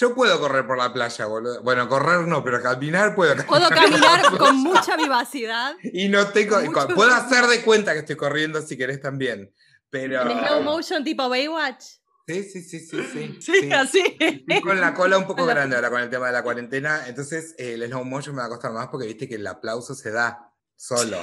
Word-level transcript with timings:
Yo 0.00 0.14
puedo 0.14 0.38
correr 0.38 0.64
por 0.64 0.78
la 0.78 0.92
playa, 0.92 1.26
boludo. 1.26 1.60
Bueno, 1.62 1.88
correr 1.88 2.20
no, 2.28 2.44
pero 2.44 2.62
caminar 2.62 3.16
puedo. 3.16 3.34
Puedo 3.46 3.68
caminar 3.70 4.36
con 4.38 4.56
mucha 4.58 4.96
vivacidad. 4.96 5.74
Y 5.82 6.08
no 6.08 6.28
tengo. 6.28 6.60
Mucho- 6.60 6.88
Puedo 6.94 7.12
hacer 7.12 7.46
de 7.46 7.62
cuenta 7.62 7.92
que 7.94 8.00
estoy 8.00 8.14
corriendo 8.16 8.62
si 8.62 8.76
querés 8.76 9.00
también. 9.00 9.52
Pero. 9.90 10.22
En 10.30 10.38
slow 10.46 10.62
motion 10.62 11.02
tipo 11.02 11.28
Baywatch. 11.28 11.82
Sí, 12.28 12.44
sí, 12.44 12.62
sí, 12.62 12.78
sí, 12.78 13.02
sí. 13.12 13.38
Sí, 13.40 13.60
sí. 13.62 13.72
así. 13.72 14.16
Estoy 14.20 14.60
con 14.60 14.80
la 14.80 14.94
cola 14.94 15.18
un 15.18 15.26
poco 15.26 15.44
grande 15.46 15.74
ahora 15.74 15.90
con 15.90 16.00
el 16.00 16.10
tema 16.10 16.26
de 16.28 16.32
la 16.34 16.42
cuarentena. 16.44 17.08
Entonces, 17.08 17.56
eh, 17.58 17.72
el 17.74 17.84
slow 17.88 18.04
motion 18.04 18.36
me 18.36 18.42
va 18.42 18.46
a 18.46 18.50
costar 18.50 18.70
más 18.70 18.86
porque 18.88 19.06
viste 19.08 19.28
que 19.28 19.34
el 19.34 19.46
aplauso 19.48 19.96
se 19.96 20.12
da 20.12 20.52
solo. 20.76 21.18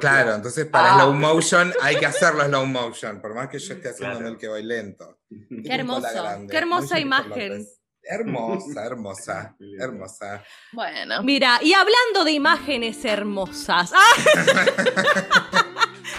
Claro, 0.00 0.34
entonces 0.34 0.66
para 0.66 0.94
Ah. 0.94 1.00
slow 1.02 1.12
motion 1.12 1.72
hay 1.82 1.96
que 1.96 2.06
hacerlo 2.06 2.44
slow 2.46 2.66
motion, 2.66 3.20
por 3.20 3.34
más 3.34 3.48
que 3.48 3.58
yo 3.60 3.74
esté 3.74 3.90
haciendo 3.90 4.16
Claro. 4.18 4.32
el 4.32 4.38
que 4.38 4.48
voy 4.48 4.62
lento. 4.64 5.18
Qué 5.28 5.72
hermoso, 5.72 6.08
qué 6.50 6.56
hermosa 6.56 6.98
imagen. 6.98 7.64
Hermosa, 8.10 8.84
hermosa, 8.86 9.54
hermosa. 9.78 10.42
Bueno. 10.72 11.22
Mira, 11.22 11.58
y 11.62 11.74
hablando 11.74 12.24
de 12.24 12.32
imágenes 12.32 13.04
hermosas. 13.04 13.92
¡Ah! 13.94 15.64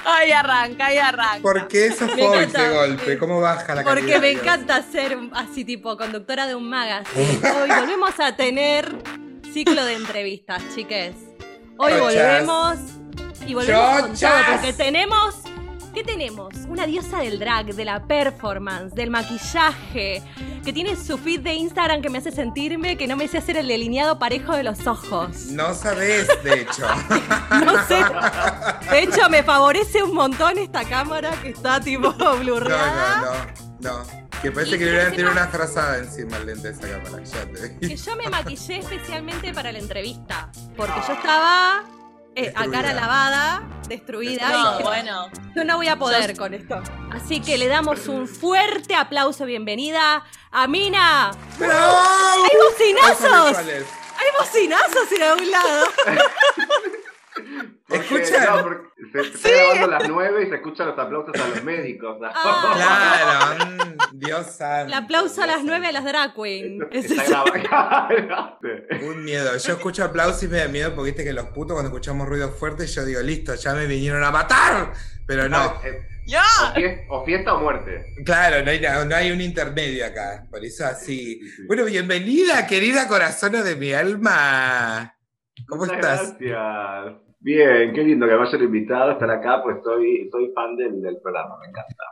Ahí 0.06 0.32
arranca, 0.32 0.88
ahí 0.88 0.98
arranca. 0.98 1.42
¿Por 1.42 1.68
qué 1.68 1.88
esa 1.88 2.06
encanta. 2.06 2.64
de 2.64 2.76
golpe? 2.76 3.18
¿Cómo 3.18 3.42
baja 3.42 3.76
la 3.76 3.84
Porque 3.84 4.02
calidad? 4.02 4.22
me 4.22 4.32
encanta 4.32 4.82
ser 4.82 5.18
así 5.34 5.66
tipo 5.66 5.96
conductora 5.98 6.48
de 6.48 6.56
un 6.56 6.68
magazine. 6.70 7.40
Hoy 7.62 7.70
volvemos 7.70 8.20
a 8.20 8.36
tener 8.36 8.96
ciclo 9.54 9.84
de 9.86 9.96
entrevistas, 9.96 10.64
chiques. 10.74 11.14
Hoy 11.78 11.92
Chochas. 11.94 12.46
volvemos 12.46 12.78
y 13.46 13.54
volvemos 13.54 14.02
con 14.02 14.14
todo 14.16 14.30
porque 14.54 14.74
tenemos 14.74 15.36
¿Qué 15.94 16.04
tenemos? 16.04 16.54
Una 16.68 16.86
diosa 16.86 17.20
del 17.20 17.40
drag, 17.40 17.74
de 17.74 17.84
la 17.84 18.06
performance, 18.06 18.94
del 18.94 19.10
maquillaje, 19.10 20.22
que 20.64 20.72
tiene 20.72 20.96
su 20.96 21.18
feed 21.18 21.42
de 21.42 21.54
Instagram 21.56 22.02
que 22.02 22.10
me 22.10 22.20
hace 22.20 22.32
sentirme 22.32 22.96
que 22.96 23.08
no 23.08 23.18
me 23.18 23.28
sé 23.28 23.40
hacer 23.40 23.58
el 23.58 23.68
delineado 23.68 24.20
parejo 24.20 24.54
de 24.56 24.64
los 24.64 24.86
ojos. 24.88 25.48
No 25.48 25.74
sabés, 25.74 26.28
de 26.44 26.62
hecho. 26.62 26.86
No 27.66 27.86
sé. 27.88 28.04
De 28.92 29.04
hecho, 29.04 29.30
me 29.30 29.42
favorece 29.44 30.04
un 30.04 30.14
montón 30.14 30.58
esta 30.60 30.84
cámara 30.86 31.32
que 31.42 31.50
está 31.50 31.80
tipo 31.82 32.14
No, 32.20 32.38
blurreada. 32.38 33.22
no, 33.82 33.92
no, 33.92 33.98
no. 34.04 34.30
Que 34.42 34.52
parece 34.52 34.76
Y 34.76 34.80
que 34.80 34.86
le 34.86 34.92
hubieran 34.92 35.12
tirado 35.16 35.34
sepas- 35.34 35.44
una 35.44 35.52
frazada 35.52 35.98
encima 35.98 36.38
el 36.38 36.46
lente 36.46 36.72
de 36.72 36.74
esa 36.74 37.02
cámara. 37.04 37.24
Ya 37.24 37.46
te 37.80 37.88
que 37.88 37.96
yo 37.98 38.16
me 38.16 38.30
maquillé 38.30 38.78
especialmente 38.80 39.54
para 39.54 39.72
la 39.72 39.80
entrevista. 39.80 40.50
Porque 40.78 41.02
yo 41.08 41.14
estaba 41.14 41.84
eh, 42.36 42.54
a 42.56 42.68
cara 42.70 42.94
lavada, 42.94 43.68
destruida. 43.88 44.50
No, 44.50 44.58
y 44.58 44.72
dije, 44.72 44.84
bueno. 44.84 45.30
yo 45.56 45.64
no 45.64 45.78
voy 45.78 45.88
a 45.88 45.98
poder 45.98 46.38
con 46.38 46.54
esto. 46.54 46.82
Así 47.12 47.42
que 47.42 47.58
le 47.58 47.68
damos 47.68 48.08
un 48.08 48.28
fuerte 48.28 48.96
aplauso, 48.96 49.46
bienvenida 49.46 50.24
a 50.52 50.68
Mina. 50.68 51.32
¡Bravo! 51.58 51.98
¡Hay 52.44 52.58
bocinazos! 52.58 53.58
¡Hay 53.58 54.28
bocinazos 54.38 55.12
en 55.12 55.24
algún 55.24 55.52
lado! 55.52 55.88
Porque, 57.90 58.06
¿Escuchan? 58.22 58.46
No, 58.46 58.62
porque 58.64 58.88
se, 59.12 59.24
se 59.24 59.30
está 59.38 59.50
grabando 59.50 59.86
a 59.96 60.00
las 60.00 60.10
9 60.10 60.44
y 60.46 60.50
se 60.50 60.56
escuchan 60.56 60.88
los 60.88 61.00
aplausos 61.00 61.34
a 61.42 61.48
los 61.48 61.64
médicos. 61.64 62.18
Ah. 62.24 62.74
Claro, 62.76 63.66
mm, 63.72 64.20
Dios 64.20 64.46
santo. 64.46 64.88
El 64.88 64.94
aplauso 64.94 65.42
a 65.42 65.48
las 65.48 65.56
Dios 65.64 65.68
9 65.68 65.88
a 65.88 65.92
las 65.92 66.04
drag 66.06 66.34
queen. 66.36 66.88
Es. 66.92 67.10
Un 69.02 69.24
miedo. 69.24 69.58
Yo 69.58 69.74
escucho 69.74 70.04
aplausos 70.04 70.44
y 70.44 70.48
me 70.48 70.58
da 70.58 70.68
miedo 70.68 70.94
porque 70.96 71.12
viste 71.12 71.24
que 71.24 71.34
los 71.34 71.46
putos 71.48 71.74
cuando 71.74 71.90
escuchamos 71.90 72.28
ruidos 72.28 72.56
fuertes 72.58 72.94
yo 72.94 73.04
digo, 73.06 73.22
listo, 73.22 73.56
ya 73.56 73.74
me 73.74 73.86
vinieron 73.88 74.24
a 74.24 74.32
matar. 74.32 74.94
Pero 75.26 75.48
no. 75.50 75.82
Eh, 75.84 76.06
¡Ya! 76.26 76.44
O 76.64 76.74
fies- 76.76 77.06
o 77.10 77.26
fiesta 77.26 77.54
o 77.56 77.60
muerte. 77.62 78.06
Claro, 78.26 78.64
no 78.64 78.70
hay, 78.72 78.80
na- 78.80 79.04
no 79.06 79.16
hay 79.16 79.32
un 79.32 79.42
intermedio 79.42 80.06
acá. 80.06 80.46
Por 80.50 80.64
eso 80.64 80.86
así. 80.86 81.40
Sí, 81.42 81.50
sí. 81.50 81.64
Bueno, 81.68 81.86
bienvenida, 81.86 82.66
querida 82.68 83.08
corazón 83.08 83.52
de 83.54 83.76
mi 83.76 83.94
alma. 83.94 85.16
¿Cómo 85.68 85.86
Muchas 85.86 85.98
estás? 85.98 86.38
Gracias. 86.40 87.29
Bien, 87.42 87.94
qué 87.94 88.04
lindo 88.04 88.28
que 88.28 88.36
me 88.36 88.42
hayan 88.48 88.62
invitado 88.64 89.10
a 89.10 89.14
estar 89.14 89.30
acá, 89.32 89.62
pues 89.64 89.78
soy, 89.84 90.28
soy 90.32 90.52
fan 90.54 90.76
del, 90.76 91.02
del 91.02 91.18
programa, 91.22 91.58
me 91.60 91.68
encanta. 91.68 92.04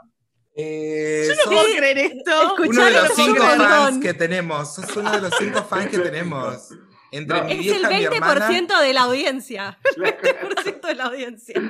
Eh, 0.56 1.26
Yo 1.28 1.36
no 1.36 1.52
puedo 1.52 1.78
creer 1.78 1.98
esto. 1.98 2.32
Uno 2.66 2.86
de 2.86 2.92
lo 2.92 3.02
los 3.02 3.10
cinco 3.14 3.44
fans 3.44 4.00
que 4.00 4.14
tenemos. 4.14 4.74
Sos 4.76 4.98
uno 4.98 5.12
de 5.12 5.22
los 5.22 5.36
cinco 5.38 5.62
fans 5.64 5.88
que 5.88 6.00
tenemos. 6.00 6.72
Entre 7.12 7.38
No. 7.40 7.46
mi 7.46 7.52
Es 7.54 7.58
el 7.60 7.88
vieja, 7.88 7.90
mi 8.10 8.16
hermana. 8.18 8.50
20% 8.50 8.82
de 8.82 8.94
la 8.94 9.02
audiencia. 9.04 9.78
El 9.98 10.04
20% 10.04 10.82
de 10.88 10.96
la 10.96 11.04
audiencia. 11.06 11.62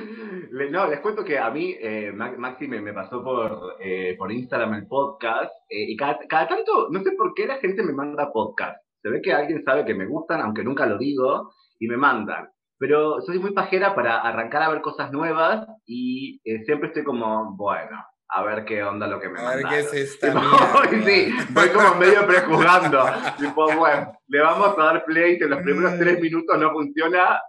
Le- 0.50 0.70
No, 0.70 0.86
les 0.88 1.00
cuento 1.00 1.22
que 1.24 1.38
a 1.38 1.50
mí, 1.50 1.76
eh, 1.80 2.10
Ma- 2.12 2.34
Maxi 2.36 2.66
me, 2.66 2.80
me 2.80 2.92
pasó 2.92 3.22
por, 3.22 3.76
eh, 3.80 4.14
por 4.18 4.32
Instagram 4.32 4.74
el 4.74 4.86
podcast, 4.88 5.52
eh, 5.68 5.84
y 5.90 5.96
cada, 5.96 6.18
cada 6.28 6.48
tanto, 6.48 6.88
no 6.90 7.02
sé 7.02 7.12
por 7.12 7.34
qué 7.34 7.46
la 7.46 7.58
gente 7.58 7.82
me 7.82 7.92
manda 7.92 8.32
podcast. 8.32 8.82
Se 9.02 9.10
ve 9.10 9.20
que 9.22 9.32
alguien 9.32 9.62
sabe 9.64 9.84
que 9.84 9.94
me 9.94 10.06
gustan, 10.06 10.40
aunque 10.40 10.64
nunca 10.64 10.86
lo 10.86 10.96
digo, 10.98 11.52
y 11.78 11.86
me 11.88 11.96
mandan. 11.96 12.48
Pero 12.78 13.20
soy 13.22 13.38
muy 13.38 13.52
pajera 13.52 13.94
para 13.94 14.20
arrancar 14.20 14.62
a 14.62 14.68
ver 14.70 14.80
cosas 14.80 15.10
nuevas, 15.12 15.66
y 15.84 16.40
eh, 16.44 16.64
siempre 16.64 16.88
estoy 16.88 17.02
como, 17.04 17.56
bueno, 17.56 18.04
a 18.30 18.42
ver 18.44 18.64
qué 18.64 18.82
onda 18.84 19.06
lo 19.06 19.18
que 19.20 19.28
me 19.28 19.40
A 19.40 19.54
ver 19.56 19.64
mandaron. 19.64 19.70
qué 19.90 19.98
es 19.98 20.12
esta 20.12 20.32
mierda. 20.34 21.04
sí, 21.06 21.34
voy 21.50 21.68
como 21.70 21.94
medio 21.96 22.26
prejuzgando. 22.26 23.04
tipo, 23.38 23.72
bueno, 23.76 24.12
le 24.28 24.40
vamos 24.40 24.78
a 24.78 24.82
dar 24.84 25.04
play, 25.04 25.38
que 25.38 25.44
en 25.44 25.50
los 25.50 25.62
primeros 25.62 25.92
Mm. 25.94 25.98
tres 25.98 26.20
minutos 26.20 26.58
no 26.58 26.70
funciona, 26.70 27.40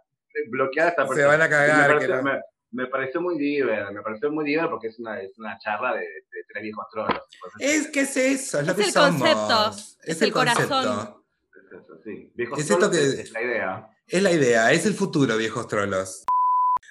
bloqueada 0.50 0.90
esta 0.90 1.04
Se 1.04 1.08
persona. 1.10 1.28
van 1.28 1.42
a 1.42 1.46
Y 1.46 1.50
cagar. 1.50 1.78
me, 1.78 1.84
que 1.88 1.94
pareció, 1.94 2.16
no. 2.16 2.24
me- 2.24 2.42
me 2.72 2.86
pareció 2.86 3.20
muy 3.22 3.38
divertido, 3.38 3.92
me 3.94 4.02
pareció 4.04 4.32
muy 4.32 4.46
divertido 4.46 4.70
porque 4.70 4.88
es 4.90 5.00
una, 5.00 5.20
es 5.20 5.38
una 5.40 5.58
charla 5.58 5.94
de, 5.94 6.02
de 6.02 6.44
tres 6.48 6.62
viejos 6.64 6.86
trolos. 6.92 7.22
Es 7.60 7.88
que 7.92 8.02
es 8.02 8.16
eso, 8.16 8.60
es 8.60 8.66
lo 8.68 8.72
Es 8.74 8.78
que 8.78 8.84
el 8.86 8.92
somos. 8.92 9.22
concepto, 9.22 9.70
es 10.04 10.22
el 10.22 10.32
concepto. 10.32 10.68
corazón. 10.70 11.16
Es 11.56 11.82
eso, 11.82 11.94
sí. 12.04 12.32
Viejos 12.36 12.60
Es 12.60 12.66
esto 12.70 12.78
trolos 12.78 12.96
que- 12.98 13.04
es, 13.06 13.20
es 13.20 13.32
la 13.32 13.42
idea. 13.42 13.90
Es 14.12 14.24
la 14.24 14.32
idea, 14.32 14.72
es 14.72 14.86
el 14.86 14.94
futuro, 14.96 15.38
viejos 15.38 15.68
trolos. 15.68 16.26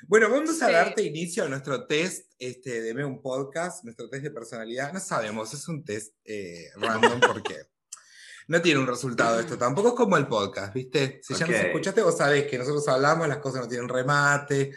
Bueno, 0.07 0.31
vamos 0.31 0.63
a 0.63 0.67
Sí. 0.69 0.73
darte 0.73 1.03
inicio 1.03 1.45
a 1.45 1.49
nuestro 1.49 1.87
test 1.87 2.31
este, 2.39 2.81
de 2.81 3.05
un 3.05 3.21
Podcast, 3.21 3.83
nuestro 3.85 4.09
test 4.09 4.23
de 4.23 4.31
personalidad. 4.31 4.93
No 4.93 5.01
sabemos, 5.01 5.53
es 5.53 5.67
un 5.69 5.85
test 5.85 6.15
eh, 6.25 6.67
random 6.77 7.21
porque 7.21 7.57
no 8.49 8.63
tiene 8.63 8.79
un 8.81 8.87
resultado 8.87 9.41
esto. 9.41 9.59
Tampoco 9.59 9.89
es 9.89 9.95
como 9.95 10.17
el 10.17 10.29
podcast, 10.29 10.73
¿viste? 10.73 11.19
Si 11.23 11.35
ya 11.35 11.47
nos 11.47 11.57
escuchaste, 11.57 12.03
vos 12.03 12.17
sabés 12.17 12.47
que 12.47 12.57
nosotros 12.59 12.87
hablamos, 12.87 13.27
las 13.27 13.39
cosas 13.39 13.63
no 13.63 13.69
tienen 13.69 13.89
remate. 13.89 14.71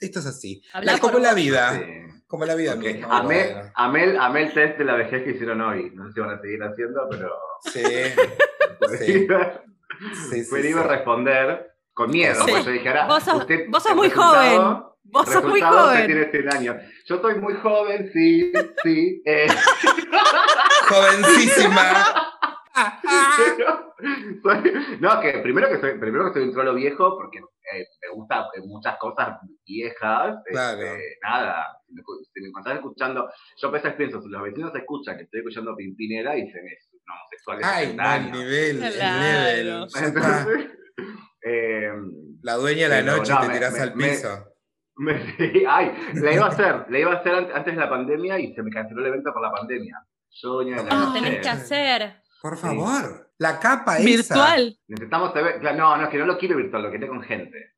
Esto 0.00 0.20
es 0.20 0.26
así. 0.26 0.62
La- 0.80 0.98
como 0.98 1.18
la 1.18 1.34
vida. 1.34 1.78
Sí. 1.78 2.22
Como 2.26 2.46
la 2.46 2.54
vida 2.54 2.72
Ok. 2.74 2.80
misma. 2.80 3.18
Amé, 3.18 3.52
bueno. 3.52 3.72
amé 3.74 4.04
el- 4.04 4.16
amé 4.18 4.42
el 4.44 4.54
test 4.54 4.78
de 4.78 4.84
la 4.84 4.96
vejez 4.96 5.22
que 5.22 5.32
hicieron 5.32 5.60
hoy. 5.60 5.90
No 5.94 6.06
sé 6.06 6.14
si 6.14 6.20
van 6.20 6.30
a 6.30 6.40
seguir 6.40 6.62
haciendo, 6.62 7.06
pero. 7.10 7.30
Sí, 7.70 7.82
Sí. 8.98 9.12
iba, 9.12 9.62
sí, 10.30 10.42
sí. 10.44 10.48
pero 10.50 10.68
iba 10.68 10.80
a 10.80 10.84
sí. 10.84 10.88
responder 10.88 11.73
con 11.94 12.10
miedo. 12.10 12.34
Sí. 12.44 12.50
Porque 12.50 12.64
yo 12.64 12.70
dije, 12.72 12.88
ahora, 12.88 13.06
Vos 13.06 13.22
sos- 13.22 13.34
usted- 13.40 13.66
vos 13.70 13.82
sos 13.82 13.92
el 13.92 13.96
muy 13.96 14.10
joven. 14.10 14.82
Vos 15.04 15.28
sos 15.28 15.44
muy 15.44 15.60
joven. 15.60 16.06
tiene 16.06 16.30
100 16.30 16.52
años. 16.54 16.76
Yo 17.06 17.14
estoy 17.16 17.36
muy 17.36 17.54
joven, 17.54 18.10
sí, 18.12 18.52
sí. 18.82 19.22
eh, 19.24 19.46
Jovencísima. 20.88 22.04
Soy- 24.42 24.98
no, 25.00 25.20
que 25.20 25.32
primero 25.38 25.68
que 25.68 25.78
soy, 25.80 25.98
primero 25.98 26.26
que 26.26 26.32
soy 26.40 26.48
un 26.48 26.52
trolo 26.54 26.74
viejo 26.74 27.16
porque 27.16 27.38
eh, 27.38 27.86
me 28.02 28.08
gusta 28.14 28.48
eh, 28.56 28.60
muchas 28.64 28.96
cosas 28.98 29.38
viejas. 29.64 30.36
Claro. 30.50 30.80
este, 30.82 31.18
nada, 31.22 31.78
si 31.88 32.40
me, 32.40 32.48
encontrás 32.48 32.76
escuchando, 32.76 33.30
yo 33.56 33.68
a 33.68 33.70
veces 33.70 33.92
pienso, 33.94 34.20
si 34.20 34.28
los 34.28 34.42
vecinos 34.42 34.74
escuchan 34.74 35.16
que 35.16 35.22
estoy 35.24 35.40
escuchando 35.40 35.76
Pimpinera 35.76 36.36
y 36.36 36.50
se 36.50 36.60
me 36.62 36.72
es 36.72 36.88
un 36.92 37.00
homosexual 37.12 37.60
Ay, 37.62 37.84
60 37.86 38.02
mal 38.02 38.32
nivel, 38.32 38.82
el 38.82 38.92
Claro. 38.94 39.20
level. 39.20 39.84
Está. 39.84 40.04
Entonces, 40.06 40.70
eh, 41.42 41.92
La 42.42 42.54
dueña 42.54 42.88
de 42.88 43.02
la 43.02 43.04
Pero 43.04 43.16
noche 43.18 43.32
no, 43.32 43.40
te 43.40 43.48
me- 43.48 43.54
tirás 43.54 43.72
me- 43.74 43.80
al 43.80 43.94
me- 43.96 44.08
piso. 44.08 44.48
me- 44.96 45.12
ay, 45.68 45.92
la 46.14 46.32
iba 46.32 46.46
a 46.46 46.48
hacer, 46.48 46.86
la 46.88 46.98
iba 46.98 47.12
a 47.12 47.16
hacer 47.16 47.34
an- 47.34 47.48
antes 47.54 47.74
de 47.74 47.80
la 47.80 47.88
pandemia 47.90 48.38
y 48.38 48.54
se 48.54 48.62
me 48.62 48.70
canceló 48.70 49.00
el 49.00 49.06
evento 49.08 49.32
por 49.32 49.42
la 49.42 49.50
pandemia. 49.52 49.96
Yo, 50.30 50.48
dueña 50.54 50.76
de 50.76 50.84
la 50.84 50.88
Ah, 50.90 51.04
noche. 51.06 51.20
tenés 51.20 51.40
que 51.40 51.48
hacer. 51.48 52.22
Por 52.42 52.56
favor. 52.56 53.30
La 53.38 53.58
capa 53.58 53.98
esa. 53.98 54.04
Virtual. 54.04 54.78
Necesitamos 54.88 55.32
saber, 55.32 55.62
no, 55.62 55.96
no, 55.96 56.02
es 56.04 56.08
que 56.08 56.18
no 56.18 56.26
lo 56.26 56.38
quiero 56.38 56.56
virtual, 56.56 56.82
lo 56.82 56.90
quiero 56.90 57.08
con 57.08 57.22
gente. 57.22 57.72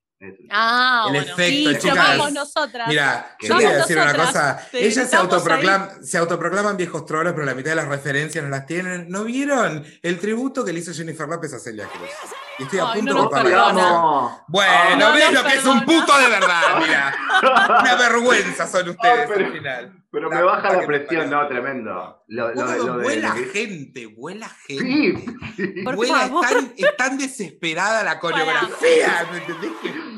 Ah, 0.50 1.04
El 1.08 1.12
bueno. 1.12 1.32
efecto, 1.32 1.70
Sí, 1.70 1.88
chicas. 1.88 2.32
nosotras. 2.32 2.88
Mira, 2.88 3.36
yo 3.40 3.54
voy 3.54 3.64
a 3.64 3.76
decir 3.76 3.98
una 3.98 4.14
cosa. 4.14 4.66
Ellas 4.72 5.10
se, 5.10 5.16
autoproclam- 5.16 6.02
se 6.02 6.16
autoproclaman 6.18 6.76
viejos 6.76 7.04
trolos, 7.04 7.34
pero 7.34 7.44
la 7.44 7.54
mitad 7.54 7.70
de 7.70 7.76
las 7.76 7.88
referencias 7.88 8.42
no 8.42 8.48
las 8.50 8.64
tienen. 8.64 9.08
¿No 9.10 9.24
vieron 9.24 9.84
el 10.02 10.18
tributo 10.18 10.64
que 10.64 10.72
le 10.72 10.78
hizo 10.80 10.92
Jennifer 10.94 11.28
López 11.28 11.52
a 11.52 11.58
Celia 11.58 11.86
Cruz? 11.86 12.08
Y 12.58 12.62
estoy 12.62 12.78
a 12.78 12.90
Ay, 12.92 13.00
punto 13.00 13.12
no 13.14 13.18
de 13.18 13.22
nos 13.24 13.30
cortar 13.30 13.44
la 13.44 13.50
perdona. 13.50 13.66
canción. 13.80 14.02
No. 14.02 14.44
Bueno, 14.48 14.96
no 14.96 15.12
ves 15.12 15.32
lo 15.32 15.44
que 15.44 15.54
es 15.54 15.64
un 15.66 15.84
puto 15.84 16.18
de 16.18 16.28
verdad, 16.28 16.62
mira. 16.80 17.14
Una 17.80 17.94
vergüenza 17.96 18.66
son 18.66 18.88
ustedes 18.88 19.20
Ah, 19.20 19.30
pero- 19.32 19.46
al 19.46 19.52
final. 19.52 20.02
Pero 20.10 20.30
me 20.30 20.42
baja 20.42 20.72
la 20.72 20.86
presión, 20.86 21.28
no, 21.28 21.46
tremendo. 21.48 22.22
Lo, 22.28 22.54
lo, 22.54 22.76
lo 22.86 23.02
vuela 23.02 23.28
lo 23.30 23.34
que- 23.34 23.44
gente, 23.66 24.06
vuela 24.06 24.48
gente. 24.48 25.24
Sí, 25.56 25.82
Vuela, 25.84 26.24
es 26.24 26.30
tan, 26.50 26.74
es 26.76 26.96
tan 26.96 27.18
desesperada 27.18 28.02
la 28.02 28.18
coreografía. 28.18 29.26
¿me 29.30 29.38
entendés? 29.38 29.70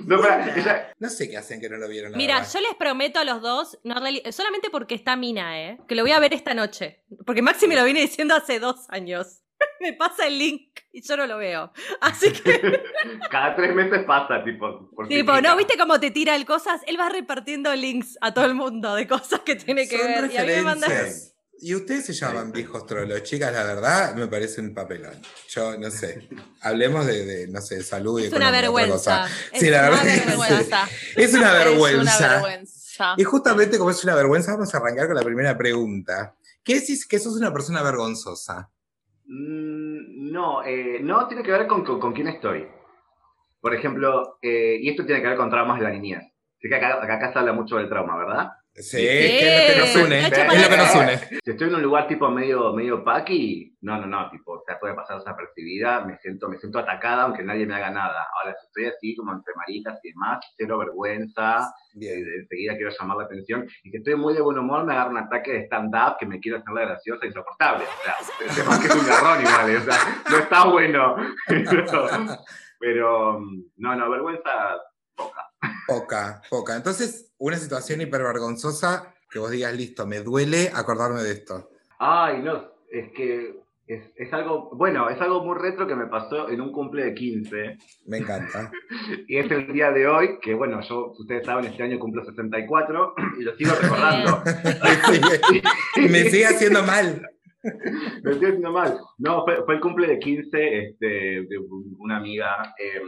No, 0.07 0.21
pará, 0.21 0.37
vuela. 0.45 0.57
ella- 0.57 0.93
No 0.99 1.09
sé 1.09 1.29
qué 1.29 1.37
hacen 1.37 1.61
que 1.61 1.69
no 1.69 1.77
lo 1.79 1.89
vieron. 1.89 2.13
la 2.13 2.17
Mira, 2.19 2.37
verdad. 2.37 2.51
yo 2.53 2.61
les 2.61 2.75
prometo 2.77 3.19
a 3.19 3.25
los 3.25 3.41
dos, 3.43 3.79
no 3.85 3.95
solamente 4.31 4.71
porque 4.71 4.95
está 4.95 5.17
Mina, 5.17 5.61
¿eh? 5.61 5.79
Que 5.89 5.95
lo 5.95 6.03
voy 6.03 6.13
a 6.13 6.21
ver 6.21 6.33
esta 6.35 6.55
noche. 6.55 7.03
Porque 7.27 7.43
Maxi 7.43 7.67
me 7.67 7.77
lo 7.77 7.85
viene 7.85 8.01
diciendo 8.01 8.35
hace 8.35 8.61
dos 8.61 8.87
años. 8.91 9.43
me 9.81 9.93
pasa 9.95 10.27
el 10.27 10.39
link 10.39 10.81
y 10.93 11.03
yo 11.03 11.17
no 11.17 11.27
lo 11.27 11.39
veo. 11.39 11.73
Así 12.01 12.33
que, 12.33 12.83
Cada 13.31 13.55
tres 13.57 13.75
meses 13.75 14.05
pasa, 14.07 14.43
tipo. 14.45 14.91
tipo. 15.09 15.41
¿no? 15.41 15.57
¿Viste 15.57 15.77
cómo 15.79 16.01
te 16.01 16.11
tira 16.11 16.35
el 16.37 16.45
cosas? 16.45 16.81
Él 16.87 16.99
va 16.99 17.09
repartiendo 17.09 17.75
links 17.75 18.19
a 18.21 18.33
todo 18.33 18.47
el 18.47 18.55
mundo 18.55 18.95
de 18.95 19.07
cosas 19.07 19.41
que 19.41 19.57
tiene 19.57 19.89
que 19.89 19.99
Son 19.99 20.07
ver. 20.07 20.31
Y 20.33 20.37
a 20.37 20.43
mí 20.43 20.49
me 20.49 20.63
manda... 20.63 20.89
referencias. 20.89 21.35
Y 21.61 21.75
ustedes 21.75 22.07
se 22.07 22.13
llaman 22.13 22.53
viejos 22.53 22.87
trolos. 22.87 23.25
Chicas, 23.25 23.53
la 23.53 23.65
verdad, 23.65 24.15
me 24.15 24.29
parece 24.29 24.61
un 24.61 24.73
papelón. 24.73 25.21
Yo 25.49 25.77
no 25.77 25.91
sé. 25.91 26.29
Hablemos 26.61 27.05
de, 27.05 27.27
de, 27.27 27.49
no 27.49 27.61
sé, 27.61 27.83
salud 27.83 28.21
y 28.21 28.27
Es 28.27 28.33
una 28.33 28.53
vergüenza. 28.53 29.27
Es 29.53 29.61
Sí, 29.61 29.69
la 29.69 29.81
una 29.81 29.91
verdad 29.91 30.05
vergüenza. 30.05 30.89
Es 31.17 31.35
una 31.35 31.53
vergüenza. 31.53 32.15
Es 32.15 32.21
una 32.21 32.29
vergüenza. 32.29 33.15
Y 33.17 33.25
justamente 33.25 33.79
como 33.79 33.91
es 33.91 34.05
una 34.05 34.15
vergüenza, 34.15 34.53
vamos 34.53 34.73
a 34.73 34.79
arrancar 34.79 35.09
con 35.09 35.17
la 35.17 35.23
primera 35.23 35.59
pregunta. 35.59 36.37
¿Qué 36.63 36.81
decís 36.81 37.07
que 37.07 37.19
sos 37.19 37.35
una 37.35 37.53
persona 37.53 37.83
vergonzosa? 37.83 38.71
Mm, 39.29 40.33
No, 40.33 40.63
eh, 40.65 41.01
no 41.03 41.27
tiene 41.29 41.43
que 41.43 41.53
ver 41.53 41.67
con, 41.67 41.85
con, 41.85 42.13
quién 42.13 42.29
estoy. 42.29 42.67
Por 43.61 43.75
ejemplo, 43.75 44.39
eh, 44.43 44.79
y 44.81 44.89
esto 44.89 45.05
tiene 45.05 45.21
que 45.23 45.29
ver 45.29 45.37
con 45.37 45.51
traumas 45.51 45.79
de 45.79 45.85
la 45.85 45.91
niñez. 45.91 46.21
Así 46.59 46.69
que 46.69 46.75
acá, 46.75 47.03
acá 47.03 47.33
se 47.33 47.39
habla 47.39 47.53
mucho 47.53 47.77
del 47.77 47.89
trauma, 47.89 48.17
¿verdad? 48.17 48.51
Sí, 48.81 48.97
que 48.97 49.69
es 49.69 49.77
lo 49.77 49.85
que 49.85 49.95
nos 49.95 50.07
une. 50.07 50.19
Es 50.21 50.63
lo 50.63 50.69
que 50.69 50.77
nos 50.77 50.95
une. 50.95 51.17
Si 51.45 51.51
estoy 51.51 51.69
en 51.69 51.75
un 51.75 51.83
lugar 51.83 52.07
tipo 52.07 52.31
medio, 52.31 52.73
medio 52.73 53.03
paqui, 53.05 53.77
no, 53.81 53.99
no, 54.01 54.07
no, 54.07 54.31
tipo, 54.31 54.53
o 54.53 54.63
sea, 54.67 54.79
puede 54.79 54.95
pasar 54.95 55.19
desapercibida, 55.19 56.05
me 56.05 56.17
siento, 56.19 56.49
me 56.49 56.59
siento 56.59 56.79
atacada 56.79 57.25
aunque 57.25 57.43
nadie 57.43 57.67
me 57.67 57.75
haga 57.75 57.91
nada. 57.91 58.27
Ahora, 58.39 58.55
si 58.59 58.67
estoy 58.67 58.87
así 58.87 59.17
como 59.17 59.33
entre 59.33 59.55
maricas 59.57 59.99
y 60.03 60.11
demás, 60.11 60.39
cero 60.57 60.79
vergüenza, 60.79 61.61
eh, 61.61 61.99
Bien. 61.99 62.25
enseguida 62.41 62.77
quiero 62.77 62.91
llamar 62.99 63.17
la 63.19 63.25
atención, 63.25 63.67
y 63.83 63.91
si 63.91 63.97
estoy 63.97 64.17
muy 64.17 64.35
de 64.35 64.41
buen 64.41 64.59
humor, 64.59 64.85
me 64.85 64.93
agarra 64.93 65.11
un 65.11 65.19
ataque 65.19 65.53
de 65.53 65.65
stand-up 65.67 66.17
que 66.19 66.27
me 66.27 66.41
quiero 66.41 66.59
hacer 66.59 66.73
la 66.73 66.83
graciosa 66.83 67.25
e 67.25 67.29
insoportable. 67.29 67.85
O 67.85 68.05
sea, 68.05 68.17
el 68.47 68.55
tema 68.55 68.75
es 68.75 68.79
que 68.81 68.87
es 68.87 68.95
un 68.95 69.07
garrón 69.07 69.41
igual, 69.41 69.77
o 69.77 69.85
sea, 69.85 70.23
no 70.31 70.37
está 70.39 70.65
bueno. 70.65 71.17
Pero, 71.49 72.17
pero, 72.79 73.41
no, 73.77 73.97
no, 73.97 74.11
vergüenza 74.11 74.79
poca. 75.17 75.48
Poca, 75.87 76.43
poca. 76.51 76.77
Entonces, 76.77 77.33
una 77.39 77.57
situación 77.57 78.01
hipervergonzosa 78.01 79.15
que 79.31 79.39
vos 79.39 79.51
digas, 79.51 79.75
listo, 79.75 80.07
me 80.07 80.21
duele 80.21 80.71
acordarme 80.75 81.23
de 81.23 81.33
esto. 81.33 81.71
Ay, 81.99 82.41
no, 82.43 82.65
es 82.91 83.11
que 83.13 83.59
es, 83.87 84.03
es 84.17 84.33
algo, 84.33 84.71
bueno, 84.75 85.09
es 85.09 85.21
algo 85.21 85.43
muy 85.45 85.59
retro 85.59 85.87
que 85.87 85.95
me 85.95 86.07
pasó 86.07 86.49
en 86.51 86.61
un 86.61 86.73
cumple 86.73 87.05
de 87.05 87.15
15. 87.15 87.79
Me 88.07 88.19
encanta. 88.19 88.71
Y 89.29 89.39
es 89.39 89.51
el 89.51 89.73
día 89.73 89.91
de 89.91 90.07
hoy, 90.07 90.39
que 90.41 90.55
bueno, 90.55 90.81
yo, 90.87 91.13
ustedes 91.19 91.45
saben, 91.47 91.65
este 91.67 91.83
año 91.83 91.99
cumplo 91.99 92.25
64 92.25 93.15
y 93.39 93.43
lo 93.43 93.57
sigo 93.57 93.73
recordando. 93.81 94.43
Me 94.45 95.19
sigue, 95.19 96.09
me 96.09 96.31
sigue 96.31 96.47
haciendo 96.47 96.83
mal. 96.83 97.27
Me 97.63 98.31
estoy 98.31 98.47
haciendo 98.47 98.73
mal. 98.73 98.99
No, 99.19 99.45
fue, 99.45 99.65
fue 99.65 99.75
el 99.75 99.81
cumple 99.81 100.07
de 100.07 100.19
15 100.19 100.79
este, 100.79 101.07
de 101.07 101.59
una 101.99 102.17
amiga. 102.19 102.75
eh, 102.79 103.01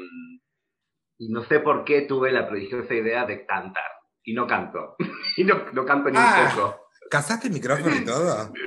y 1.20 1.28
no 1.28 1.44
sé 1.44 1.61
por 1.61 1.84
qué 1.84 2.02
tuve 2.02 2.32
la 2.32 2.49
prodigiosa 2.49 2.94
idea 2.94 3.26
de 3.26 3.44
cantar. 3.46 3.84
Y 4.25 4.32
no 4.34 4.46
canto. 4.46 4.96
y 5.37 5.44
no, 5.44 5.67
no 5.72 5.84
canto 5.84 6.08
ni 6.11 6.17
Ah. 6.19 6.49
un 6.50 6.56
poco. 6.56 6.81
¿Casaste 7.11 7.49
el 7.49 7.52
micrófono 7.55 7.94
y 7.94 8.05
todo? 8.05 8.52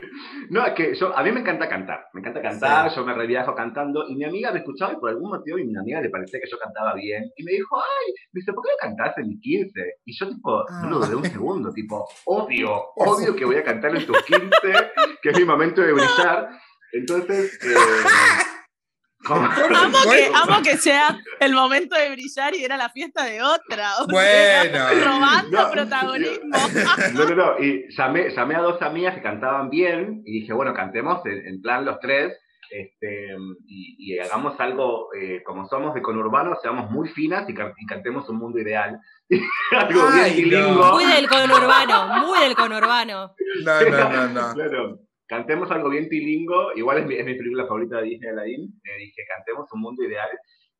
No, 0.49 0.63
es 0.65 0.73
que 0.73 0.93
yo, 0.93 1.17
a 1.17 1.23
mí 1.23 1.31
me 1.31 1.39
encanta 1.39 1.67
cantar. 1.67 2.05
Me 2.13 2.19
encanta 2.19 2.41
cantar, 2.41 2.93
yo 2.93 3.03
me 3.05 3.13
reviajo 3.13 3.55
cantando. 3.55 4.05
Y 4.07 4.15
mi 4.15 4.25
amiga 4.25 4.51
me 4.51 4.59
escuchaba 4.59 4.93
y 4.93 4.97
por 4.97 5.09
algún 5.09 5.29
motivo 5.31 5.57
y 5.57 5.65
mi 5.65 5.75
amiga 5.77 6.01
le 6.01 6.09
parecía 6.09 6.39
que 6.39 6.49
yo 6.51 6.59
cantaba 6.59 6.93
bien. 6.93 7.31
Y 7.37 7.43
me 7.43 7.53
dijo, 7.53 7.77
ay, 7.81 8.13
me 8.33 8.39
dice, 8.39 8.51
¿por 8.53 8.63
qué 8.63 8.71
no 8.71 8.77
cantaste 8.79 9.21
en 9.21 9.29
mi 9.29 9.39
15? 9.39 9.81
Y 10.05 10.15
yo, 10.15 10.29
tipo, 10.29 10.63
Ah. 10.69 10.81
boludo, 10.83 11.07
de 11.07 11.15
un 11.15 11.23
segundo, 11.25 11.71
tipo, 11.73 12.07
obvio, 12.25 12.83
obvio 12.97 13.35
que 13.35 13.45
voy 13.45 13.55
a 13.55 13.63
cantar 13.63 13.95
en 13.95 14.05
tus 14.05 14.21
15, 14.23 14.51
que 15.21 15.29
es 15.29 15.39
mi 15.39 15.45
momento 15.45 15.81
de 15.81 15.93
brillar. 15.93 16.49
Entonces, 16.91 17.59
eh, 17.63 17.75
Amo 19.29 19.97
que, 20.11 20.31
amo 20.33 20.61
que 20.63 20.77
sea 20.77 21.17
el 21.39 21.53
momento 21.53 21.95
de 21.95 22.11
brillar 22.11 22.55
y 22.55 22.63
era 22.63 22.77
la 22.77 22.89
fiesta 22.89 23.23
de 23.25 23.41
otra. 23.41 23.93
o 24.01 24.05
sea, 24.09 24.63
Bueno. 24.69 25.05
robando 25.05 25.61
No, 25.63 25.71
protagonismo. 25.71 26.57
No, 27.13 27.25
no, 27.25 27.35
no. 27.35 27.59
Y 27.63 27.85
llamé, 27.95 28.29
llamé 28.35 28.55
a 28.55 28.61
dos 28.61 28.81
amigas 28.81 29.15
que 29.15 29.21
cantaban 29.21 29.69
bien 29.69 30.21
y 30.25 30.41
dije, 30.41 30.53
bueno, 30.53 30.73
cantemos 30.73 31.25
en, 31.25 31.45
en 31.47 31.61
plan 31.61 31.85
los 31.85 31.99
tres 31.99 32.37
este, 32.69 33.27
y, 33.67 34.13
y 34.15 34.19
hagamos 34.19 34.59
algo 34.59 35.09
eh, 35.13 35.43
como 35.45 35.67
somos 35.67 35.93
de 35.93 36.01
conurbano, 36.01 36.55
seamos 36.61 36.89
muy 36.89 37.07
finas 37.09 37.47
y, 37.47 37.53
can- 37.53 37.73
y 37.77 37.85
cantemos 37.85 38.27
un 38.29 38.37
mundo 38.37 38.59
ideal. 38.59 38.99
algo 39.71 40.01
Ay, 40.11 40.43
bien 40.43 40.59
no. 40.59 40.65
tilingo. 40.65 40.91
Muy 40.93 41.05
del 41.05 41.27
conurbano, 41.29 42.07
muy 42.25 42.39
del 42.39 42.55
conurbano. 42.55 43.35
No, 43.63 43.81
no, 43.81 44.09
no, 44.09 44.27
no. 44.29 44.53
Claro. 44.55 44.99
Cantemos 45.33 45.71
algo 45.71 45.89
bien 45.89 46.07
tilingo. 46.09 46.73
Igual 46.75 46.99
es 46.99 47.05
mi, 47.07 47.15
es 47.15 47.25
mi 47.25 47.33
película 47.33 47.65
favorita 47.65 47.97
de 47.97 48.03
Disney 48.03 48.29
Aladdin. 48.29 48.81
Eh, 48.83 48.97
dije, 48.99 49.23
cantemos 49.27 49.71
un 49.73 49.81
mundo 49.81 50.03
ideal. 50.03 50.29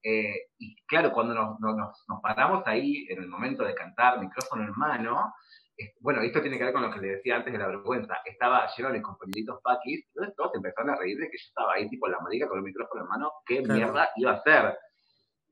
Eh, 0.04 0.34
y 0.60 0.76
claro, 0.86 1.12
cuando 1.12 1.34
nos, 1.34 1.60
nos, 1.60 1.76
nos- 1.76 2.22
paramos 2.22 2.62
ahí 2.68 3.08
en 3.10 3.24
el 3.24 3.28
momento 3.30 3.64
de 3.64 3.74
cantar, 3.74 4.20
micrófono 4.20 4.64
en 4.64 4.72
mano, 4.76 5.34
eh, 5.78 5.94
bueno, 6.02 6.22
esto 6.22 6.40
tiene 6.42 6.58
que 6.60 6.66
ver 6.66 6.74
con 6.74 6.84
lo 6.84 6.92
que 6.94 7.00
le 7.00 7.08
decía 7.16 7.38
antes 7.38 7.52
de 7.52 7.58
la 7.58 7.66
vergüenza. 7.68 8.18
Estaba 8.26 8.68
lleno 8.78 8.92
de 8.92 9.02
compañeritos 9.02 9.60
paquis, 9.64 10.06
entonces 10.10 10.36
todos 10.36 10.52
empezaron 10.54 10.92
a 10.92 10.98
reír 10.98 11.18
de 11.18 11.32
que 11.32 11.38
yo 11.38 11.48
estaba 11.48 11.74
ahí, 11.74 11.90
tipo 11.90 12.08
la 12.08 12.20
marica 12.20 12.48
con 12.48 12.60
el 12.60 12.64
micrófono 12.64 13.02
en 13.04 13.08
mano. 13.10 13.32
¿Qué 13.48 13.64
Claro. 13.64 13.74
mierda 13.80 14.10
iba 14.18 14.32
a 14.32 14.36
hacer? 14.36 14.78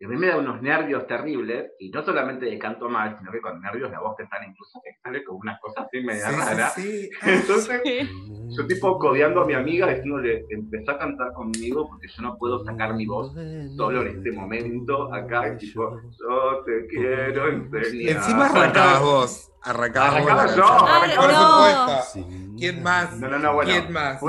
Y 0.01 0.05
a 0.05 0.07
mí 0.07 0.17
me 0.17 0.25
da 0.29 0.37
unos 0.37 0.59
nervios 0.63 1.05
terribles, 1.05 1.73
y 1.77 1.91
no 1.91 2.01
solamente 2.03 2.47
de 2.47 2.57
canto 2.57 2.89
mal, 2.89 3.15
sino 3.19 3.31
que 3.31 3.39
con 3.39 3.61
nervios 3.61 3.91
la 3.91 3.99
voz 3.99 4.15
te 4.17 4.25
sale 4.27 4.47
incluso 4.47 4.81
que 4.83 4.89
sale 5.03 5.23
como 5.23 5.37
unas 5.37 5.59
cosas 5.61 5.85
así 5.85 6.01
media 6.01 6.27
Sí, 6.27 6.35
raras. 6.39 6.73
sí, 6.73 6.81
sí. 6.81 7.09
Entonces, 7.29 7.81
Sí. 7.85 8.09
yo 8.57 8.65
tipo 8.65 8.97
codeando 8.97 9.41
a 9.41 9.45
mi 9.45 9.53
amiga, 9.53 9.85
diciéndole, 9.89 10.43
empezá 10.49 10.93
a 10.93 10.97
cantar 10.97 11.31
conmigo 11.33 11.87
porque 11.87 12.07
yo 12.07 12.23
no 12.23 12.35
puedo 12.35 12.65
sacar 12.65 12.95
mi 12.95 13.05
voz 13.05 13.31
solo 13.77 14.01
en 14.01 14.07
este 14.17 14.31
momento 14.31 15.13
acá, 15.13 15.55
tipo, 15.59 16.01
yo 16.01 16.63
te 16.65 16.87
quiero 16.87 17.49
enseñar. 17.49 18.17
Encima 18.17 18.47
arrancabas 18.47 19.01
vos. 19.03 19.51
Arrancabas 19.61 20.13
vos. 20.15 20.31
Arrancaba 20.31 21.05
la 21.05 21.13
yo, 21.13 22.01
supuesto. 22.01 22.29
¿Quién 22.57 22.81
más? 22.81 23.19
No, 23.19 23.27
no, 23.29 23.37
no, 23.37 23.53
bueno. 23.53 23.71
¿Quién 23.71 23.93
más? 23.93 24.19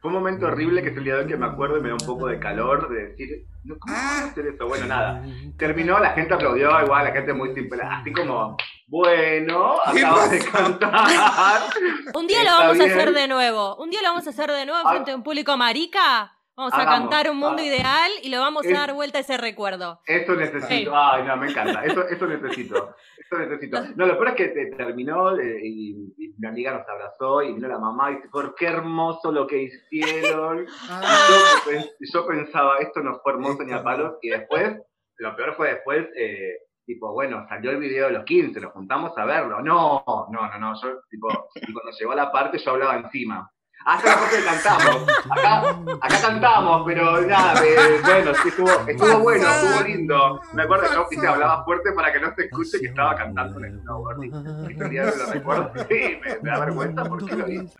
Fue 0.00 0.08
un 0.10 0.14
momento 0.16 0.46
horrible 0.46 0.82
que 0.82 0.88
es 0.90 0.96
el 0.96 1.04
día 1.04 1.14
de 1.16 1.20
hoy 1.22 1.26
que 1.28 1.36
me 1.36 1.46
acuerdo 1.46 1.78
y 1.78 1.82
me 1.82 1.88
da 1.88 1.94
un 1.94 2.06
poco 2.06 2.26
de 2.26 2.38
calor 2.38 2.88
de 2.88 3.08
decir, 3.08 3.44
no, 3.64 3.76
¿cómo 3.78 3.94
Ah. 3.96 4.24
hacer 4.30 4.46
eso? 4.46 4.66
Bueno, 4.66 4.86
nada. 4.86 5.22
Terminó, 5.58 5.98
la 5.98 6.10
gente 6.12 6.34
aplaudió, 6.34 6.70
igual, 6.82 7.04
la 7.04 7.12
gente 7.12 7.32
muy 7.34 7.54
simple, 7.54 7.82
así 7.82 8.12
como, 8.12 8.56
bueno, 8.86 9.74
¿Qué 9.92 10.00
acabas 10.04 10.30
de 10.30 10.38
cantar. 10.40 11.60
Un 12.14 12.26
día 12.26 12.42
lo 12.44 12.50
vamos 12.50 12.80
a 12.80 12.84
hacer 12.84 13.12
de 13.12 13.28
nuevo. 13.28 13.76
Un 13.76 13.90
día 13.90 14.00
lo 14.02 14.08
vamos 14.08 14.26
a 14.26 14.30
hacer 14.30 14.50
de 14.50 14.66
nuevo 14.66 14.80
Ah. 14.86 14.90
frente 14.90 15.10
a 15.12 15.16
un 15.16 15.22
público 15.22 15.56
marica. 15.56 16.32
Vamos 16.56 16.74
a 16.74 16.84
cantar 16.84 17.30
un 17.30 17.38
mundo 17.38 17.62
Ah. 17.62 17.64
ideal 17.64 18.10
y 18.22 18.28
lo 18.28 18.40
vamos 18.40 18.66
a 18.66 18.70
dar 18.70 18.92
vuelta 18.92 19.18
a 19.18 19.20
ese 19.22 19.38
recuerdo. 19.38 20.00
Eso 20.04 20.34
necesito. 20.34 20.92
Ay, 20.94 21.22
no, 21.24 21.36
me 21.38 21.48
encanta. 21.50 21.84
Eso, 21.84 22.06
eso 22.06 22.26
necesito. 22.26 22.94
Eso 23.18 23.38
necesito. 23.38 23.80
No, 23.96 24.06
lo 24.06 24.14
peor 24.14 24.28
es 24.30 24.34
que 24.34 24.48
te- 24.48 24.70
terminó 24.76 25.38
eh, 25.38 25.60
y, 25.62 25.90
y 26.18 26.34
mi 26.36 26.48
amiga 26.48 26.72
nos 26.76 26.86
abrazó 26.88 27.42
y 27.42 27.54
vino 27.54 27.66
la 27.68 27.78
mamá 27.78 28.10
y 28.10 28.16
dice, 28.16 28.28
por 28.28 28.54
qué 28.56 28.66
hermoso 28.66 29.32
lo 29.32 29.46
que 29.46 29.62
hicieron. 29.62 30.66
Y 30.68 30.68
Ah, 30.90 31.28
yo, 31.64 31.70
pen- 31.70 31.90
yo 32.12 32.26
pensaba, 32.26 32.78
esto 32.80 33.00
no 33.00 33.18
fue 33.22 33.32
hermoso 33.32 33.62
ni 33.62 33.72
a 33.72 33.76
Esto 33.76 33.84
palos. 33.84 34.14
Y 34.20 34.28
después, 34.30 34.76
lo 35.16 35.36
peor 35.36 35.54
fue 35.56 35.68
después, 35.74 36.08
eh, 36.16 36.56
tipo, 36.84 37.12
bueno, 37.12 37.46
salió 37.48 37.70
el 37.70 37.78
video 37.78 38.06
de 38.08 38.12
los 38.12 38.24
15, 38.24 38.60
nos 38.60 38.72
juntamos 38.72 39.16
a 39.16 39.24
verlo. 39.24 39.62
No, 39.62 40.04
no, 40.30 40.48
no, 40.50 40.58
no. 40.58 40.74
Yo, 40.82 41.00
tipo, 41.08 41.28
y 41.54 41.72
cuando 41.72 41.92
llegó 41.98 42.14
la 42.14 42.30
parte, 42.32 42.58
yo 42.58 42.72
hablaba 42.72 42.96
encima. 42.96 43.50
Hasta 43.84 44.08
la 44.10 44.16
parte 44.20 44.36
que 44.36 44.44
cantamos. 44.44 45.08
Acá, 45.30 45.68
acá 46.02 46.20
cantamos, 46.20 46.82
pero 46.86 47.20
nada, 47.22 47.64
eh, 47.64 47.76
bueno, 48.04 48.34
sí, 48.42 48.48
estuvo, 48.48 48.70
estuvo 48.86 49.18
bueno, 49.20 49.48
estuvo 49.48 49.82
lindo. 49.86 50.40
Me 50.52 50.62
acuerdo 50.64 50.88
que 50.88 50.94
yo 50.94 51.06
viste, 51.10 51.26
hablaba 51.26 51.64
fuerte 51.64 51.92
para 51.92 52.12
que 52.12 52.20
no 52.20 52.34
se 52.34 52.42
escuche 52.44 52.78
que 52.78 52.86
estaba 52.88 53.14
cantando 53.16 53.58
en 53.58 53.64
el 53.64 53.80
snowboard. 53.80 54.22
Y 54.70 54.74
todavía 54.76 55.04
no 55.04 55.16
lo 55.16 55.26
recuerdo. 55.32 55.72
Sí, 55.88 56.18
me, 56.22 56.38
me 56.42 56.50
da 56.50 56.60
vergüenza 56.60 57.04
porque 57.04 57.34
lo 57.36 57.48
hice. 57.48 57.78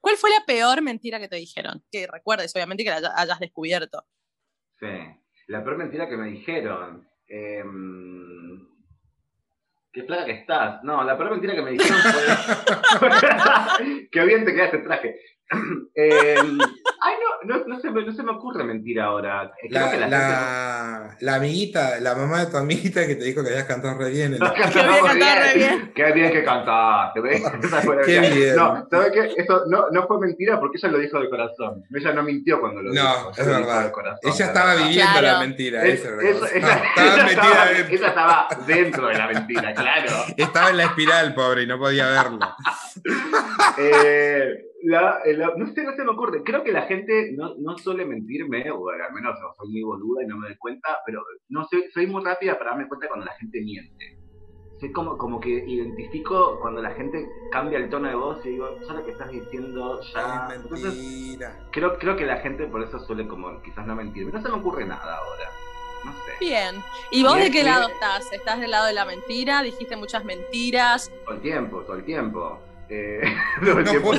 ¿Cuál 0.00 0.16
fue 0.16 0.30
la 0.30 0.44
peor 0.46 0.82
mentira 0.82 1.18
que 1.18 1.28
te 1.28 1.36
dijeron? 1.36 1.82
Que 1.90 2.06
recuerdes, 2.06 2.54
obviamente, 2.54 2.84
que 2.84 2.90
la 2.90 2.96
haya- 2.96 3.12
hayas 3.16 3.38
descubierto. 3.40 4.04
Sí. 4.78 4.86
La 5.48 5.62
peor 5.64 5.76
mentira 5.78 6.08
que 6.08 6.16
me 6.16 6.28
dijeron. 6.28 7.06
em, 7.28 8.66
¿Qué 9.92 10.04
plaga 10.04 10.24
que 10.24 10.32
estás? 10.32 10.84
No, 10.84 11.02
la 11.02 11.16
peor 11.16 11.32
mentira 11.32 11.54
que 11.54 11.62
me 11.62 11.72
dijeron 11.72 11.98
fue. 11.98 13.08
Qué 14.12 14.24
bien 14.24 14.44
te 14.44 14.54
queda 14.54 14.66
ese 14.66 14.78
traje. 14.78 15.16
No, 15.52 16.64
se 17.90 18.00
me, 18.00 18.06
no 18.06 18.12
se 18.12 18.22
me 18.22 18.30
ocurre 18.32 18.64
mentira 18.64 19.04
ahora. 19.06 19.52
Creo 19.60 19.80
La, 19.84 19.90
que 19.90 19.96
la, 19.98 20.08
la, 20.08 21.16
la 21.20 21.34
amiguita, 21.34 22.00
la 22.00 22.14
mamá 22.14 22.44
de 22.44 22.50
tu 22.50 22.56
amiguita 22.56 23.06
que 23.06 23.16
te 23.16 23.24
dijo 23.24 23.42
que 23.42 23.50
habías 23.50 23.64
cantado 23.64 23.98
re 23.98 24.10
bien. 24.10 24.32
gente- 24.38 24.52
Que 24.54 24.62
había 24.80 25.00
cantado 25.02 25.40
re 25.42 25.54
bien. 25.54 25.92
Qué 25.94 26.12
bien 26.12 26.32
que. 26.32 26.44
Esa 27.66 27.80
fue 27.82 27.96
la 27.96 28.02
Qué 28.02 28.20
bien. 28.20 28.56
No, 28.56 28.86
¿sabes 28.90 29.12
qué? 29.12 29.32
Eso 29.42 29.64
no, 29.68 29.86
no 29.90 30.06
fue 30.06 30.20
mentira 30.20 30.58
porque 30.60 30.78
ella 30.78 30.88
lo 30.88 30.98
dijo 30.98 31.20
de 31.20 31.28
corazón. 31.30 31.84
Ella 31.94 32.12
no 32.12 32.22
mintió 32.22 32.60
cuando 32.60 32.82
lo 32.82 32.92
No, 32.92 33.02
dijo. 33.16 33.30
es 33.32 33.38
ella 33.38 33.50
lo 33.50 33.56
dijo 33.58 33.68
verdad. 33.68 33.92
corazón, 33.92 34.20
Ella 34.22 34.38
la 34.38 34.44
estaba 34.46 34.70
verdad. 34.74 34.88
viviendo 34.88 35.12
Claro. 35.12 35.26
la 35.26 35.38
mentira. 35.40 35.84
Es- 35.84 36.00
eso 36.00 36.20
es 36.20 36.24
eso- 36.36 36.40
verdad. 36.40 36.54
esa- 36.54 36.76
estaba 36.84 37.14
ella 37.14 37.24
metida 37.24 37.42
estaba- 37.42 37.64
dentro. 37.66 37.94
ella 37.96 38.06
estaba 38.08 38.48
dentro 38.66 39.06
de 39.08 39.14
la 39.14 39.26
mentira, 39.28 39.74
claro. 39.74 40.12
Estaba 40.36 40.70
en 40.70 40.76
la 40.76 40.84
espiral, 40.84 41.34
pobre, 41.34 41.62
y 41.62 41.66
no 41.66 41.78
podía 41.78 42.06
verlo. 42.06 42.38
Eh, 43.78 44.64
La, 44.82 45.20
eh, 45.24 45.34
la- 45.36 45.52
no 45.56 45.66
sé, 45.74 45.82
no 45.84 45.92
se 45.94 46.04
me 46.04 46.10
ocurre. 46.10 46.42
Creo 46.42 46.64
que 46.64 46.72
la 46.72 46.82
gente 46.82 47.32
no, 47.36 47.54
no 47.58 47.76
suele 47.76 48.04
mentirme, 48.06 48.70
o 48.70 48.88
al 48.88 49.12
menos 49.12 49.38
no, 49.40 49.52
soy 49.58 49.68
muy 49.70 49.82
boluda 49.82 50.22
y 50.22 50.26
no 50.26 50.38
me 50.38 50.48
doy 50.48 50.56
cuenta, 50.56 50.98
pero 51.04 51.22
no 51.50 51.64
soy, 51.66 51.84
soy 51.92 52.06
muy 52.06 52.24
rápida 52.24 52.56
para 52.58 52.70
darme 52.70 52.88
cuenta 52.88 53.08
cuando 53.08 53.26
la 53.26 53.34
gente 53.34 53.60
miente. 53.60 54.16
Soy 54.80 54.92
como, 54.92 55.18
como 55.18 55.38
que 55.40 55.50
identifico 55.50 56.58
cuando 56.60 56.80
la 56.80 56.92
gente 56.92 57.28
cambia 57.52 57.76
el 57.78 57.90
tono 57.90 58.08
de 58.08 58.14
voz 58.14 58.46
y 58.46 58.50
digo, 58.50 58.78
ya 58.80 58.94
lo 58.94 59.04
que 59.04 59.10
estás 59.10 59.30
diciendo 59.30 60.00
ya. 60.14 60.48
Es 60.48 60.56
Entonces, 60.62 60.94
mentira. 60.96 61.68
creo, 61.70 61.98
creo 61.98 62.16
que 62.16 62.24
la 62.24 62.38
gente 62.38 62.66
por 62.66 62.82
eso 62.82 62.98
suele 63.00 63.28
como 63.28 63.60
quizás 63.60 63.86
no 63.86 63.94
mentirme. 63.94 64.32
No 64.32 64.40
se 64.40 64.48
me 64.48 64.54
ocurre 64.54 64.86
nada 64.86 65.18
ahora. 65.18 65.50
No 66.06 66.12
sé. 66.24 66.32
Bien. 66.40 66.76
¿Y 67.10 67.22
vos 67.22 67.36
de 67.36 67.50
qué 67.50 67.62
lado 67.62 67.88
estás? 67.90 68.32
¿Estás 68.32 68.58
del 68.58 68.70
lado 68.70 68.86
de 68.86 68.94
la 68.94 69.04
mentira? 69.04 69.62
¿Dijiste 69.62 69.96
muchas 69.96 70.24
mentiras? 70.24 71.12
Todo 71.26 71.34
el 71.34 71.42
tiempo, 71.42 71.80
todo 71.82 71.96
el 71.96 72.04
tiempo. 72.04 72.58
Eh, 72.90 73.20
No 73.62 73.84
tiempo. 73.84 74.12
De 74.12 74.18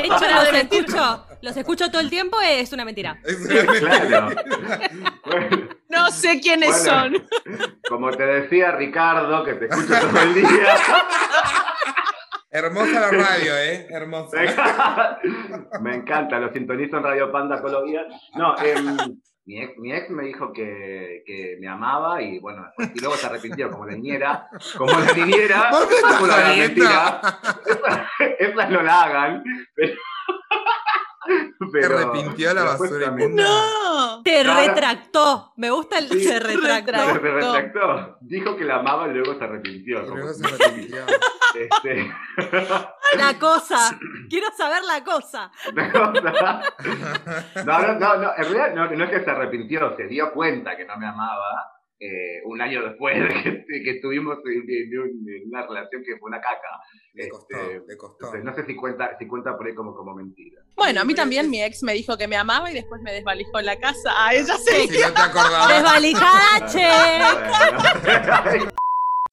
hecho, 0.00 0.18
los 0.34 0.52
escucho, 0.54 1.26
los 1.40 1.56
escucho 1.56 1.90
todo 1.90 2.00
el 2.00 2.10
tiempo, 2.10 2.38
es 2.40 2.72
una 2.72 2.84
mentira. 2.84 3.18
Es 3.24 3.38
una 3.40 4.00
Claro. 4.00 4.30
Bueno, 5.24 5.68
No 5.88 6.10
sé 6.10 6.40
quiénes 6.40 6.84
Bueno. 6.84 7.18
son. 7.18 7.26
como 7.88 8.10
te 8.10 8.24
decía 8.26 8.72
Ricardo, 8.72 9.44
que 9.44 9.54
te 9.54 9.66
escucho 9.66 9.94
todo 10.00 10.20
el 10.22 10.34
día. 10.34 10.76
Hermosa 12.50 13.00
la 13.00 13.10
radio, 13.10 13.56
¿eh? 13.56 13.86
Hermosa. 13.88 14.38
Me 15.80 15.94
encanta, 15.96 16.38
lo 16.38 16.52
sintonizo 16.52 16.98
en 16.98 17.02
Radio 17.04 17.32
Panda 17.32 17.62
Colombia. 17.62 18.02
No, 18.34 18.56
em, 18.58 18.96
mi, 19.44 19.60
ex, 19.60 19.78
mi 19.78 19.92
ex 19.92 20.10
me 20.10 20.24
dijo 20.24 20.52
que, 20.52 21.22
que 21.26 21.56
me 21.60 21.68
amaba 21.68 22.22
y 22.22 22.38
bueno, 22.38 22.64
y 22.94 23.00
luego 23.00 23.16
se 23.16 23.26
arrepintió 23.26 23.70
como 23.70 23.86
la 23.86 23.94
niñera. 23.94 24.48
Como 24.76 24.92
la 24.92 25.12
niñera, 25.12 25.68
¿Vos 25.72 25.88
me 25.88 25.96
estás 25.96 26.16
fue 26.16 26.28
una 26.28 26.36
gran 26.36 26.50
jodiendo? 26.52 26.74
mentira. 26.84 27.20
Esas, 27.66 28.00
esas 28.38 28.70
no 28.70 28.82
la 28.82 29.02
hagan. 29.02 29.44
Pero, 29.74 29.92
Te 31.26 31.66
pero 31.72 31.98
arrepintió 31.98 32.54
la 32.54 32.64
basura 32.64 33.06
también- 33.06 33.30
inmunda. 33.30 33.44
No. 33.48 34.22
Te 34.22 34.42
retractó. 34.42 35.52
Me 35.56 35.70
gusta 35.70 35.98
el 35.98 36.08
Sí. 36.08 36.24
se 36.24 36.40
retractó. 36.40 36.92
Se 36.92 37.18
retractó. 37.18 38.18
Dijo 38.20 38.56
que 38.56 38.64
la 38.64 38.76
amaba 38.76 39.08
y 39.08 39.12
luego 39.12 39.38
se 39.38 39.44
arrepintió. 39.44 40.02
Y 40.02 40.06
luego 40.08 40.32
se 40.32 40.46
arrepintió. 40.46 41.04
este, 41.54 42.12
La 43.16 43.38
cosa. 43.38 43.98
Quiero 44.28 44.48
saber 44.56 44.82
la 44.86 45.04
cosa. 45.04 45.50
No, 47.64 47.78
no, 47.82 47.94
no, 47.98 48.16
no, 48.16 48.30
en 48.36 48.44
realidad 48.52 48.74
no, 48.74 48.90
no 48.90 49.04
es 49.04 49.10
que 49.10 49.24
se 49.24 49.30
arrepintió, 49.30 49.94
se 49.96 50.04
dio 50.04 50.32
cuenta 50.32 50.76
que 50.76 50.84
no 50.84 50.96
me 50.96 51.06
amaba 51.06 51.72
eh, 52.04 52.40
un 52.46 52.60
año 52.60 52.82
después 52.82 53.16
de 53.16 53.28
que, 53.68 53.82
que 53.84 53.90
estuvimos 53.92 54.38
en, 54.44 54.64
en 54.68 54.98
un- 54.98 55.28
en 55.28 55.48
una 55.48 55.66
relación 55.66 56.02
que 56.04 56.16
fue 56.18 56.28
una 56.30 56.40
caca. 56.40 56.80
Le 57.14 57.28
costó, 57.28 57.56
Este, 57.56 57.82
le 57.86 57.96
costó. 57.96 58.16
Entonces, 58.26 58.44
no 58.44 58.54
sé 58.54 58.64
si 58.66 58.74
cuenta, 58.74 59.16
si 59.18 59.26
cuenta 59.28 59.56
por 59.56 59.66
ahí 59.66 59.74
como, 59.74 59.94
como 59.94 60.14
mentira. 60.14 60.62
Bueno, 60.74 61.00
a 61.02 61.04
mí 61.04 61.14
también 61.14 61.48
mi 61.50 61.62
ex 61.62 61.82
me 61.82 61.92
dijo 61.92 62.16
que 62.18 62.26
me 62.26 62.36
amaba 62.36 62.70
y 62.70 62.74
después 62.74 63.00
me 63.02 63.12
desvalijó 63.12 63.58
en 63.60 63.66
la 63.66 63.78
casa. 63.78 64.12
Ah, 64.16 64.34
ella 64.34 64.56
sí. 64.56 64.88
Si 64.88 64.98
no 65.00 65.12
te. 65.12 65.74
Desvalijada, 65.74 66.66
che. 66.72 66.88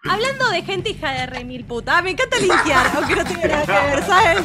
Hablando 0.10 0.50
de 0.52 0.62
gente 0.62 0.90
hija 0.92 1.12
de 1.12 1.26
re 1.26 1.44
mil 1.44 1.66
puta, 1.66 2.02
me 2.02 2.12
encanta 2.12 2.38
linkear, 2.40 2.86
aunque 2.96 3.16
no 3.16 3.24
tenga 3.26 3.48
nada 3.48 3.66
que 3.66 3.96
ver, 3.96 4.04
¿sabes? 4.04 4.42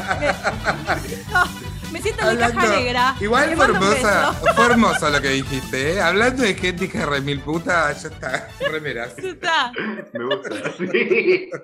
No, 1.31 1.45
me 1.95 2.03
siento 2.03 2.29
en 2.29 2.35
mi 2.37 2.41
caja 2.43 2.53
Hablando- 2.61 2.77
negra. 2.77 3.15
Igual 3.21 3.51
Le 3.51 3.57
fue 3.57 3.65
hermosa, 3.67 4.33
fue 4.33 4.67
hermoso 4.67 5.11
lo 5.11 5.21
que 5.23 5.29
dijiste, 5.29 5.93
¿eh? 5.93 6.01
Hablando 6.01 6.43
de 6.43 6.55
gente 6.55 6.89
de 6.89 7.21
mil 7.21 7.41
puta, 7.41 7.93
ya 7.93 8.09
está, 8.09 8.49
remeras. 8.69 9.15
Ya 9.17 9.29
está. 9.29 9.73
Me 10.13 10.25
gusta. 10.25 10.51
Sí. 10.77 11.51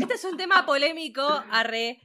Este 0.00 0.14
es 0.14 0.24
un 0.24 0.36
tema 0.36 0.66
polémico, 0.66 1.22
arre. 1.50 2.00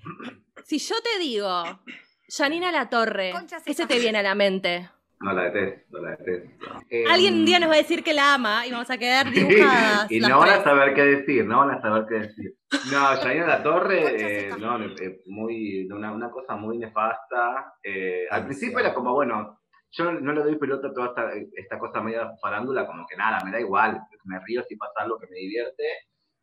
Si 0.65 0.79
yo 0.79 0.95
te 1.01 1.19
digo, 1.19 1.81
Janina 2.29 2.71
La 2.71 2.89
Torre, 2.89 3.33
¿qué 3.65 3.73
se 3.73 3.87
te 3.87 3.99
viene 3.99 4.19
a 4.19 4.23
la 4.23 4.35
mente? 4.35 4.89
No 5.23 5.31
la 5.31 5.43
detesto, 5.49 6.01
la 6.01 6.11
detesto. 6.17 6.65
Eh, 6.89 7.05
Alguien 7.09 7.35
un 7.35 7.45
día 7.45 7.57
nos 7.57 7.69
va 7.69 7.75
a 7.75 7.77
decir 7.77 8.03
que 8.03 8.13
la 8.13 8.33
ama 8.33 8.67
y 8.67 8.71
vamos 8.71 8.89
a 8.89 8.97
quedar 8.97 9.31
dibujadas. 9.31 10.11
y 10.11 10.19
no 10.19 10.39
van 10.39 10.49
a 10.49 10.63
saber 10.63 10.93
qué 10.93 11.01
decir, 11.01 11.45
no 11.45 11.59
van 11.59 11.71
a 11.71 11.81
saber 11.81 12.05
qué 12.09 12.15
decir. 12.15 12.55
No, 12.91 12.99
Janina 13.21 13.47
La 13.47 13.63
Torre, 13.63 14.47
eh, 14.47 14.49
no, 14.59 14.83
eh, 14.83 15.21
muy, 15.27 15.87
una, 15.89 16.11
una 16.11 16.29
cosa 16.29 16.57
muy 16.57 16.77
nefasta. 16.77 17.73
Eh, 17.81 18.25
al 18.29 18.45
principio 18.45 18.79
era 18.79 18.93
como, 18.93 19.13
bueno, 19.13 19.61
yo 19.91 20.11
no 20.11 20.33
le 20.33 20.43
doy 20.43 20.57
pelota 20.57 20.89
a 20.89 20.93
toda 20.93 21.07
esta, 21.07 21.31
esta 21.53 21.79
cosa 21.79 22.01
media 22.01 22.31
farándula, 22.41 22.85
como 22.85 23.05
que 23.07 23.15
nada, 23.15 23.39
me 23.45 23.51
da 23.51 23.61
igual, 23.61 24.01
me 24.25 24.39
río 24.45 24.61
si 24.67 24.75
pasa 24.75 25.03
algo 25.03 25.19
que 25.19 25.27
me 25.27 25.37
divierte. 25.37 25.83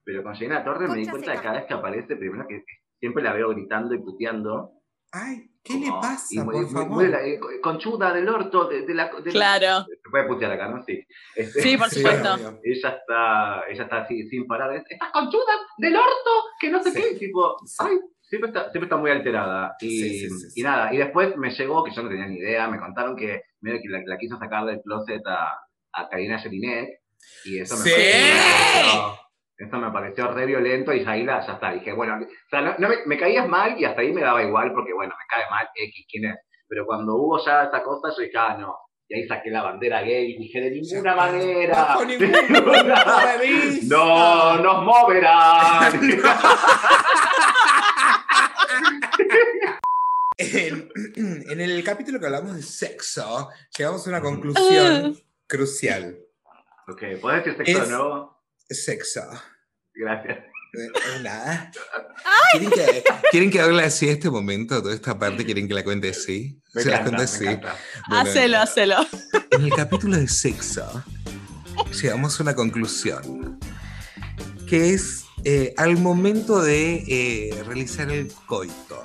Pero 0.03 0.23
con 0.23 0.33
Janina 0.33 0.61
La 0.61 0.65
Torre 0.65 0.89
me 0.89 0.97
di 0.97 1.07
cuenta 1.07 1.33
de 1.33 1.39
cada 1.43 1.59
vez 1.59 1.67
que 1.67 1.75
aparece, 1.75 2.17
primero 2.17 2.47
que 2.49 2.65
siempre 2.99 3.23
la 3.23 3.35
veo 3.35 3.51
gritando 3.51 3.95
y 3.95 3.99
puteando. 3.99 4.73
Ay, 5.13 5.51
¿qué 5.65 5.75
le 5.75 5.91
pasa, 5.91 6.27
y 6.31 6.39
por 6.41 6.71
favor? 6.71 7.09
la- 7.09 7.27
eh, 7.27 7.41
conchuda 7.63 8.13
del 8.13 8.29
orto, 8.29 8.67
de, 8.69 8.83
de 8.87 8.95
la... 8.95 9.11
de- 9.23 9.31
Claro. 9.33 9.85
Se 9.85 10.11
puede 10.11 10.25
putear 10.29 10.53
acá, 10.53 10.69
¿no? 10.69 10.83
Sí. 10.85 11.05
Este- 11.35 11.63
Sí, 11.63 11.77
por 11.77 11.89
Sí, 11.91 11.97
supuesto. 12.01 12.61
ella 12.63 12.89
está, 12.91 13.63
ella 13.69 13.83
está 13.85 13.97
así 14.03 14.29
sin 14.29 14.47
parar. 14.47 14.75
es, 14.77 14.85
Estas 14.89 15.11
conchudas 15.11 15.57
del 15.79 15.97
orto, 15.97 16.31
que 16.61 16.71
no 16.71 16.81
sé 16.83 16.93
Sí. 16.93 17.03
qué. 17.03 17.17
Tipo, 17.27 17.57
Sí. 17.67 17.77
ay, 17.81 17.99
siempre 18.23 18.51
está, 18.51 18.63
siempre 18.71 18.83
está 18.85 18.97
muy 18.97 19.11
alterada. 19.11 19.75
Y, 19.81 19.89
Sí, 19.91 20.19
sí, 20.21 20.31
sí, 20.31 20.51
sí. 20.51 20.61
y 20.61 20.63
nada, 20.63 20.95
y 20.95 20.99
después 20.99 21.37
me 21.37 21.51
llegó, 21.51 21.83
que 21.83 21.91
yo 21.93 22.03
no 22.03 22.09
tenía 22.09 22.27
ni 22.27 22.37
idea, 22.39 22.69
me 22.69 22.79
contaron 22.79 23.17
que 23.17 23.43
que 23.63 23.89
la, 23.89 24.01
la 24.07 24.17
quiso 24.17 24.39
sacar 24.39 24.65
del 24.65 24.81
closet 24.83 25.21
a, 25.27 25.59
a 25.93 26.09
Karina 26.09 26.39
Jelinek. 26.39 26.89
Y 27.45 27.59
eso 27.59 27.77
me 27.77 27.83
Sí. 27.83 27.91
pareció. 27.91 29.30
Eso 29.63 29.77
me 29.77 29.91
pareció 29.91 30.29
re 30.33 30.47
violento 30.47 30.93
y 30.95 31.05
ahí 31.07 31.23
la, 31.23 31.45
ya 31.47 31.53
está. 31.53 31.73
Dije, 31.73 31.93
bueno, 31.93 32.15
o 32.19 32.27
sea, 32.49 32.63
no, 32.63 32.75
no 32.79 32.89
me, 32.89 32.97
me 33.05 33.19
caías 33.19 33.47
mal 33.47 33.79
y 33.79 33.85
hasta 33.85 34.01
ahí 34.01 34.11
me 34.13 34.23
daba 34.23 34.43
igual 34.43 34.73
porque, 34.73 34.95
bueno, 34.95 35.13
me 35.19 35.25
cae 35.29 35.45
mal 35.51 35.69
X, 35.75 36.07
¿quién 36.11 36.25
es? 36.31 36.37
Pero 36.67 36.87
cuando 36.87 37.15
hubo 37.17 37.39
ya 37.45 37.65
esa 37.65 37.83
cosa, 37.83 38.09
yo 38.17 38.23
dije, 38.23 38.39
ah, 38.39 38.57
no. 38.59 38.75
Y 39.07 39.15
ahí 39.17 39.27
saqué 39.29 39.51
la 39.51 39.63
bandera 39.63 40.03
gay 40.03 40.33
y 40.35 40.39
dije, 40.39 40.61
de 40.61 40.71
ninguna 40.71 41.15
manera. 41.17 41.75
Bajo 41.75 42.05
ningún 42.05 42.31
de 42.33 42.39
vista. 43.47 43.97
No 43.97 44.57
nos 44.63 44.85
moverán. 44.85 45.93
En, 50.43 50.89
en 51.51 51.61
el 51.61 51.85
capítulo 51.85 52.19
que 52.19 52.25
hablamos 52.27 52.57
de 52.57 52.63
sexo, 52.63 53.51
llegamos 53.77 54.07
a 54.07 54.11
una 54.11 54.21
conclusión 54.23 55.15
crucial. 55.47 56.17
ok, 56.89 57.03
¿podés 57.21 57.45
decir 57.45 57.59
sexo 57.67 57.83
Es- 57.83 57.89
de 57.91 57.95
nuevo? 57.97 58.40
Sexo. 58.71 59.23
Gracias. 59.95 60.39
Eh, 60.73 61.23
Nada. 61.23 61.71
¿Quieren 62.53 62.71
que, 62.71 63.05
¿Quieren 63.31 63.51
que 63.51 63.61
hable 63.61 63.83
así 63.83 64.09
este 64.09 64.31
momento? 64.31 64.81
Toda 64.81 64.95
esta 64.95 65.19
parte, 65.19 65.45
¿quieren 65.45 65.67
que 65.67 65.75
la 65.75 65.83
cuente 65.83 66.11
así? 66.11 66.61
Me 66.75 66.83
¿Se 66.83 66.91
la 66.91 67.01
encanta, 67.01 67.17
cuento 67.17 67.43
me 67.43 67.49
así? 67.49 67.61
Bueno, 68.09 68.23
Hacelo, 68.23 68.59
hacelo. 68.59 68.97
En 69.51 69.65
el 69.65 69.73
capítulo 69.75 70.17
de 70.17 70.29
sexo, 70.29 71.05
llegamos 72.01 72.39
a 72.39 72.43
una 72.45 72.55
conclusión, 72.55 73.59
que 74.69 74.91
es 74.91 75.25
eh, 75.45 75.75
al 75.77 75.97
momento 75.97 76.63
de 76.63 77.05
eh, 77.09 77.63
realizar 77.67 78.11
el 78.11 78.33
coito, 78.47 79.05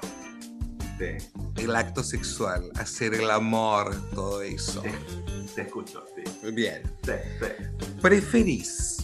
Sí, 0.98 1.18
el 1.58 1.76
acto 1.76 2.04
sexual, 2.04 2.72
hacer 2.76 3.16
el 3.16 3.30
amor, 3.30 3.94
todo 4.12 4.42
eso. 4.42 4.82
Sí. 4.82 5.52
te 5.54 5.62
escucho, 5.64 6.06
sí. 6.16 6.52
Bien. 6.52 6.84
Sí, 7.04 7.12
sí. 7.42 7.86
¿Preferís 8.02 8.95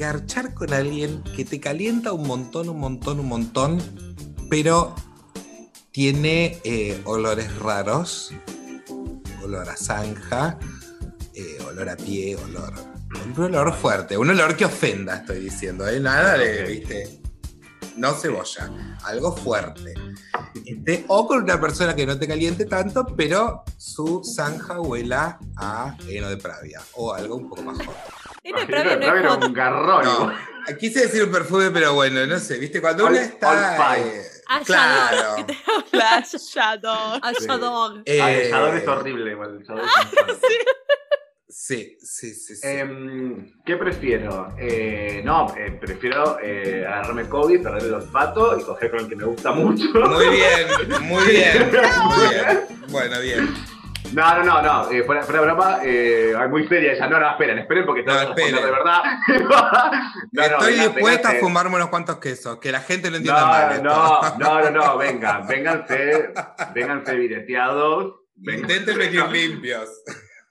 garchar 0.00 0.54
con 0.54 0.72
alguien 0.72 1.22
que 1.36 1.44
te 1.44 1.60
calienta 1.60 2.12
un 2.12 2.26
montón, 2.26 2.68
un 2.70 2.80
montón, 2.80 3.20
un 3.20 3.28
montón, 3.28 3.78
pero 4.48 4.94
tiene 5.92 6.58
eh, 6.64 7.00
olores 7.04 7.54
raros? 7.58 8.32
Olor 9.44 9.68
a 9.68 9.76
zanja, 9.76 10.58
eh, 11.34 11.58
olor 11.68 11.88
a 11.90 11.96
pie, 11.96 12.36
olor. 12.36 12.72
Un 13.36 13.44
olor 13.44 13.74
fuerte, 13.74 14.16
un 14.16 14.30
olor 14.30 14.56
que 14.56 14.64
ofenda, 14.64 15.16
estoy 15.16 15.40
diciendo, 15.40 15.86
¿eh? 15.86 16.00
Nada 16.00 16.38
de, 16.38 16.62
Ok. 16.62 16.68
viste. 16.68 17.20
No 17.96 18.14
cebolla, 18.14 18.70
algo 19.04 19.36
fuerte. 19.36 19.94
Este, 20.64 21.04
o 21.08 21.26
con 21.26 21.42
una 21.42 21.60
persona 21.60 21.94
que 21.94 22.06
no 22.06 22.18
te 22.18 22.26
caliente 22.26 22.64
tanto, 22.64 23.04
pero 23.16 23.64
su 23.76 24.22
zanja 24.24 24.80
huela 24.80 25.38
a 25.56 25.96
heno 26.08 26.30
de 26.30 26.36
pravia 26.38 26.80
o 26.94 27.12
algo 27.12 27.36
un 27.36 27.48
poco 27.50 27.62
más 27.62 27.78
hot. 27.84 27.96
Este 28.42 28.96
no 28.96 29.16
era 29.16 29.34
un 29.34 29.52
garrón. 29.52 30.04
No, 30.04 30.32
quise 30.78 31.00
decir 31.02 31.24
un 31.24 31.30
perfume, 31.32 31.70
pero 31.70 31.94
bueno, 31.94 32.26
no 32.26 32.38
sé, 32.38 32.58
¿viste? 32.58 32.80
Cuando 32.80 33.06
uno 33.06 33.16
está. 33.16 33.98
Eh, 33.98 34.22
Ah, 34.52 34.60
claro. 34.64 35.46
Ah, 35.92 36.22
Shadow. 36.24 38.02
Eh, 38.04 38.20
Ah, 38.20 38.32
es 38.76 38.88
horrible, 38.88 39.30
igual. 39.32 39.58
insano. 39.60 39.82
Sí, 41.48 41.96
sí, 42.00 42.34
sí. 42.34 42.56
sí. 42.56 42.60
Em, 42.66 43.52
¿Qué 43.64 43.76
prefiero? 43.76 44.54
Eh, 44.58 45.20
no, 45.24 45.54
eh, 45.56 45.70
prefiero 45.80 46.38
eh, 46.42 46.84
agarrarme 46.86 47.28
COVID, 47.28 47.62
perder 47.62 47.82
el 47.84 47.94
olfato 47.94 48.58
y 48.58 48.62
coger 48.64 48.90
con 48.90 49.00
el 49.00 49.08
que 49.08 49.16
me 49.16 49.24
gusta 49.24 49.52
mucho. 49.52 49.84
Muy 49.92 50.28
bien, 50.30 50.66
muy 51.02 51.24
bien, 51.28 51.70
muy 51.70 52.28
bien. 52.30 52.60
Bueno, 52.88 53.20
bien. 53.20 53.54
No, 54.12 54.34
no, 54.38 54.44
no, 54.44 54.62
no. 54.62 54.90
Eh, 54.90 55.04
fuera, 55.04 55.22
fuera 55.22 55.40
de 55.40 55.46
broma, 55.46 55.78
eh, 55.84 56.32
ay, 56.36 56.48
muy 56.48 56.66
seria 56.66 56.92
ella. 56.94 57.06
No, 57.08 57.20
no, 57.20 57.30
esperen, 57.30 57.58
esperen 57.58 57.86
porque 57.86 58.02
No, 58.02 58.20
esperen. 58.20 58.56
de 58.56 58.70
verdad. 58.70 59.02
No, 60.32 60.48
no, 60.48 60.58
Estoy 60.58 60.74
dispuesta 60.74 61.30
a 61.30 61.34
fumarme 61.34 61.76
unos 61.76 61.88
cuantos 61.90 62.18
quesos, 62.18 62.58
que 62.58 62.72
la 62.72 62.80
gente 62.80 63.10
lo 63.10 63.18
entienda 63.18 63.46
mal. 63.46 63.82
No, 63.82 64.22
esto. 64.24 64.38
no, 64.38 64.60
no, 64.62 64.70
no, 64.70 64.84
no, 64.86 64.98
vengan, 64.98 65.46
vénganse, 65.46 66.32
vénganse 66.74 67.14
videteados. 67.14 68.14
vénganse- 68.34 68.60
Intenten 68.78 68.98
venir 68.98 69.28
limpios. 69.28 69.88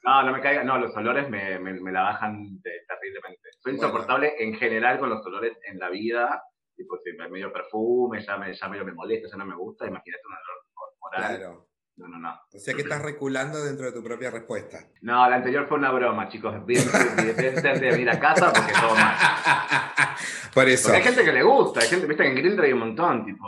No, 0.03 0.23
no 0.23 0.31
me 0.31 0.41
caigan, 0.41 0.65
no, 0.65 0.77
los 0.77 0.95
olores 0.95 1.29
me, 1.29 1.59
me, 1.59 1.73
me 1.73 1.91
la 1.91 2.03
bajan 2.03 2.61
de- 2.61 2.81
terriblemente. 2.87 3.41
Soy 3.59 3.73
Bueno. 3.73 3.77
insoportable 3.87 4.33
en 4.39 4.55
general 4.55 4.99
con 4.99 5.09
los 5.09 5.25
olores 5.25 5.57
en 5.69 5.79
la 5.79 5.89
vida. 5.89 6.41
Tipo, 6.77 6.97
si 7.03 7.11
me 7.17 7.27
medio 7.27 7.51
perfume, 7.51 8.23
ya, 8.25 8.37
me, 8.37 8.53
ya 8.53 8.67
medio 8.69 8.85
me 8.85 8.93
molesta, 8.93 9.27
ya 9.29 9.37
no 9.37 9.45
me 9.45 9.55
gusta, 9.55 9.85
imagínate 9.85 10.23
un 10.25 10.33
olor 10.33 10.65
corporal. 10.73 11.37
Claro. 11.37 11.68
No, 11.99 12.07
no, 12.07 12.17
no. 12.17 12.29
O 12.53 12.59
sea 12.59 12.73
que 12.73 12.81
estás 12.83 13.01
reculando 13.01 13.61
dentro 13.61 13.85
de 13.87 13.91
tu 13.91 14.01
propia 14.01 14.31
respuesta. 14.31 14.79
No, 15.01 15.29
la 15.29 15.35
anterior 15.35 15.67
fue 15.67 15.77
una 15.77 15.91
broma, 15.91 16.29
chicos. 16.29 16.55
Deben 16.65 17.61
de 17.61 17.91
venir 17.91 18.09
a 18.09 18.17
casa 18.17 18.53
porque 18.53 18.71
todo 18.71 18.95
mal. 18.95 19.15
Por 20.53 20.69
eso. 20.69 20.83
Porque 20.87 20.97
hay 20.99 21.03
gente 21.03 21.25
que 21.25 21.33
le 21.33 21.43
gusta, 21.43 21.81
hay 21.81 21.87
gente, 21.89 22.07
viste 22.07 22.23
que 22.23 22.29
en 22.29 22.35
Grindr 22.35 22.63
hay 22.63 22.71
un 22.71 22.79
montón, 22.79 23.25
tipo, 23.25 23.45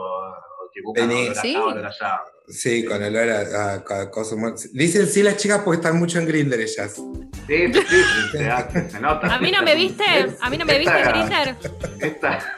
que 0.74 0.82
buscan 0.84 1.10
Sí. 1.36 1.56
allá. 1.56 2.22
Sí, 2.48 2.84
con 2.84 3.02
olor 3.02 3.30
a, 3.30 3.40
a- 3.76 4.02
a 4.02 4.12
cosas 4.12 4.38
Dicen 4.74 5.08
sí 5.08 5.24
las 5.24 5.38
chicas 5.38 5.62
porque 5.64 5.78
están 5.78 5.98
mucho 5.98 6.20
en 6.20 6.26
Grindr 6.28 6.60
ellas. 6.60 6.94
Sí, 6.96 7.74
sí, 7.74 7.74
sí, 7.74 8.04
se, 8.32 8.90
se 8.92 9.00
nota. 9.00 9.34
¿A 9.36 9.40
mí 9.40 9.52
no 9.52 9.62
me 9.64 9.76
viste? 9.76 10.04
¿A 10.42 10.50
mí 10.50 10.58
no 10.58 10.66
me 10.66 10.78
viste 10.80 11.00
en 11.00 11.08
Grindr? 11.10 11.56
Esta, 12.00 12.58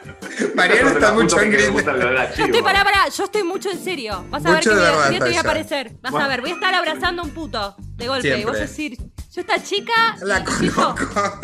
Mariana 0.54 0.90
está 0.90 1.08
es 1.08 1.14
mucho 1.14 1.40
en 1.40 1.50
que 1.50 1.70
me 1.70 1.90
a 1.90 2.34
Yo 2.34 2.44
estoy, 2.46 2.62
pará, 2.62 2.82
pará, 2.84 3.08
yo 3.08 3.24
estoy 3.24 3.42
mucho 3.44 3.70
en 3.70 3.78
serio. 3.84 4.24
Vas 4.30 4.44
a 4.44 4.48
ver 4.50 4.56
Mucho 4.58 4.70
que 4.70 4.76
voy 4.76 4.84
a, 4.84 4.90
verdad 4.90 5.08
fíjate, 5.08 5.24
voy 5.30 5.36
a 5.36 5.40
aparecer. 5.40 5.92
Vas 6.02 6.10
Bueno. 6.12 6.26
a 6.26 6.28
ver, 6.28 6.40
voy 6.40 6.50
a 6.50 6.54
estar 6.54 6.74
abrazando 6.74 7.22
a 7.22 7.24
un 7.24 7.30
puto 7.30 7.76
de 7.78 8.08
golpe. 8.08 8.28
Y 8.28 8.32
Siempre. 8.32 8.50
vos 8.50 8.58
decir, 8.58 8.96
yo 8.98 9.40
esta 9.40 9.62
chica. 9.62 10.16
La 10.22 10.40
y 10.40 10.44
conozco. 10.44 11.40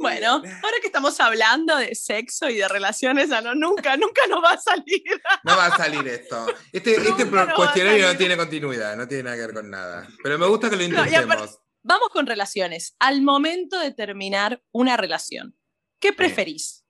Bueno, 0.00 0.28
ahora 0.32 0.76
que 0.80 0.86
estamos 0.86 1.20
hablando 1.20 1.76
de 1.76 1.94
sexo 1.94 2.48
y 2.48 2.56
de 2.56 2.66
relaciones, 2.68 3.28
ya 3.28 3.42
no, 3.42 3.54
nunca, 3.54 3.98
nunca 3.98 4.26
nos 4.28 4.42
va 4.42 4.52
a 4.52 4.58
salir. 4.58 5.02
No 5.44 5.54
va 5.56 5.66
a 5.66 5.76
salir 5.76 6.08
esto. 6.08 6.46
Este, 6.72 6.94
este 6.94 7.22
a 7.22 7.54
cuestionario 7.54 8.06
no 8.06 8.16
tiene 8.16 8.34
continuidad, 8.34 8.96
no 8.96 9.06
tiene 9.06 9.24
nada 9.24 9.36
que 9.36 9.42
ver 9.42 9.54
con 9.54 9.70
nada. 9.70 10.08
Pero 10.22 10.38
me 10.38 10.46
gusta 10.46 10.70
que 10.70 10.76
lo 10.76 10.88
No, 10.88 11.04
intentemos. 11.04 11.60
Vamos 11.82 12.08
con 12.08 12.26
relaciones. 12.26 12.96
Al 12.98 13.20
momento 13.20 13.78
de 13.78 13.90
terminar 13.90 14.62
una 14.72 14.96
relación, 14.96 15.54
¿qué 15.98 16.14
preferís? 16.14 16.82